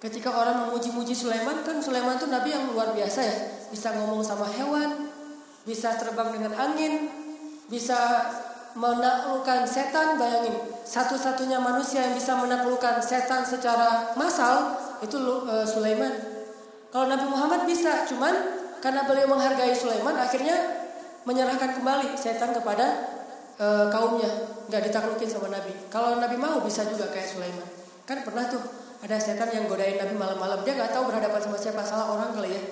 Ketika 0.00 0.30
orang 0.32 0.70
memuji-muji 0.70 1.12
Sulaiman, 1.12 1.60
kan 1.66 1.82
Sulaiman 1.82 2.16
itu 2.16 2.30
nabi 2.30 2.54
yang 2.54 2.70
luar 2.72 2.94
biasa 2.94 3.20
ya. 3.20 3.36
Bisa 3.74 3.90
ngomong 3.98 4.22
sama 4.22 4.46
hewan, 4.54 5.10
bisa 5.66 5.98
terbang 5.98 6.30
dengan 6.30 6.54
angin, 6.54 7.10
bisa 7.66 7.98
menaklukkan 8.78 9.66
setan. 9.66 10.16
Bayangin, 10.16 10.54
satu-satunya 10.86 11.58
manusia 11.58 12.06
yang 12.06 12.14
bisa 12.14 12.38
menaklukkan 12.38 13.02
setan 13.02 13.42
secara 13.42 14.14
massal 14.14 14.78
itu 15.02 15.18
uh, 15.18 15.66
Sulaiman. 15.66 16.14
Kalau 16.94 17.10
Nabi 17.10 17.26
Muhammad 17.28 17.66
bisa, 17.66 18.06
cuman 18.08 18.32
karena 18.80 19.04
beliau 19.04 19.28
menghargai 19.28 19.74
Sulaiman, 19.74 20.14
akhirnya 20.16 20.86
menyerahkan 21.26 21.82
kembali 21.82 22.14
setan 22.14 22.54
kepada 22.54 22.86
e, 23.58 23.66
kaumnya 23.90 24.30
nggak 24.70 24.82
ditaklukin 24.88 25.26
sama 25.26 25.50
Nabi. 25.50 25.74
Kalau 25.90 26.22
Nabi 26.22 26.38
mau 26.38 26.62
bisa 26.62 26.86
juga 26.86 27.10
kayak 27.10 27.26
Sulaiman. 27.26 27.66
Kan 28.06 28.22
pernah 28.22 28.46
tuh 28.46 28.62
ada 29.02 29.18
setan 29.18 29.50
yang 29.50 29.66
godain 29.66 29.98
Nabi 29.98 30.14
malam-malam. 30.14 30.62
Dia 30.62 30.78
nggak 30.78 30.94
tahu 30.94 31.10
berhadapan 31.10 31.40
sama 31.42 31.58
siapa 31.58 31.82
salah 31.82 32.14
orang 32.14 32.30
kali 32.38 32.54
ya. 32.54 32.62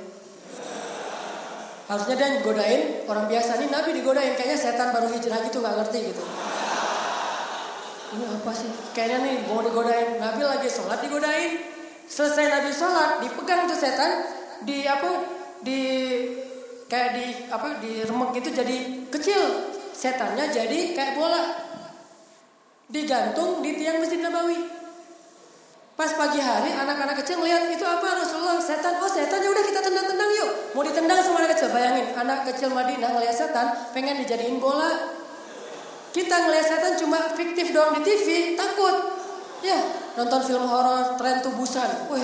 Harusnya 1.85 2.17
dia 2.17 2.41
godain 2.41 3.05
orang 3.05 3.29
biasa 3.29 3.61
nih 3.61 3.69
Nabi 3.69 3.91
digodain 4.01 4.33
kayaknya 4.41 4.57
setan 4.57 4.97
baru 4.97 5.13
hijrah 5.13 5.45
gitu 5.45 5.61
nggak 5.61 5.77
ngerti 5.85 5.99
gitu. 6.13 6.25
Ini 8.15 8.25
apa 8.41 8.53
sih? 8.57 8.71
Kayaknya 8.97 9.19
nih 9.21 9.37
mau 9.53 9.61
digodain 9.61 10.17
Nabi 10.17 10.43
lagi 10.49 10.69
sholat 10.73 11.05
digodain. 11.05 11.61
Selesai 12.09 12.47
Nabi 12.49 12.71
sholat 12.73 13.21
dipegang 13.21 13.69
tuh 13.69 13.77
setan 13.77 14.25
di 14.65 14.89
apa 14.89 15.29
di 15.61 15.81
kayak 16.89 17.11
di 17.17 17.27
apa 17.53 17.81
di 17.81 18.01
remek 18.05 18.33
itu 18.41 18.49
jadi 18.53 18.77
kecil 19.13 19.43
setannya 19.93 20.53
jadi 20.53 20.93
kayak 20.93 21.17
bola 21.17 21.43
digantung 22.89 23.61
di 23.61 23.77
tiang 23.77 24.01
masjid 24.01 24.21
Nabawi. 24.21 24.84
Pas 25.95 26.11
pagi 26.19 26.43
hari 26.43 26.75
anak-anak 26.75 27.23
kecil 27.23 27.39
melihat 27.39 27.71
itu 27.71 27.87
apa 27.87 28.19
Rasulullah 28.19 28.59
setan 28.59 28.99
oh 28.99 29.07
setan 29.07 29.39
ya 29.39 29.47
udah 29.47 29.63
kita 29.63 29.79
tendang-tendang 29.79 30.31
yuk 30.35 30.51
mau 30.75 30.83
ditendang 30.83 31.23
sama 31.23 31.39
anak 31.47 31.55
kecil 31.55 31.71
bayangin 31.71 32.11
anak 32.19 32.51
kecil 32.51 32.75
Madinah 32.75 33.15
ngelihat 33.15 33.37
setan 33.39 33.95
pengen 33.95 34.19
dijadiin 34.27 34.59
bola 34.59 34.91
kita 36.11 36.35
ngelihat 36.35 36.67
setan 36.67 36.99
cuma 36.99 37.31
fiktif 37.39 37.71
doang 37.71 37.95
di 37.95 38.03
TV 38.03 38.59
takut 38.59 39.23
ya 39.63 40.05
nonton 40.15 40.41
film 40.47 40.67
horor 40.69 41.19
tren 41.19 41.43
tubusan. 41.43 42.11
Wah, 42.13 42.23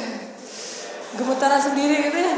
gemetaran 1.19 1.63
sendiri 1.63 2.11
gitu 2.11 2.19
ya. 2.21 2.35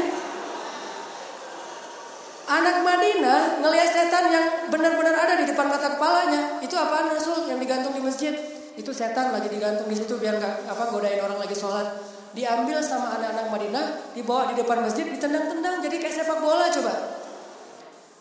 Anak 2.43 2.85
Madinah 2.85 3.61
ngelihat 3.63 3.89
setan 3.89 4.25
yang 4.29 4.45
benar-benar 4.69 5.15
ada 5.15 5.33
di 5.41 5.45
depan 5.49 5.69
mata 5.69 5.97
kepalanya. 5.97 6.59
Itu 6.59 6.75
apaan 6.77 7.13
Rasul 7.13 7.49
yang 7.49 7.57
digantung 7.61 7.93
di 7.93 8.01
masjid? 8.01 8.62
Itu 8.73 8.89
setan 8.89 9.29
lagi 9.29 9.53
digantung 9.53 9.85
di 9.85 9.93
situ 9.93 10.17
biar 10.17 10.41
nggak 10.41 10.65
apa 10.65 10.83
godain 10.89 11.21
orang 11.21 11.37
lagi 11.37 11.53
sholat. 11.53 11.93
Diambil 12.33 12.81
sama 12.81 13.13
anak-anak 13.21 13.45
Madinah, 13.53 13.85
dibawa 14.17 14.49
di 14.49 14.57
depan 14.57 14.81
masjid, 14.81 15.05
ditendang-tendang 15.05 15.85
jadi 15.85 16.01
kayak 16.01 16.15
sepak 16.17 16.41
bola 16.41 16.65
coba. 16.65 17.21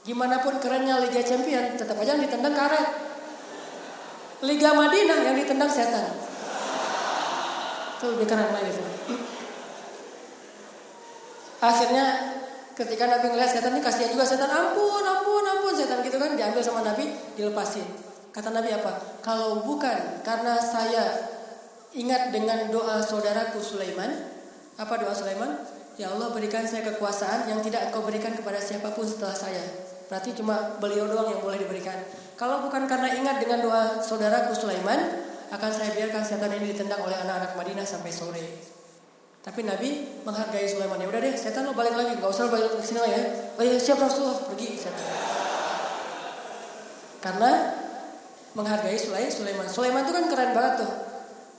Gimana 0.05 0.45
pun 0.45 0.61
kerennya 0.61 1.01
Liga 1.01 1.25
Champion, 1.25 1.81
tetap 1.81 1.97
aja 1.97 2.13
yang 2.13 2.21
ditendang 2.21 2.53
karet. 2.53 2.89
Liga 4.45 4.77
Madinah 4.77 5.19
yang 5.25 5.37
ditendang 5.41 5.73
setan. 5.73 6.13
Itu 7.97 8.13
lebih 8.13 8.29
keren 8.29 8.53
lagi. 8.53 8.73
Akhirnya 11.63 12.07
ketika 12.77 13.09
Nabi 13.09 13.33
ngeliat 13.33 13.49
setan 13.49 13.73
ini 13.73 13.81
kasihan 13.81 14.13
juga 14.13 14.29
setan 14.29 14.51
ampun 14.51 15.05
ampun 15.07 15.45
ampun 15.47 15.73
setan 15.73 16.05
gitu 16.05 16.19
kan 16.19 16.35
diambil 16.35 16.61
sama 16.61 16.83
Nabi 16.83 17.15
dilepasin 17.39 18.12
kata 18.33 18.49
Nabi 18.51 18.73
apa? 18.73 19.21
Kalau 19.21 19.63
bukan 19.63 20.25
karena 20.25 20.57
saya 20.59 21.05
ingat 21.93 22.33
dengan 22.33 22.73
doa 22.73 23.05
saudaraku 23.05 23.61
Sulaiman 23.61 24.09
apa 24.81 24.97
doa 24.97 25.13
Sulaiman? 25.13 25.61
Ya 26.01 26.09
Allah 26.09 26.33
berikan 26.33 26.65
saya 26.65 26.89
kekuasaan 26.89 27.53
yang 27.53 27.61
tidak 27.61 27.93
engkau 27.93 28.01
berikan 28.01 28.33
kepada 28.33 28.57
siapa 28.57 28.97
pun 28.97 29.05
setelah 29.05 29.37
saya. 29.37 29.61
Berarti 30.09 30.33
cuma 30.33 30.81
beliau 30.81 31.05
doang 31.05 31.37
yang 31.37 31.45
boleh 31.45 31.61
diberikan. 31.61 32.01
Kalau 32.41 32.65
bukan 32.65 32.89
karena 32.89 33.13
ingat 33.13 33.45
dengan 33.45 33.61
doa 33.61 34.01
saudaraku 34.01 34.57
Sulaiman 34.57 34.99
akan 35.53 35.71
saya 35.71 35.93
biarkan 35.93 36.25
setan 36.25 36.49
ini 36.57 36.73
ditendang 36.73 37.05
oleh 37.05 37.17
anak-anak 37.21 37.53
Madinah 37.61 37.85
sampai 37.85 38.09
sore. 38.09 38.45
Tapi 39.45 39.69
Nabi 39.69 40.23
menghargai 40.25 40.65
Sulaiman. 40.65 40.97
Ya 40.97 41.13
udah 41.13 41.21
deh, 41.21 41.35
setan 41.37 41.69
lo 41.69 41.77
balik 41.77 41.93
lagi, 41.93 42.17
nggak 42.17 42.31
usah 42.31 42.49
balik 42.49 42.73
ke 42.73 42.81
sini 42.81 43.05
ya. 43.05 43.23
Oh 43.61 43.63
iya 43.67 43.77
siap 43.77 44.01
Rasulullah, 44.01 44.49
pergi 44.49 44.81
setan. 44.81 45.13
Karena 47.21 47.51
menghargai 48.53 48.99
Sulaiman. 49.01 49.69
Sulaiman 49.69 50.05
itu 50.05 50.13
kan 50.13 50.25
keren 50.29 50.51
banget 50.53 50.85
tuh. 50.85 50.93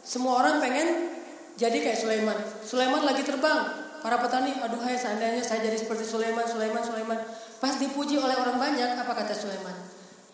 Semua 0.04 0.44
orang 0.44 0.60
pengen 0.60 1.14
jadi 1.58 1.78
kayak 1.80 2.00
Sulaiman. 2.00 2.38
Sulaiman 2.66 3.02
lagi 3.06 3.24
terbang. 3.26 3.84
Para 4.04 4.20
petani, 4.20 4.52
aduh 4.60 4.84
hai 4.84 5.00
seandainya 5.00 5.40
saya 5.40 5.64
jadi 5.64 5.80
seperti 5.80 6.04
Sulaiman, 6.04 6.44
Sulaiman, 6.44 6.84
Sulaiman. 6.84 7.20
Pas 7.64 7.80
dipuji 7.80 8.20
oleh 8.20 8.36
orang 8.36 8.60
banyak, 8.60 9.00
apa 9.00 9.16
kata 9.16 9.32
Sulaiman? 9.32 9.72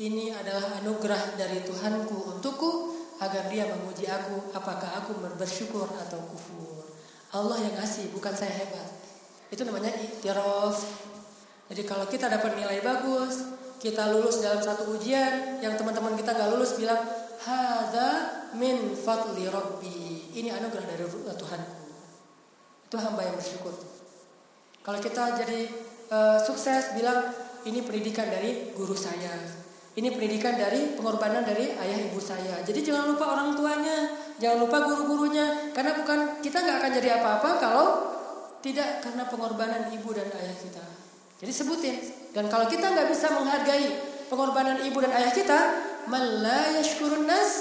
Ini 0.02 0.34
adalah 0.34 0.82
anugerah 0.82 1.38
dari 1.38 1.62
Tuhanku 1.62 2.34
untukku 2.34 2.98
agar 3.22 3.46
dia 3.52 3.70
memuji 3.70 4.10
aku 4.10 4.56
apakah 4.58 5.04
aku 5.04 5.22
bersyukur 5.38 5.86
atau 5.86 6.18
kufur. 6.34 6.98
Allah 7.30 7.62
yang 7.62 7.78
ngasih, 7.78 8.10
bukan 8.10 8.34
saya 8.34 8.50
hebat. 8.50 8.90
Itu 9.54 9.62
namanya 9.70 9.94
iktiraf. 10.02 10.82
Jadi 11.70 11.86
kalau 11.86 12.10
kita 12.10 12.26
dapat 12.26 12.58
nilai 12.58 12.82
bagus, 12.82 13.59
kita 13.80 14.12
lulus 14.12 14.44
dalam 14.44 14.60
satu 14.60 14.92
ujian, 14.94 15.64
yang 15.64 15.80
teman-teman 15.80 16.14
kita 16.20 16.36
nggak 16.36 16.52
lulus 16.52 16.76
bilang, 16.76 17.00
Hada 17.40 18.12
min 18.60 18.92
fadli 18.92 19.48
rabbi. 19.48 20.36
Ini 20.36 20.52
anugerah 20.60 20.86
dari 20.86 21.08
Tuhanku. 21.08 21.76
Itu 22.92 22.96
hamba 23.00 23.24
yang 23.24 23.40
bersyukur. 23.40 23.72
Kalau 24.84 25.00
kita 25.00 25.40
jadi 25.40 25.72
uh, 26.12 26.38
sukses, 26.44 26.92
bilang 27.00 27.32
ini 27.64 27.80
pendidikan 27.80 28.28
dari 28.28 28.76
guru 28.76 28.92
saya. 28.92 29.40
Ini 29.96 30.12
pendidikan 30.16 30.60
dari 30.60 30.96
pengorbanan 31.00 31.48
dari 31.48 31.76
ayah 31.76 32.00
ibu 32.12 32.20
saya. 32.20 32.60
Jadi 32.64 32.80
jangan 32.84 33.16
lupa 33.16 33.36
orang 33.36 33.56
tuanya, 33.56 33.98
jangan 34.40 34.58
lupa 34.64 34.78
guru-gurunya, 34.86 35.72
karena 35.76 35.96
bukan 35.96 36.44
kita 36.44 36.58
nggak 36.60 36.78
akan 36.84 36.92
jadi 37.00 37.10
apa-apa 37.20 37.50
kalau 37.60 37.88
tidak 38.60 39.04
karena 39.04 39.24
pengorbanan 39.28 39.92
ibu 39.92 40.10
dan 40.12 40.28
ayah 40.36 40.56
kita. 40.56 40.89
Jadi 41.40 41.52
sebutin. 41.52 41.96
Dan 42.36 42.52
kalau 42.52 42.68
kita 42.68 42.92
nggak 42.92 43.08
bisa 43.10 43.32
menghargai 43.32 43.88
pengorbanan 44.28 44.84
ibu 44.84 45.00
dan 45.00 45.16
ayah 45.16 45.34
kita, 45.34 45.60
la 46.12 46.78
yashkurun 46.78 47.26
nas, 47.26 47.52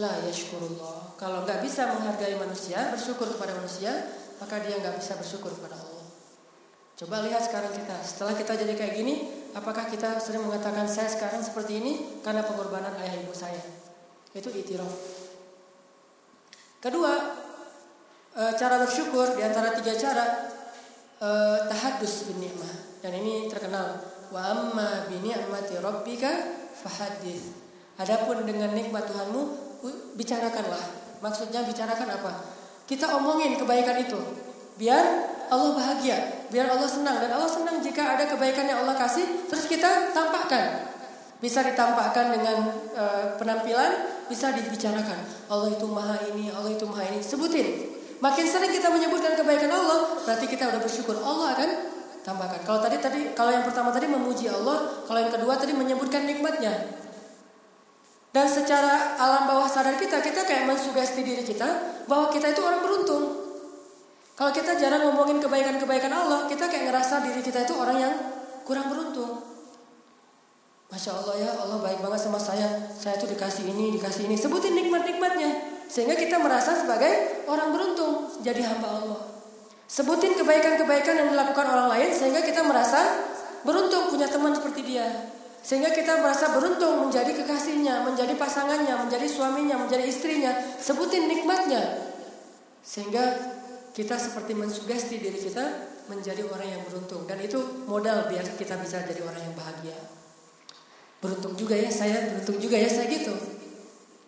la 0.00 0.10
yashkurullah. 0.26 1.14
Kalau 1.20 1.44
nggak 1.44 1.60
bisa 1.62 1.86
menghargai 1.92 2.34
manusia, 2.40 2.90
bersyukur 2.90 3.28
kepada 3.36 3.54
manusia, 3.54 3.92
maka 4.40 4.58
dia 4.64 4.80
nggak 4.80 4.96
bisa 4.98 5.14
bersyukur 5.20 5.52
kepada 5.54 5.76
Allah. 5.76 6.08
Coba 6.98 7.22
lihat 7.28 7.44
sekarang 7.44 7.70
kita, 7.76 7.96
setelah 8.00 8.34
kita 8.34 8.52
jadi 8.58 8.74
kayak 8.74 8.94
gini, 8.96 9.14
Apakah 9.52 9.84
kita 9.92 10.16
sering 10.16 10.48
mengatakan 10.48 10.88
saya 10.88 11.12
sekarang 11.12 11.44
seperti 11.44 11.76
ini 11.76 11.92
karena 12.24 12.40
pengorbanan 12.40 12.96
ayah 13.04 13.20
ibu 13.20 13.36
saya? 13.36 13.60
Itu 14.32 14.48
itiraf. 14.48 14.88
Kedua, 16.80 17.12
e, 18.32 18.42
cara 18.56 18.80
bersyukur 18.80 19.36
di 19.36 19.44
antara 19.44 19.76
tiga 19.76 19.92
cara 19.92 20.24
e, 21.20 21.28
tahadus 21.68 22.32
bin 22.32 22.48
ni'mah. 22.48 22.91
Dan 23.02 23.12
ini 23.18 23.50
terkenal. 23.50 23.98
Wa 24.30 24.40
amma 24.54 25.10
bi 25.10 25.18
ni'mati 25.18 25.82
rabbika 25.82 26.30
fahadith. 26.72 27.50
Adapun 27.98 28.46
dengan 28.48 28.72
nikmat 28.72 29.04
Tuhanmu, 29.10 29.42
bicarakanlah. 30.16 31.02
Maksudnya 31.20 31.66
bicarakan 31.66 32.08
apa? 32.08 32.32
Kita 32.86 33.10
omongin 33.18 33.58
kebaikan 33.58 33.98
itu. 34.00 34.18
Biar 34.78 35.04
Allah 35.52 35.76
bahagia, 35.76 36.48
biar 36.48 36.72
Allah 36.72 36.88
senang 36.88 37.20
dan 37.20 37.30
Allah 37.36 37.50
senang 37.50 37.78
jika 37.84 38.16
ada 38.16 38.24
kebaikan 38.24 38.64
yang 38.64 38.82
Allah 38.82 38.96
kasih 38.96 39.46
terus 39.46 39.68
kita 39.68 40.10
tampakkan. 40.16 40.90
Bisa 41.42 41.60
ditampakkan 41.60 42.32
dengan 42.32 42.70
e, 42.94 43.04
penampilan, 43.36 44.24
bisa 44.30 44.54
dibicarakan. 44.54 45.18
Allah 45.50 45.74
itu 45.74 45.86
maha 45.90 46.16
ini, 46.30 46.48
Allah 46.54 46.70
itu 46.70 46.86
maha 46.86 47.02
ini. 47.10 47.18
Sebutin. 47.18 47.90
Makin 48.22 48.46
sering 48.46 48.70
kita 48.70 48.88
menyebutkan 48.94 49.34
kebaikan 49.34 49.74
Allah, 49.74 50.22
berarti 50.22 50.46
kita 50.46 50.70
udah 50.70 50.80
bersyukur. 50.80 51.18
Allah 51.18 51.58
akan 51.58 51.70
tambahkan. 52.22 52.62
Kalau 52.62 52.80
tadi 52.82 52.96
tadi 53.02 53.20
kalau 53.34 53.50
yang 53.50 53.66
pertama 53.66 53.90
tadi 53.90 54.06
memuji 54.06 54.46
Allah, 54.48 55.04
kalau 55.06 55.18
yang 55.18 55.32
kedua 55.34 55.54
tadi 55.58 55.74
menyebutkan 55.74 56.26
nikmatnya. 56.26 57.02
Dan 58.32 58.48
secara 58.48 59.20
alam 59.20 59.44
bawah 59.44 59.68
sadar 59.68 60.00
kita, 60.00 60.24
kita 60.24 60.48
kayak 60.48 60.64
mensugesti 60.64 61.20
diri 61.20 61.44
kita 61.44 61.68
bahwa 62.08 62.32
kita 62.32 62.48
itu 62.48 62.64
orang 62.64 62.80
beruntung. 62.80 63.24
Kalau 64.32 64.48
kita 64.48 64.80
jarang 64.80 65.04
ngomongin 65.04 65.36
kebaikan-kebaikan 65.44 66.08
Allah, 66.08 66.48
kita 66.48 66.64
kayak 66.64 66.88
ngerasa 66.88 67.20
diri 67.28 67.44
kita 67.44 67.68
itu 67.68 67.76
orang 67.76 68.00
yang 68.00 68.14
kurang 68.64 68.88
beruntung. 68.88 69.44
Masya 70.88 71.12
Allah 71.12 71.34
ya, 71.40 71.50
Allah 71.56 71.80
baik 71.80 72.00
banget 72.00 72.20
sama 72.24 72.40
saya. 72.40 72.88
Saya 72.96 73.20
tuh 73.20 73.28
dikasih 73.28 73.68
ini, 73.68 73.96
dikasih 73.96 74.28
ini. 74.28 74.36
Sebutin 74.36 74.76
nikmat-nikmatnya. 74.76 75.84
Sehingga 75.88 76.16
kita 76.16 76.40
merasa 76.40 76.72
sebagai 76.72 77.44
orang 77.48 77.72
beruntung. 77.72 78.28
Jadi 78.40 78.60
hamba 78.64 78.88
Allah. 79.00 79.31
Sebutin 79.92 80.32
kebaikan-kebaikan 80.40 81.20
yang 81.20 81.28
dilakukan 81.36 81.68
orang 81.68 81.92
lain. 81.92 82.16
Sehingga 82.16 82.40
kita 82.40 82.64
merasa 82.64 83.28
beruntung 83.60 84.08
punya 84.08 84.24
teman 84.24 84.56
seperti 84.56 84.88
dia. 84.88 85.04
Sehingga 85.60 85.92
kita 85.92 86.24
merasa 86.24 86.48
beruntung 86.56 87.06
menjadi 87.06 87.36
kekasihnya, 87.36 88.00
menjadi 88.08 88.32
pasangannya, 88.40 88.96
menjadi 89.04 89.28
suaminya, 89.28 89.76
menjadi 89.76 90.08
istrinya. 90.08 90.56
Sebutin 90.80 91.28
nikmatnya. 91.28 92.08
Sehingga 92.80 93.20
kita 93.92 94.16
seperti 94.16 94.56
mensugesti 94.56 95.20
diri 95.20 95.36
kita 95.36 95.92
menjadi 96.08 96.42
orang 96.48 96.66
yang 96.66 96.82
beruntung 96.88 97.28
dan 97.28 97.38
itu 97.38 97.84
modal 97.86 98.26
biar 98.26 98.42
kita 98.58 98.74
bisa 98.80 99.04
jadi 99.04 99.22
orang 99.22 99.38
yang 99.44 99.54
bahagia. 99.54 99.98
Beruntung 101.22 101.54
juga 101.54 101.78
ya 101.78 101.92
saya, 101.92 102.32
beruntung 102.32 102.58
juga 102.58 102.74
ya 102.80 102.90
saya 102.90 103.06
gitu. 103.06 103.30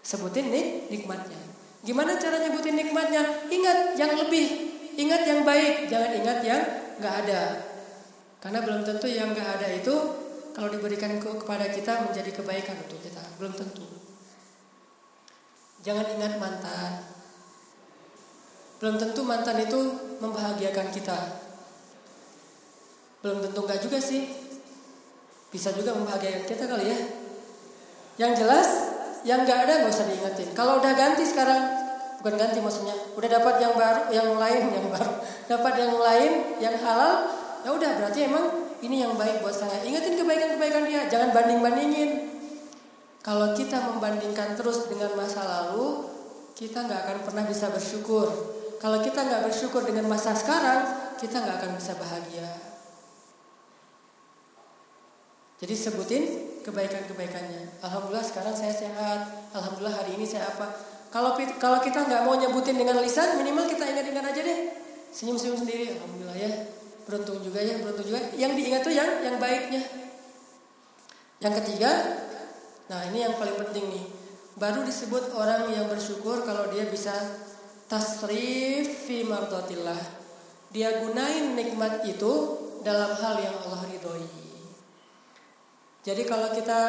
Sebutin 0.04 0.52
nih 0.52 0.92
nikmatnya. 0.92 1.40
Gimana 1.82 2.14
cara 2.20 2.38
nyebutin 2.44 2.76
nikmatnya? 2.78 3.50
Ingat 3.50 3.98
yang 3.98 4.12
lebih, 4.20 4.73
ingat 4.94 5.22
yang 5.26 5.40
baik, 5.42 5.90
jangan 5.90 6.10
ingat 6.14 6.38
yang 6.42 6.62
nggak 6.98 7.14
ada. 7.26 7.42
Karena 8.38 8.58
belum 8.60 8.84
tentu 8.84 9.06
yang 9.08 9.32
nggak 9.32 9.50
ada 9.60 9.68
itu 9.72 9.94
kalau 10.54 10.68
diberikan 10.70 11.18
ke, 11.18 11.28
kepada 11.42 11.66
kita 11.70 12.06
menjadi 12.06 12.30
kebaikan 12.30 12.76
untuk 12.84 13.00
kita, 13.02 13.22
belum 13.40 13.52
tentu. 13.56 13.86
Jangan 15.84 16.06
ingat 16.16 16.40
mantan, 16.40 16.92
belum 18.84 19.00
tentu 19.00 19.20
mantan 19.24 19.56
itu 19.64 19.80
membahagiakan 20.20 20.88
kita. 20.92 21.18
Belum 23.24 23.40
tentu 23.40 23.64
enggak 23.64 23.80
juga 23.80 23.96
sih. 23.96 24.28
Bisa 25.48 25.72
juga 25.72 25.96
membahagiakan 25.96 26.44
kita 26.44 26.68
kali 26.68 26.92
ya. 26.92 27.00
Yang 28.20 28.44
jelas, 28.44 28.68
yang 29.24 29.48
enggak 29.48 29.64
ada 29.64 29.72
nggak 29.80 29.92
usah 29.94 30.04
diingetin. 30.04 30.52
Kalau 30.52 30.84
udah 30.84 30.92
ganti 30.92 31.24
sekarang, 31.24 31.83
bukan 32.24 32.40
ganti 32.40 32.56
maksudnya, 32.64 32.96
udah 33.20 33.28
dapat 33.28 33.54
yang 33.60 33.76
baru, 33.76 34.00
yang 34.08 34.28
lain, 34.40 34.62
yang 34.80 34.88
baru, 34.88 35.12
dapat 35.44 35.74
yang 35.76 35.92
lain, 36.00 36.32
yang 36.56 36.76
halal, 36.80 37.28
ya 37.60 37.68
udah 37.76 37.90
berarti 38.00 38.24
emang 38.24 38.48
ini 38.80 39.04
yang 39.04 39.12
baik 39.12 39.44
buat 39.44 39.52
saya. 39.52 39.84
Ingetin 39.84 40.16
kebaikan-kebaikan 40.16 40.88
dia, 40.88 41.04
jangan 41.12 41.36
banding-bandingin. 41.36 42.32
Kalau 43.20 43.52
kita 43.52 43.76
membandingkan 43.92 44.56
terus 44.56 44.88
dengan 44.88 45.12
masa 45.20 45.44
lalu, 45.44 46.08
kita 46.56 46.88
nggak 46.88 47.00
akan 47.04 47.18
pernah 47.28 47.44
bisa 47.44 47.68
bersyukur. 47.68 48.28
Kalau 48.80 49.04
kita 49.04 49.20
nggak 49.20 49.44
bersyukur 49.44 49.84
dengan 49.84 50.08
masa 50.08 50.32
sekarang, 50.32 51.12
kita 51.20 51.44
nggak 51.44 51.56
akan 51.60 51.72
bisa 51.76 51.92
bahagia. 52.00 52.48
Jadi 55.60 55.74
sebutin 55.76 56.24
kebaikan-kebaikannya. 56.64 57.84
Alhamdulillah 57.84 58.24
sekarang 58.24 58.56
saya 58.56 58.72
sehat. 58.72 59.52
Alhamdulillah 59.52 59.92
hari 59.92 60.16
ini 60.16 60.24
saya 60.24 60.48
apa? 60.52 60.93
Kalau 61.14 61.38
kalau 61.62 61.78
kita 61.78 62.10
nggak 62.10 62.26
mau 62.26 62.34
nyebutin 62.34 62.74
dengan 62.74 62.98
lisan, 62.98 63.38
minimal 63.38 63.70
kita 63.70 63.86
ingat-ingat 63.86 64.34
aja 64.34 64.40
deh. 64.42 64.58
Senyum-senyum 65.14 65.62
sendiri, 65.62 65.94
alhamdulillah 65.94 66.34
ya. 66.34 66.52
Beruntung 67.06 67.38
juga 67.38 67.62
ya, 67.62 67.78
beruntung 67.78 68.10
juga. 68.10 68.34
Yang 68.34 68.52
diingat 68.58 68.82
tuh 68.82 68.90
yang 68.90 69.22
yang 69.22 69.38
baiknya. 69.38 69.78
Yang 71.38 71.54
ketiga, 71.62 71.90
nah 72.90 73.06
ini 73.06 73.22
yang 73.22 73.38
paling 73.38 73.54
penting 73.62 73.94
nih. 73.94 74.04
Baru 74.58 74.82
disebut 74.82 75.30
orang 75.38 75.70
yang 75.70 75.86
bersyukur 75.86 76.42
kalau 76.42 76.66
dia 76.74 76.90
bisa 76.90 77.14
tasrif 77.86 79.06
fi 79.06 79.22
mardatillah. 79.22 80.26
Dia 80.74 80.98
gunain 80.98 81.54
nikmat 81.54 82.02
itu 82.10 82.32
dalam 82.82 83.14
hal 83.14 83.38
yang 83.38 83.54
Allah 83.70 83.86
ridhoi. 83.86 84.26
Jadi 86.02 86.22
kalau 86.26 86.50
kita 86.50 86.80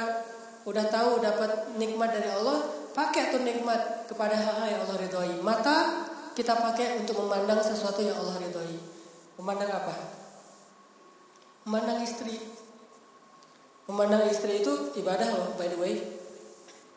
udah 0.66 0.86
tahu 0.90 1.22
dapat 1.22 1.78
nikmat 1.78 2.10
dari 2.10 2.30
Allah, 2.34 2.85
pakai 2.96 3.36
tuh 3.36 3.44
nikmat 3.44 4.08
kepada 4.08 4.40
hal-hal 4.40 4.66
yang 4.72 4.82
Allah 4.88 4.98
ridhoi. 5.04 5.36
Mata 5.44 6.08
kita 6.32 6.56
pakai 6.56 7.04
untuk 7.04 7.20
memandang 7.28 7.60
sesuatu 7.60 8.00
yang 8.00 8.16
Allah 8.16 8.40
ridhoi. 8.40 8.80
Memandang 9.36 9.72
apa? 9.76 9.94
Memandang 11.68 12.00
istri. 12.00 12.40
Memandang 13.86 14.24
istri 14.32 14.64
itu 14.64 14.96
ibadah 14.96 15.28
loh, 15.36 15.50
by 15.60 15.68
the 15.68 15.78
way. 15.78 16.00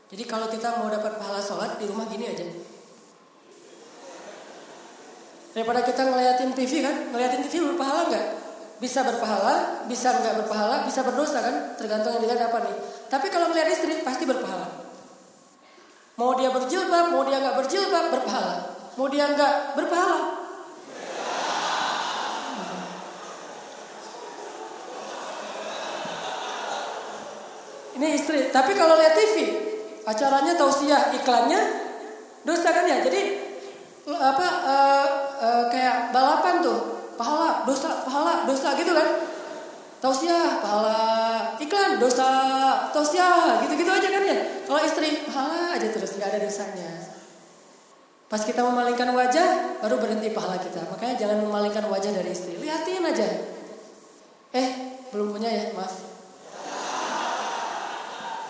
Jadi 0.09 0.25
kalau 0.25 0.49
kita 0.49 0.81
mau 0.81 0.89
dapat 0.89 1.21
pahala 1.21 1.43
sholat 1.43 1.77
di 1.77 1.85
rumah 1.85 2.09
gini 2.09 2.31
aja. 2.31 2.47
Daripada 5.53 5.83
kita 5.83 6.07
ngeliatin 6.07 6.55
TV 6.55 6.81
kan, 6.81 7.11
ngeliatin 7.13 7.43
TV 7.45 7.75
berpahala 7.75 8.09
nggak? 8.09 8.27
Bisa 8.79 9.03
berpahala, 9.03 9.85
bisa 9.91 10.15
nggak 10.15 10.35
berpahala, 10.47 10.87
bisa 10.87 11.03
berdosa 11.03 11.43
kan? 11.43 11.57
Tergantung 11.75 12.15
yang 12.15 12.23
dilihat 12.23 12.47
apa 12.47 12.63
nih. 12.63 12.77
Tapi 13.11 13.27
kalau 13.29 13.51
ngeliat 13.51 13.69
istri 13.69 14.01
pasti 14.07 14.23
berpahala. 14.23 14.78
Mau 16.19 16.35
dia 16.35 16.51
berjilbab, 16.51 17.15
mau 17.15 17.23
dia 17.23 17.39
nggak 17.39 17.57
berjilbab, 17.63 18.11
berpahala. 18.11 18.75
Mau 18.99 19.07
dia 19.07 19.31
nggak 19.31 19.79
berpahala. 19.79 20.21
Ini 27.95 28.09
istri. 28.19 28.51
Tapi 28.51 28.75
kalau 28.75 28.99
lihat 28.99 29.15
TV, 29.15 29.37
acaranya 30.03 30.59
tausiah, 30.59 31.15
iklannya 31.15 31.63
dosa 32.43 32.67
kan 32.75 32.83
ya. 32.91 32.99
Jadi 33.07 33.23
apa 34.11 34.47
uh, 34.67 35.07
uh, 35.39 35.65
kayak 35.71 36.11
balapan 36.11 36.65
tuh 36.65 36.79
pahala 37.15 37.63
dosa 37.69 38.09
pahala 38.09 38.49
dosa 38.49 38.73
gitu 38.81 38.97
kan 38.97 39.09
tausiah 40.01 40.65
pahala 40.65 41.01
iklan 41.69 42.01
dosa 42.01 42.29
tausiah 42.89 43.61
gitu-gitu 43.69 43.93
aja 43.93 44.09
kan 44.09 44.23
ya? 44.25 44.39
Kalau 44.65 44.81
istri 44.81 45.29
pahala 45.29 45.77
aja 45.77 45.89
terus 45.93 46.17
nggak 46.17 46.29
ada 46.33 46.39
dosanya. 46.49 46.91
Pas 48.29 48.41
kita 48.41 48.65
memalingkan 48.65 49.13
wajah 49.13 49.81
baru 49.85 50.01
berhenti 50.01 50.33
pahala 50.33 50.57
kita. 50.57 50.89
Makanya 50.89 51.15
jangan 51.21 51.45
memalingkan 51.45 51.85
wajah 51.93 52.13
dari 52.13 52.33
istri. 52.33 52.57
Liatin 52.57 53.05
aja. 53.05 53.29
Eh 54.57 54.69
belum 55.13 55.37
punya 55.37 55.49
ya? 55.53 55.65
Maaf. 55.77 55.95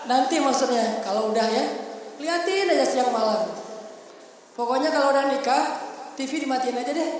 Nanti 0.07 0.35
maksudnya 0.39 1.03
kalau 1.03 1.35
udah 1.35 1.47
ya 1.47 1.65
liatin 2.23 2.71
aja 2.71 2.87
siang 2.87 3.11
malam. 3.11 3.51
Pokoknya 4.55 4.91
kalau 4.91 5.15
udah 5.15 5.31
nikah, 5.31 5.79
TV 6.19 6.43
dimatiin 6.43 6.75
aja 6.75 6.91
deh. 6.91 7.11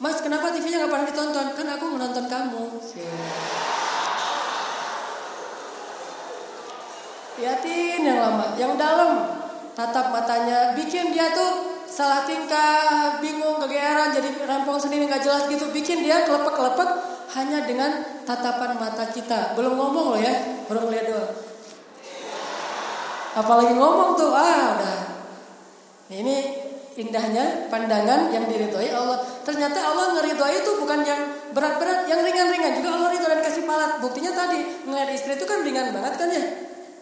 Mas, 0.00 0.20
kenapa 0.20 0.52
TV-nya 0.52 0.84
nggak 0.84 0.92
pernah 0.92 1.08
ditonton? 1.08 1.46
Kan 1.56 1.66
aku 1.76 1.84
menonton 1.92 2.24
kamu. 2.28 2.64
Liatin 7.40 8.04
yang 8.04 8.20
lama, 8.20 8.52
yang 8.60 8.76
dalam. 8.76 9.40
Tatap 9.72 10.12
matanya, 10.12 10.76
bikin 10.76 11.16
dia 11.16 11.32
tuh 11.32 11.80
salah 11.88 12.28
tingkah, 12.28 13.16
bingung, 13.24 13.56
kegeeran, 13.64 14.12
jadi 14.12 14.44
rampung 14.44 14.76
sendiri 14.76 15.08
nggak 15.08 15.24
jelas 15.24 15.48
gitu. 15.48 15.72
Bikin 15.72 16.04
dia 16.04 16.28
kelepek-kelepek 16.28 16.90
hanya 17.32 17.64
dengan 17.64 18.04
tatapan 18.28 18.76
mata 18.76 19.08
kita. 19.08 19.56
Belum 19.56 19.72
ngomong 19.72 20.06
loh 20.14 20.20
ya, 20.20 20.36
baru 20.68 20.84
ngeliat 20.84 21.06
doang. 21.08 21.32
Apalagi 23.40 23.72
ngomong 23.72 24.20
tuh, 24.20 24.36
ah 24.36 24.76
udah 24.76 24.98
ini 26.10 26.36
indahnya 26.98 27.70
pandangan 27.72 28.28
yang 28.34 28.44
diridhoi 28.50 28.90
Allah. 28.92 29.22
Ternyata 29.46 29.78
Allah 29.80 30.18
ngeridhoi 30.18 30.60
itu 30.60 30.70
bukan 30.76 31.00
yang 31.06 31.22
berat-berat, 31.54 32.04
yang 32.10 32.20
ringan-ringan 32.20 32.82
juga 32.82 33.00
Allah 33.00 33.08
ridho 33.14 33.26
dan 33.30 33.40
kasih 33.40 33.64
palat. 33.64 34.02
Buktinya 34.02 34.34
tadi 34.34 34.60
ngeliat 34.84 35.08
istri 35.14 35.38
itu 35.38 35.46
kan 35.46 35.64
ringan 35.64 35.94
banget 35.94 36.14
kan 36.20 36.28
ya. 36.28 36.44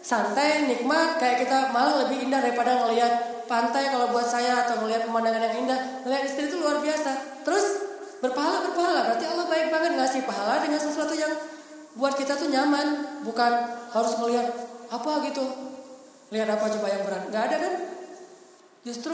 Santai, 0.09 0.65
nikmat, 0.65 1.21
kayak 1.21 1.45
kita 1.45 1.69
malah 1.69 2.01
lebih 2.01 2.25
indah 2.25 2.41
daripada 2.41 2.81
ngelihat 2.81 3.45
pantai 3.45 3.93
kalau 3.93 4.09
buat 4.09 4.25
saya 4.25 4.65
atau 4.65 4.81
ngelihat 4.81 5.05
pemandangan 5.05 5.53
yang 5.53 5.69
indah. 5.69 6.01
Ngelihat 6.01 6.23
istri 6.25 6.49
itu 6.49 6.57
luar 6.57 6.81
biasa. 6.81 7.45
Terus 7.45 7.65
berpahala 8.17 8.65
berpahala 8.65 9.05
berarti 9.05 9.29
Allah 9.29 9.45
baik 9.45 9.69
banget 9.69 9.91
ngasih 10.01 10.25
pahala 10.25 10.65
dengan 10.65 10.81
sesuatu 10.81 11.13
yang 11.13 11.29
buat 11.93 12.17
kita 12.17 12.41
tuh 12.41 12.49
nyaman, 12.49 13.21
bukan 13.21 13.53
harus 13.93 14.17
melihat 14.17 14.49
apa 14.89 15.11
gitu. 15.29 15.45
Lihat 16.33 16.57
apa 16.57 16.65
coba 16.73 16.87
yang 16.89 17.05
berat? 17.05 17.23
Gak 17.29 17.43
ada 17.53 17.57
kan? 17.61 17.73
Justru 18.81 19.13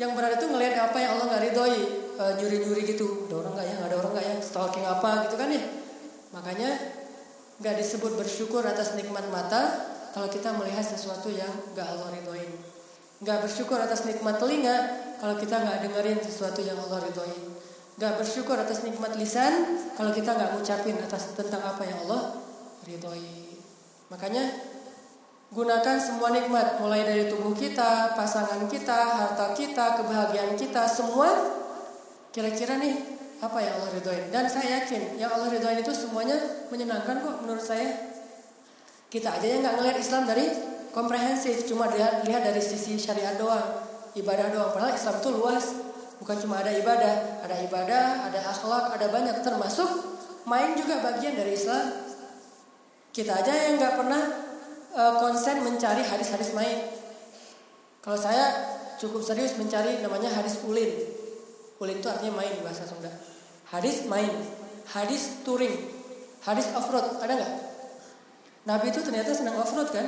yang 0.00 0.16
berat 0.16 0.40
itu 0.40 0.48
ngelihat 0.48 0.88
apa 0.88 0.96
yang 1.04 1.20
Allah 1.20 1.36
nggak 1.36 1.42
ridhoi, 1.52 1.80
e, 2.16 2.24
nyuri-nyuri 2.40 2.82
gitu. 2.88 3.28
Ada 3.28 3.34
orang 3.44 3.52
nggak 3.60 3.68
ya? 3.68 3.76
Ada 3.84 3.94
orang 4.00 4.12
nggak 4.16 4.24
ya? 4.24 4.36
Stalking 4.40 4.88
apa 4.88 5.28
gitu 5.28 5.36
kan 5.36 5.52
ya? 5.52 5.60
Makanya 6.32 6.70
nggak 7.60 7.76
disebut 7.76 8.16
bersyukur 8.16 8.64
atas 8.64 8.96
nikmat 8.96 9.28
mata 9.28 9.90
kalau 10.10 10.28
kita 10.30 10.50
melihat 10.56 10.82
sesuatu 10.82 11.30
yang 11.30 11.50
nggak 11.74 11.86
Allah 11.86 12.08
ridhoin. 12.14 12.50
Nggak 13.20 13.38
bersyukur 13.46 13.76
atas 13.76 14.08
nikmat 14.08 14.40
telinga 14.40 14.76
kalau 15.20 15.36
kita 15.36 15.60
nggak 15.60 15.78
dengerin 15.86 16.18
sesuatu 16.24 16.60
yang 16.64 16.78
Allah 16.78 17.04
ridhoin. 17.04 17.44
Nggak 18.00 18.12
bersyukur 18.16 18.56
atas 18.56 18.80
nikmat 18.82 19.12
lisan 19.20 19.78
kalau 19.94 20.10
kita 20.10 20.32
nggak 20.32 20.56
ngucapin 20.56 20.96
atas 20.98 21.36
tentang 21.36 21.60
apa 21.60 21.82
yang 21.84 21.98
Allah 22.08 22.40
ridhoi. 22.88 23.60
Makanya 24.08 24.70
Gunakan 25.50 25.98
semua 25.98 26.30
nikmat 26.30 26.78
mulai 26.78 27.02
dari 27.02 27.26
tubuh 27.26 27.50
kita, 27.50 28.14
pasangan 28.14 28.70
kita, 28.70 28.94
harta 28.94 29.50
kita, 29.50 29.98
kebahagiaan 29.98 30.54
kita, 30.54 30.86
semua 30.86 31.26
kira-kira 32.30 32.78
nih 32.78 32.94
apa 33.42 33.58
yang 33.58 33.74
Allah 33.82 33.90
ridhoin. 33.98 34.30
Dan 34.30 34.46
saya 34.46 34.78
yakin 34.78 35.18
yang 35.18 35.26
Allah 35.34 35.50
ridhoin 35.50 35.82
itu 35.82 35.90
semuanya 35.90 36.38
menyenangkan 36.70 37.18
kok 37.18 37.36
menurut 37.42 37.66
saya. 37.66 38.09
Kita 39.10 39.28
aja 39.34 39.42
yang 39.42 39.66
nggak 39.66 39.74
ngelihat 39.82 39.98
Islam 39.98 40.22
dari 40.22 40.46
komprehensif, 40.94 41.66
cuma 41.66 41.90
lihat, 41.90 42.22
lihat 42.22 42.46
dari 42.46 42.62
sisi 42.62 42.94
syariat 42.94 43.34
doang, 43.34 43.82
ibadah 44.14 44.54
doang. 44.54 44.70
Padahal 44.70 44.94
Islam 44.94 45.18
itu 45.18 45.28
luas, 45.34 45.66
bukan 46.22 46.36
cuma 46.38 46.62
ada 46.62 46.70
ibadah, 46.70 47.42
ada 47.42 47.56
ibadah, 47.66 48.30
ada 48.30 48.40
akhlak, 48.54 48.94
ada 48.94 49.06
banyak 49.10 49.36
termasuk 49.42 49.90
main 50.46 50.78
juga 50.78 51.02
bagian 51.02 51.34
dari 51.34 51.58
Islam. 51.58 51.90
Kita 53.10 53.42
aja 53.42 53.50
yang 53.50 53.82
nggak 53.82 53.94
pernah 53.98 54.22
uh, 54.94 55.12
konsen 55.18 55.66
mencari 55.66 56.06
hadis-hadis 56.06 56.54
main. 56.54 56.78
Kalau 57.98 58.14
saya 58.14 58.46
cukup 59.02 59.26
serius 59.26 59.58
mencari 59.58 59.98
namanya 60.06 60.30
hadis 60.30 60.62
ulin. 60.62 60.90
Ulin 61.82 61.98
itu 61.98 62.06
artinya 62.06 62.38
main 62.38 62.54
bahasa 62.62 62.86
Sunda. 62.86 63.10
Hadis 63.74 64.06
main, 64.06 64.30
hadis 64.94 65.42
touring, 65.42 65.74
hadis 66.46 66.70
off-road, 66.78 67.18
ada 67.18 67.34
nggak? 67.34 67.69
Nabi 68.68 68.92
itu 68.92 69.00
ternyata 69.00 69.32
senang 69.32 69.56
off-road 69.56 69.88
kan? 69.88 70.06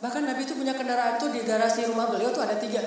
Bahkan 0.00 0.22
Nabi 0.24 0.48
itu 0.48 0.56
punya 0.56 0.72
kendaraan 0.72 1.20
tuh 1.20 1.28
di 1.28 1.44
garasi 1.44 1.84
rumah 1.84 2.08
beliau 2.08 2.32
tuh 2.32 2.40
ada 2.40 2.56
tiga. 2.56 2.80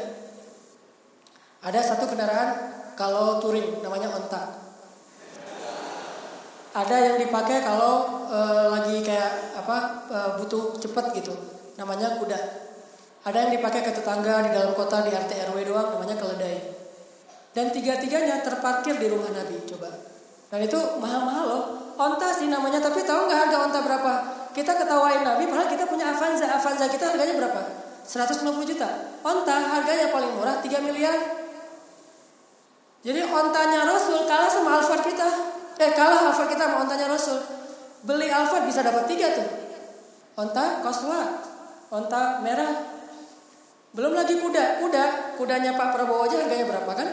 Ada 1.62 1.94
satu 1.94 2.10
kendaraan 2.10 2.50
kalau 2.98 3.38
touring 3.38 3.86
namanya 3.86 4.10
onta. 4.10 4.66
Ada 6.74 7.14
yang 7.14 7.16
dipakai 7.22 7.62
kalau 7.62 8.26
e, 8.26 8.40
lagi 8.74 8.96
kayak 9.06 9.62
apa 9.62 9.78
e, 10.10 10.18
butuh 10.42 10.74
cepet 10.82 11.22
gitu, 11.22 11.34
namanya 11.78 12.18
kuda. 12.18 12.40
Ada 13.24 13.48
yang 13.48 13.52
dipakai 13.54 13.86
ke 13.86 13.94
tetangga 13.94 14.42
di 14.42 14.50
dalam 14.50 14.74
kota 14.74 15.06
di 15.06 15.14
RT 15.14 15.54
RW 15.54 15.58
doang, 15.70 15.94
namanya 15.94 16.18
keledai. 16.18 16.74
Dan 17.54 17.70
tiga-tiganya 17.70 18.42
terparkir 18.42 18.98
di 18.98 19.06
rumah 19.06 19.30
Nabi, 19.30 19.62
coba. 19.70 19.94
Dan 20.50 20.66
itu 20.66 20.80
mahal-mahal 20.98 21.46
loh. 21.46 21.64
Onta 21.94 22.34
sih 22.34 22.50
namanya, 22.50 22.82
tapi 22.82 23.06
tahu 23.06 23.30
nggak 23.30 23.40
harga 23.48 23.58
onta 23.70 23.80
berapa? 23.86 24.14
Kita 24.54 24.72
ketawain 24.78 25.26
Nabi, 25.26 25.50
padahal 25.50 25.70
kita 25.70 25.90
punya 25.90 26.14
Avanza. 26.14 26.46
Avanza 26.46 26.86
kita 26.86 27.10
harganya 27.10 27.34
berapa? 27.42 27.62
150 28.06 28.70
juta. 28.70 28.90
Onta 29.26 29.56
harganya 29.58 30.14
paling 30.14 30.32
murah 30.38 30.62
3 30.62 30.86
miliar. 30.86 31.18
Jadi 33.04 33.20
ontanya 33.20 33.84
Rasul 33.84 34.24
kalah 34.30 34.48
sama 34.48 34.80
Alphard 34.80 35.04
kita. 35.04 35.28
Eh 35.82 35.92
kalah 35.92 36.32
Alphard 36.32 36.48
kita 36.54 36.64
mau 36.72 36.88
ontanya 36.88 37.10
Rasul. 37.12 37.42
Beli 38.06 38.32
Alphard 38.32 38.70
bisa 38.70 38.80
dapat 38.80 39.10
tiga 39.10 39.34
tuh. 39.36 39.48
Onta 40.40 40.80
koswa, 40.86 41.42
onta 41.92 42.40
merah. 42.46 42.94
Belum 43.94 44.18
lagi 44.18 44.42
kuda, 44.42 44.82
kuda, 44.82 45.38
kudanya 45.38 45.78
Pak 45.78 45.94
Prabowo 45.94 46.26
aja 46.26 46.42
harganya 46.42 46.66
berapa 46.66 46.92
kan? 46.98 47.10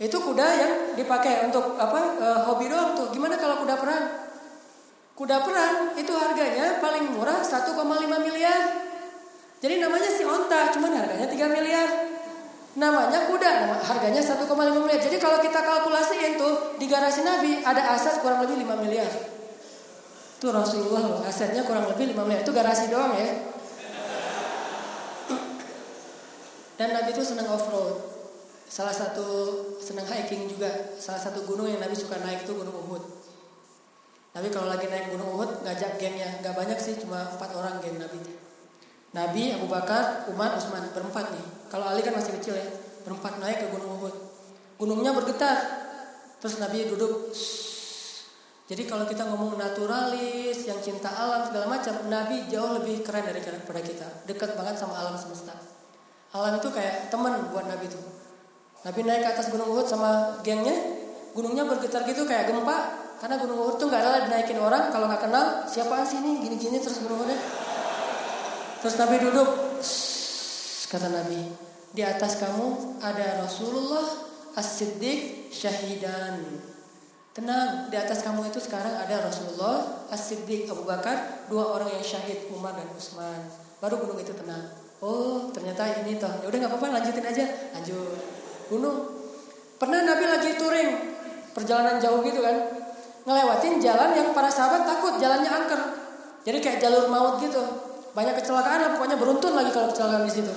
Itu 0.00 0.16
kuda 0.20 0.46
yang 0.56 0.72
dipakai 0.96 1.44
untuk 1.48 1.76
apa? 1.76 2.16
E, 2.16 2.26
hobi 2.48 2.72
doang 2.72 2.96
tuh. 2.96 3.12
Gimana 3.12 3.36
kalau 3.36 3.60
kuda 3.60 3.76
perang? 3.76 4.25
Kuda 5.16 5.36
perang 5.48 5.96
itu 5.96 6.12
harganya 6.12 6.76
paling 6.76 7.08
murah 7.16 7.40
1,5 7.40 7.72
miliar. 8.20 8.62
Jadi 9.64 9.80
namanya 9.80 10.12
si 10.12 10.28
onta, 10.28 10.68
cuman 10.76 10.92
harganya 10.92 11.24
3 11.24 11.56
miliar. 11.56 11.88
Namanya 12.76 13.24
kuda, 13.24 13.80
harganya 13.80 14.20
1,5 14.20 14.44
miliar. 14.76 15.00
Jadi 15.00 15.16
kalau 15.16 15.40
kita 15.40 15.64
kalkulasiin 15.64 16.36
tuh 16.36 16.76
di 16.76 16.84
garasi 16.84 17.24
Nabi 17.24 17.64
ada 17.64 17.96
aset 17.96 18.20
kurang 18.20 18.44
lebih 18.44 18.60
5 18.68 18.76
miliar. 18.84 19.08
Tuh 20.36 20.52
Rasulullah 20.52 21.08
loh, 21.08 21.24
asetnya 21.24 21.64
kurang 21.64 21.88
lebih 21.88 22.12
5 22.12 22.20
miliar. 22.28 22.44
Itu 22.44 22.52
garasi 22.52 22.92
doang 22.92 23.16
ya. 23.16 23.56
Dan 26.76 26.92
Nabi 26.92 27.16
itu 27.16 27.24
senang 27.24 27.48
off 27.48 27.64
road. 27.72 27.96
Salah 28.68 28.92
satu 28.92 29.24
senang 29.80 30.04
hiking 30.04 30.44
juga. 30.44 30.92
Salah 31.00 31.24
satu 31.24 31.40
gunung 31.48 31.72
yang 31.72 31.80
Nabi 31.80 31.96
suka 31.96 32.20
naik 32.20 32.44
itu 32.44 32.52
Gunung 32.52 32.76
Uhud. 32.84 33.15
Nabi 34.36 34.52
kalau 34.52 34.68
lagi 34.68 34.84
naik 34.92 35.08
Gunung 35.16 35.32
Uhud 35.32 35.64
ngajak 35.64 35.96
gengnya, 35.96 36.28
nggak 36.44 36.52
banyak 36.52 36.76
sih, 36.76 37.00
cuma 37.00 37.24
empat 37.24 37.56
orang 37.56 37.80
geng 37.80 37.96
Nabi. 37.96 38.20
Nabi, 39.16 39.56
Abu 39.56 39.64
Bakar, 39.64 40.28
Umar, 40.28 40.60
Utsman 40.60 40.84
berempat 40.92 41.32
nih. 41.32 41.46
Kalau 41.72 41.88
Ali 41.88 42.04
kan 42.04 42.12
masih 42.12 42.36
kecil 42.36 42.52
ya, 42.52 42.68
berempat 43.08 43.40
naik 43.40 43.64
ke 43.64 43.66
Gunung 43.72 43.96
Uhud. 43.96 44.12
Gunungnya 44.76 45.16
bergetar. 45.16 45.56
Terus 46.36 46.60
Nabi 46.60 46.84
duduk. 46.84 47.32
Jadi 48.68 48.82
kalau 48.84 49.08
kita 49.08 49.24
ngomong 49.24 49.56
naturalis, 49.56 50.68
yang 50.68 50.84
cinta 50.84 51.08
alam 51.08 51.48
segala 51.48 51.72
macam, 51.72 51.96
Nabi 52.12 52.44
jauh 52.52 52.76
lebih 52.76 53.00
keren 53.08 53.24
daripada 53.24 53.80
kita. 53.80 54.28
Dekat 54.28 54.52
banget 54.52 54.76
sama 54.76 55.00
alam 55.00 55.16
semesta. 55.16 55.56
Alam 56.36 56.60
itu 56.60 56.68
kayak 56.76 57.08
teman 57.08 57.40
buat 57.56 57.64
Nabi 57.64 57.88
itu. 57.88 57.96
Nabi 58.84 59.00
naik 59.00 59.24
ke 59.24 59.28
atas 59.32 59.48
Gunung 59.48 59.72
Uhud 59.72 59.88
sama 59.88 60.44
gengnya, 60.44 60.76
gunungnya 61.32 61.64
bergetar 61.64 62.04
gitu 62.04 62.28
kayak 62.28 62.52
gempa. 62.52 63.05
Karena 63.16 63.40
Gunung 63.40 63.58
Uhud 63.64 63.76
tuh 63.80 63.88
nggak 63.88 64.02
ada 64.02 64.28
dinaikin 64.28 64.60
orang 64.60 64.92
kalau 64.92 65.08
nggak 65.08 65.24
kenal 65.24 65.64
siapa 65.64 66.04
sih 66.04 66.20
ini 66.20 66.44
gini-gini 66.44 66.76
terus 66.80 67.00
Gunung 67.00 67.24
Uhudnya. 67.24 67.40
Terus 68.84 68.94
Nabi 69.00 69.16
duduk, 69.18 69.48
kata 70.92 71.08
Nabi, 71.08 71.40
di 71.96 72.02
atas 72.04 72.36
kamu 72.38 73.00
ada 73.00 73.40
Rasulullah, 73.40 74.04
As-Siddiq, 74.54 75.48
Syahidan. 75.48 76.44
Tenang, 77.32 77.92
di 77.92 77.96
atas 77.96 78.24
kamu 78.24 78.48
itu 78.48 78.60
sekarang 78.60 78.96
ada 78.96 79.26
Rasulullah, 79.26 80.06
As-Siddiq, 80.12 80.68
Abu 80.68 80.84
Bakar, 80.84 81.48
dua 81.48 81.72
orang 81.72 81.88
yang 81.92 82.04
syahid, 82.04 82.48
Umar 82.52 82.76
dan 82.76 82.88
Utsman. 82.92 83.48
Baru 83.80 84.00
gunung 84.00 84.20
itu 84.20 84.32
tenang. 84.32 84.72
Oh, 85.00 85.52
ternyata 85.52 86.00
ini 86.04 86.16
toh. 86.16 86.32
Ya 86.40 86.48
udah 86.48 86.58
nggak 86.64 86.72
apa-apa, 86.72 87.00
lanjutin 87.00 87.24
aja. 87.24 87.44
Lanjut. 87.76 88.20
Gunung. 88.72 88.98
Pernah 89.76 90.00
Nabi 90.04 90.24
lagi 90.24 90.50
touring, 90.56 90.90
perjalanan 91.52 92.00
jauh 92.00 92.24
gitu 92.24 92.40
kan. 92.40 92.75
Ngelewatin 93.26 93.82
jalan 93.82 94.14
yang 94.14 94.30
para 94.30 94.46
sahabat 94.46 94.86
takut, 94.86 95.18
jalannya 95.18 95.50
angker. 95.50 95.80
Jadi 96.46 96.62
kayak 96.62 96.78
jalur 96.78 97.10
maut 97.10 97.42
gitu. 97.42 97.58
Banyak 98.14 98.38
kecelakaan 98.38 98.78
lah, 98.78 98.90
pokoknya 98.94 99.18
beruntun 99.18 99.52
lagi 99.58 99.74
kalau 99.74 99.90
kecelakaan 99.90 100.22
di 100.22 100.32
situ. 100.32 100.52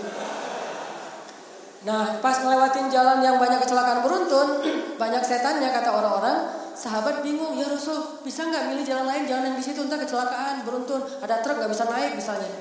Nah, 1.90 2.22
pas 2.22 2.38
ngelewatin 2.38 2.94
jalan 2.94 3.26
yang 3.26 3.42
banyak 3.42 3.66
kecelakaan 3.66 4.06
beruntun, 4.06 4.62
banyak 5.02 5.24
setannya 5.26 5.74
kata 5.74 5.90
orang-orang, 5.90 6.38
sahabat 6.78 7.26
bingung, 7.26 7.58
ya 7.58 7.66
Rasul, 7.66 8.22
bisa 8.22 8.46
nggak 8.46 8.70
milih 8.70 8.86
jalan 8.86 9.10
lain, 9.10 9.26
jalan 9.26 9.44
yang 9.50 9.58
di 9.58 9.66
situ 9.66 9.82
entah 9.82 9.98
kecelakaan 9.98 10.62
beruntun, 10.62 11.02
ada 11.26 11.42
truk 11.42 11.58
nggak 11.58 11.72
bisa 11.74 11.90
naik 11.90 12.14
misalnya. 12.14 12.54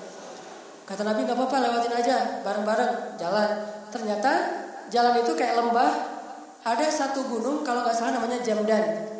Kata 0.89 1.05
Nabi 1.05 1.29
nggak 1.29 1.37
apa-apa 1.37 1.57
lewatin 1.69 1.95
aja 2.01 2.17
bareng-bareng 2.41 3.21
jalan. 3.21 3.51
Ternyata 3.93 4.33
jalan 4.89 5.21
itu 5.21 5.37
kayak 5.37 5.61
lembah. 5.61 5.93
Ada 6.65 6.89
satu 6.89 7.29
gunung 7.29 7.61
kalau 7.61 7.85
nggak 7.85 7.93
salah 7.93 8.17
namanya 8.17 8.41
Jamdan. 8.41 9.18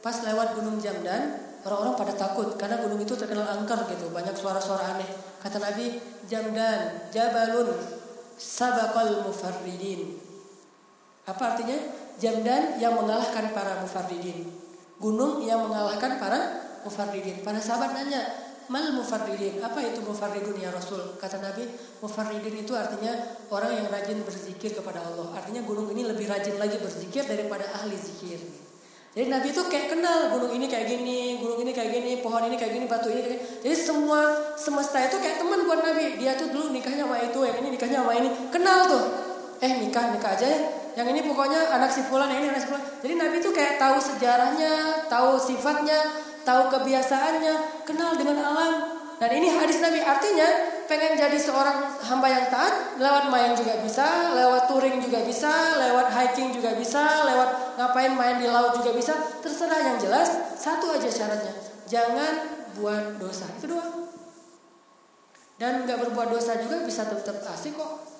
Pas 0.00 0.16
lewat 0.24 0.56
gunung 0.56 0.80
Jamdan, 0.80 1.36
orang-orang 1.64 1.94
pada 1.96 2.12
takut 2.16 2.56
karena 2.56 2.80
gunung 2.80 3.00
itu 3.00 3.12
terkenal 3.12 3.44
angker 3.44 3.84
gitu, 3.92 4.08
banyak 4.08 4.32
suara-suara 4.32 4.96
aneh. 4.96 5.08
Kata 5.40 5.60
Nabi, 5.60 6.00
Jamdan, 6.24 7.12
Jabalun, 7.12 7.76
Sabakal 8.40 9.24
Mufarridin. 9.28 10.16
Apa 11.28 11.54
artinya? 11.54 11.76
Jamdan 12.20 12.76
yang 12.80 12.96
mengalahkan 13.00 13.52
para 13.52 13.80
mufarridin. 13.80 14.44
Gunung 15.00 15.40
yang 15.44 15.64
mengalahkan 15.64 16.20
para 16.20 16.38
mufarridin. 16.84 17.40
Para 17.40 17.60
sahabat 17.60 17.96
nanya, 17.96 18.50
Mal 18.70 18.94
mufarridin, 18.94 19.58
apa 19.66 19.82
itu 19.82 19.98
mufarridun 19.98 20.54
ya 20.54 20.70
Rasul? 20.70 21.18
Kata 21.18 21.42
Nabi, 21.42 21.66
mufarridin 21.98 22.54
itu 22.54 22.70
artinya 22.70 23.34
orang 23.50 23.82
yang 23.82 23.90
rajin 23.90 24.22
berzikir 24.22 24.78
kepada 24.78 25.02
Allah. 25.02 25.26
Artinya 25.34 25.66
gunung 25.66 25.90
ini 25.90 26.06
lebih 26.06 26.30
rajin 26.30 26.54
lagi 26.54 26.78
berzikir 26.78 27.26
daripada 27.26 27.66
ahli 27.74 27.98
zikir. 27.98 28.38
Jadi 29.10 29.26
Nabi 29.26 29.50
itu 29.50 29.62
kayak 29.66 29.90
kenal 29.90 30.30
gunung 30.30 30.54
ini 30.54 30.70
kayak 30.70 30.86
gini, 30.86 31.42
gunung 31.42 31.58
ini 31.66 31.74
kayak 31.74 31.90
gini, 31.90 32.22
pohon 32.22 32.46
ini 32.46 32.54
kayak 32.54 32.78
gini, 32.78 32.86
batu 32.86 33.10
ini 33.10 33.26
kayak 33.26 33.42
gini. 33.42 33.42
Jadi 33.66 33.76
semua 33.76 34.20
semesta 34.54 35.02
itu 35.02 35.18
kayak 35.18 35.42
teman 35.42 35.66
buat 35.66 35.82
Nabi. 35.82 36.14
Dia 36.22 36.38
tuh 36.38 36.54
dulu 36.54 36.70
nikahnya 36.70 37.10
sama 37.10 37.18
itu, 37.18 37.40
yang 37.42 37.58
ini 37.58 37.68
nikahnya 37.74 38.06
sama 38.06 38.12
ini. 38.14 38.30
Kenal 38.54 38.86
tuh. 38.86 39.04
Eh 39.58 39.72
nikah 39.82 40.14
nikah 40.14 40.38
aja 40.38 40.46
ya. 40.46 40.60
Yang 40.94 41.06
ini 41.10 41.20
pokoknya 41.26 41.74
anak 41.74 41.90
si 41.90 42.06
fulan, 42.06 42.30
yang 42.30 42.38
ini 42.46 42.54
anak 42.54 42.62
si 42.62 42.68
fulan. 42.70 42.84
Jadi 43.02 43.14
Nabi 43.18 43.34
itu 43.42 43.50
kayak 43.50 43.82
tahu 43.82 43.98
sejarahnya, 43.98 44.74
tahu 45.10 45.30
sifatnya, 45.42 45.98
tahu 46.46 46.62
kebiasaannya, 46.70 47.54
kenal 47.82 48.14
dengan 48.14 48.38
alam. 48.46 48.72
Dan 49.18 49.30
ini 49.36 49.50
hadis 49.52 49.82
Nabi 49.82 50.06
artinya 50.06 50.69
pengen 50.90 51.14
jadi 51.14 51.38
seorang 51.38 52.02
hamba 52.02 52.26
yang 52.26 52.50
taat, 52.50 52.98
lewat 52.98 53.30
main 53.30 53.54
juga 53.54 53.78
bisa, 53.78 54.34
lewat 54.34 54.66
touring 54.66 54.98
juga 54.98 55.22
bisa, 55.22 55.78
lewat 55.78 56.10
hiking 56.10 56.50
juga 56.50 56.74
bisa, 56.74 57.30
lewat 57.30 57.78
ngapain 57.78 58.10
main 58.18 58.42
di 58.42 58.50
laut 58.50 58.74
juga 58.74 58.90
bisa. 58.90 59.14
Terserah 59.38 59.78
yang 59.86 60.02
jelas, 60.02 60.58
satu 60.58 60.90
aja 60.90 61.06
syaratnya, 61.06 61.54
jangan 61.86 62.66
buat 62.74 63.22
dosa. 63.22 63.46
Itu 63.62 63.70
doang. 63.70 64.10
Dan 65.62 65.86
nggak 65.86 66.10
berbuat 66.10 66.34
dosa 66.34 66.58
juga 66.58 66.82
bisa 66.82 67.06
tetap 67.06 67.38
asik 67.54 67.78
kok. 67.78 68.10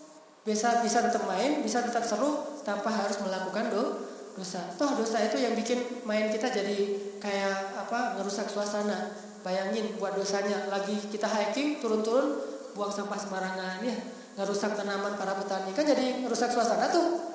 Bisa 0.46 0.78
bisa 0.86 1.02
tetap 1.02 1.26
main, 1.26 1.66
bisa 1.66 1.82
tetap 1.82 2.06
seru 2.06 2.62
tanpa 2.62 2.94
harus 2.94 3.18
melakukan 3.18 3.66
do, 3.66 4.06
dosa. 4.38 4.62
Toh 4.78 4.94
dosa 4.94 5.18
itu 5.26 5.42
yang 5.42 5.58
bikin 5.58 6.06
main 6.06 6.30
kita 6.30 6.46
jadi 6.46 6.78
kayak 7.18 7.82
apa 7.82 8.14
ngerusak 8.14 8.46
suasana. 8.46 9.10
Bayangin 9.40 9.96
buat 9.96 10.14
dosanya 10.14 10.68
lagi 10.68 11.00
kita 11.08 11.24
hiking 11.24 11.80
turun-turun 11.80 12.59
buang 12.76 12.92
sampah 12.92 13.18
sembarangan 13.18 13.82
ya 13.82 13.96
ngerusak 14.38 14.72
tanaman 14.78 15.18
para 15.18 15.36
petani 15.36 15.74
kan 15.74 15.84
jadi 15.84 16.24
ngerusak 16.24 16.48
suasana 16.54 16.88
tuh. 16.88 17.28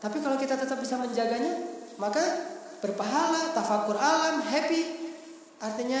Tapi 0.00 0.22
kalau 0.22 0.36
kita 0.38 0.54
tetap 0.54 0.78
bisa 0.78 1.00
menjaganya 1.00 1.56
maka 1.96 2.22
berpahala, 2.84 3.56
tafakur 3.56 3.96
alam, 3.96 4.44
happy. 4.44 5.12
Artinya 5.58 6.00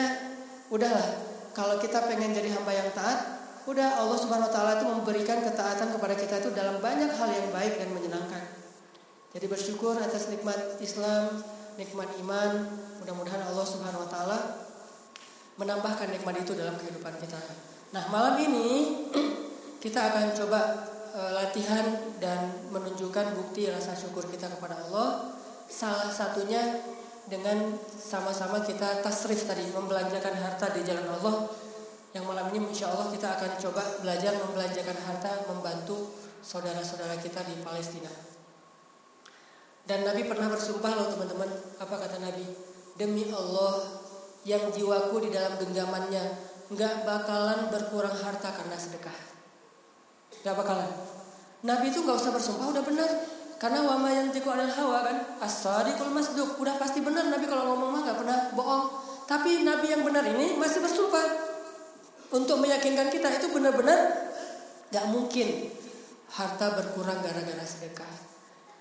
udahlah 0.68 1.26
kalau 1.56 1.80
kita 1.80 2.04
pengen 2.04 2.36
jadi 2.36 2.52
hamba 2.52 2.72
yang 2.76 2.92
taat, 2.92 3.40
udah 3.64 4.04
Allah 4.04 4.18
Subhanahu 4.20 4.48
wa 4.48 4.54
taala 4.54 4.72
itu 4.76 4.86
memberikan 4.86 5.40
ketaatan 5.40 5.88
kepada 5.96 6.14
kita 6.14 6.34
itu 6.44 6.50
dalam 6.52 6.78
banyak 6.84 7.10
hal 7.16 7.30
yang 7.32 7.48
baik 7.50 7.80
dan 7.80 7.88
menyenangkan. 7.96 8.44
Jadi 9.32 9.46
bersyukur 9.48 9.96
atas 9.96 10.28
nikmat 10.32 10.80
Islam, 10.80 11.40
nikmat 11.80 12.08
iman. 12.20 12.50
Mudah-mudahan 13.00 13.44
Allah 13.48 13.66
Subhanahu 13.66 14.04
wa 14.04 14.10
taala 14.12 14.38
menambahkan 15.56 16.12
nikmat 16.12 16.44
itu 16.44 16.52
dalam 16.52 16.76
kehidupan 16.76 17.16
kita. 17.20 17.40
Nah, 17.96 18.12
malam 18.12 18.36
ini 18.44 18.92
kita 19.84 20.12
akan 20.12 20.36
coba 20.36 20.84
e, 21.16 21.20
latihan 21.32 22.12
dan 22.20 22.68
menunjukkan 22.68 23.32
bukti 23.32 23.72
rasa 23.72 23.96
syukur 23.96 24.28
kita 24.28 24.52
kepada 24.52 24.84
Allah. 24.84 25.32
Salah 25.64 26.12
satunya 26.12 26.60
dengan 27.24 27.72
sama-sama 27.88 28.60
kita 28.60 29.00
tasrif 29.00 29.48
tadi, 29.48 29.64
membelanjakan 29.72 30.36
harta 30.36 30.76
di 30.76 30.84
jalan 30.84 31.08
Allah. 31.08 31.48
Yang 32.12 32.24
malam 32.28 32.52
ini 32.52 32.68
insya 32.68 32.92
Allah 32.92 33.08
kita 33.08 33.32
akan 33.32 33.50
coba 33.64 33.82
belajar 34.04 34.36
membelanjakan 34.44 34.96
harta 35.00 35.48
membantu 35.48 36.12
saudara-saudara 36.44 37.16
kita 37.16 37.48
di 37.48 37.56
Palestina. 37.64 38.12
Dan 39.88 40.04
Nabi 40.04 40.28
pernah 40.28 40.52
bersumpah 40.52 40.92
loh 40.92 41.16
teman-teman, 41.16 41.48
apa 41.80 41.94
kata 41.96 42.20
Nabi? 42.20 42.44
Demi 42.92 43.32
Allah 43.32 43.88
yang 44.44 44.68
jiwaku 44.68 45.16
di 45.24 45.32
dalam 45.32 45.56
genggamannya 45.56 46.55
nggak 46.66 47.06
bakalan 47.06 47.70
berkurang 47.70 48.14
harta 48.14 48.50
karena 48.50 48.76
sedekah. 48.78 49.14
Nggak 50.42 50.56
bakalan. 50.58 50.90
Nabi 51.66 51.90
itu 51.90 52.02
nggak 52.02 52.18
usah 52.18 52.32
bersumpah 52.34 52.66
udah 52.74 52.84
benar. 52.86 53.10
Karena 53.56 53.80
wama 53.88 54.12
yang 54.12 54.28
tiku 54.36 54.52
adalah 54.52 54.68
hawa 54.68 54.98
kan 55.00 55.16
as-sadiqul 55.40 56.12
masduq 56.12 56.60
udah 56.60 56.76
pasti 56.76 57.00
benar 57.00 57.24
Nabi 57.32 57.48
kalau 57.48 57.72
ngomong 57.72 57.88
mah 57.88 58.00
nggak 58.04 58.18
pernah 58.20 58.38
bohong. 58.52 58.84
Tapi 59.24 59.64
Nabi 59.64 59.96
yang 59.96 60.04
benar 60.04 60.28
ini 60.28 60.60
masih 60.60 60.84
bersumpah 60.84 61.24
untuk 62.36 62.60
meyakinkan 62.60 63.08
kita 63.08 63.32
itu 63.32 63.48
benar-benar 63.48 64.28
nggak 64.92 65.06
mungkin 65.08 65.72
harta 66.36 66.66
berkurang 66.76 67.24
gara-gara 67.24 67.64
sedekah. 67.64 68.12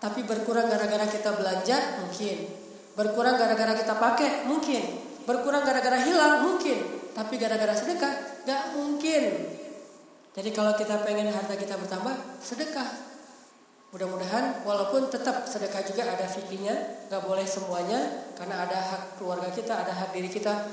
Tapi 0.01 0.27
berkurang 0.27 0.67
gara-gara 0.67 1.07
kita 1.07 1.33
belanja 1.39 2.03
mungkin. 2.03 2.37
Berkurang 2.99 3.39
gara-gara 3.39 3.73
kita 3.79 3.95
pakai 3.95 4.43
mungkin. 4.43 4.83
Berkurang 5.23 5.63
gara-gara 5.63 6.03
hilang 6.03 6.43
mungkin. 6.43 7.04
Tapi 7.15 7.39
gara-gara 7.39 7.71
sedekah 7.71 8.43
gak 8.43 8.75
mungkin. 8.75 9.23
Jadi 10.35 10.51
kalau 10.51 10.75
kita 10.75 10.99
pengen 11.07 11.31
harta 11.31 11.55
kita 11.55 11.79
bertambah, 11.79 12.43
sedekah. 12.43 12.91
Mudah-mudahan 13.95 14.67
walaupun 14.67 15.07
tetap 15.07 15.47
sedekah 15.47 15.79
juga 15.87 16.03
ada 16.03 16.27
fikihnya, 16.27 17.07
gak 17.07 17.23
boleh 17.23 17.47
semuanya 17.47 18.27
karena 18.35 18.67
ada 18.67 18.75
hak 18.75 19.15
keluarga 19.15 19.47
kita, 19.55 19.87
ada 19.87 19.95
hak 19.95 20.11
diri 20.11 20.27
kita. 20.27 20.67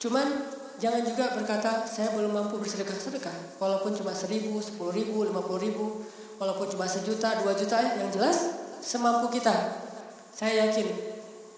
Cuman 0.00 0.48
jangan 0.80 1.04
juga 1.04 1.36
berkata 1.36 1.84
saya 1.84 2.16
belum 2.16 2.32
mampu 2.32 2.56
bersedekah 2.56 2.96
sedekah 2.96 3.60
walaupun 3.60 3.92
cuma 3.92 4.16
seribu, 4.16 4.56
sepuluh 4.64 4.96
ribu, 4.96 5.28
lima 5.28 5.44
puluh 5.44 5.60
ribu, 5.60 6.04
walaupun 6.40 6.72
cuma 6.72 6.88
sejuta, 6.88 7.44
dua 7.44 7.52
juta 7.52 7.76
yang 8.00 8.08
jelas 8.08 8.56
semampu 8.80 9.28
kita. 9.28 9.52
Saya 10.32 10.68
yakin 10.68 10.88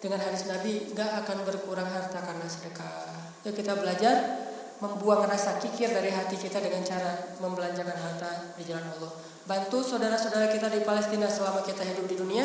dengan 0.02 0.18
hadis 0.22 0.46
Nabi 0.50 0.90
nggak 0.90 1.22
akan 1.22 1.46
berkurang 1.46 1.86
harta 1.86 2.18
karena 2.18 2.46
sedekah. 2.50 3.17
Yuk 3.48 3.56
kita 3.56 3.80
belajar 3.80 4.44
membuang 4.76 5.24
rasa 5.24 5.56
kikir 5.56 5.88
dari 5.88 6.12
hati 6.12 6.36
kita 6.36 6.60
dengan 6.60 6.84
cara 6.84 7.32
membelanjakan 7.40 7.96
harta 7.96 8.52
di 8.60 8.68
jalan 8.68 8.84
Allah. 9.00 9.16
Bantu 9.48 9.80
saudara-saudara 9.80 10.52
kita 10.52 10.68
di 10.68 10.84
Palestina 10.84 11.24
selama 11.32 11.64
kita 11.64 11.80
hidup 11.80 12.04
di 12.04 12.20
dunia, 12.20 12.44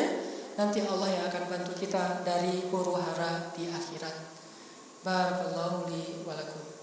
nanti 0.56 0.80
Allah 0.80 1.12
yang 1.12 1.24
akan 1.28 1.44
bantu 1.52 1.76
kita 1.76 2.24
dari 2.24 2.64
huru 2.72 2.96
hara 2.96 3.52
di 3.52 3.68
akhirat. 3.68 4.16
Barakallahu 5.04 5.92
li 5.92 6.24
walakum. 6.24 6.73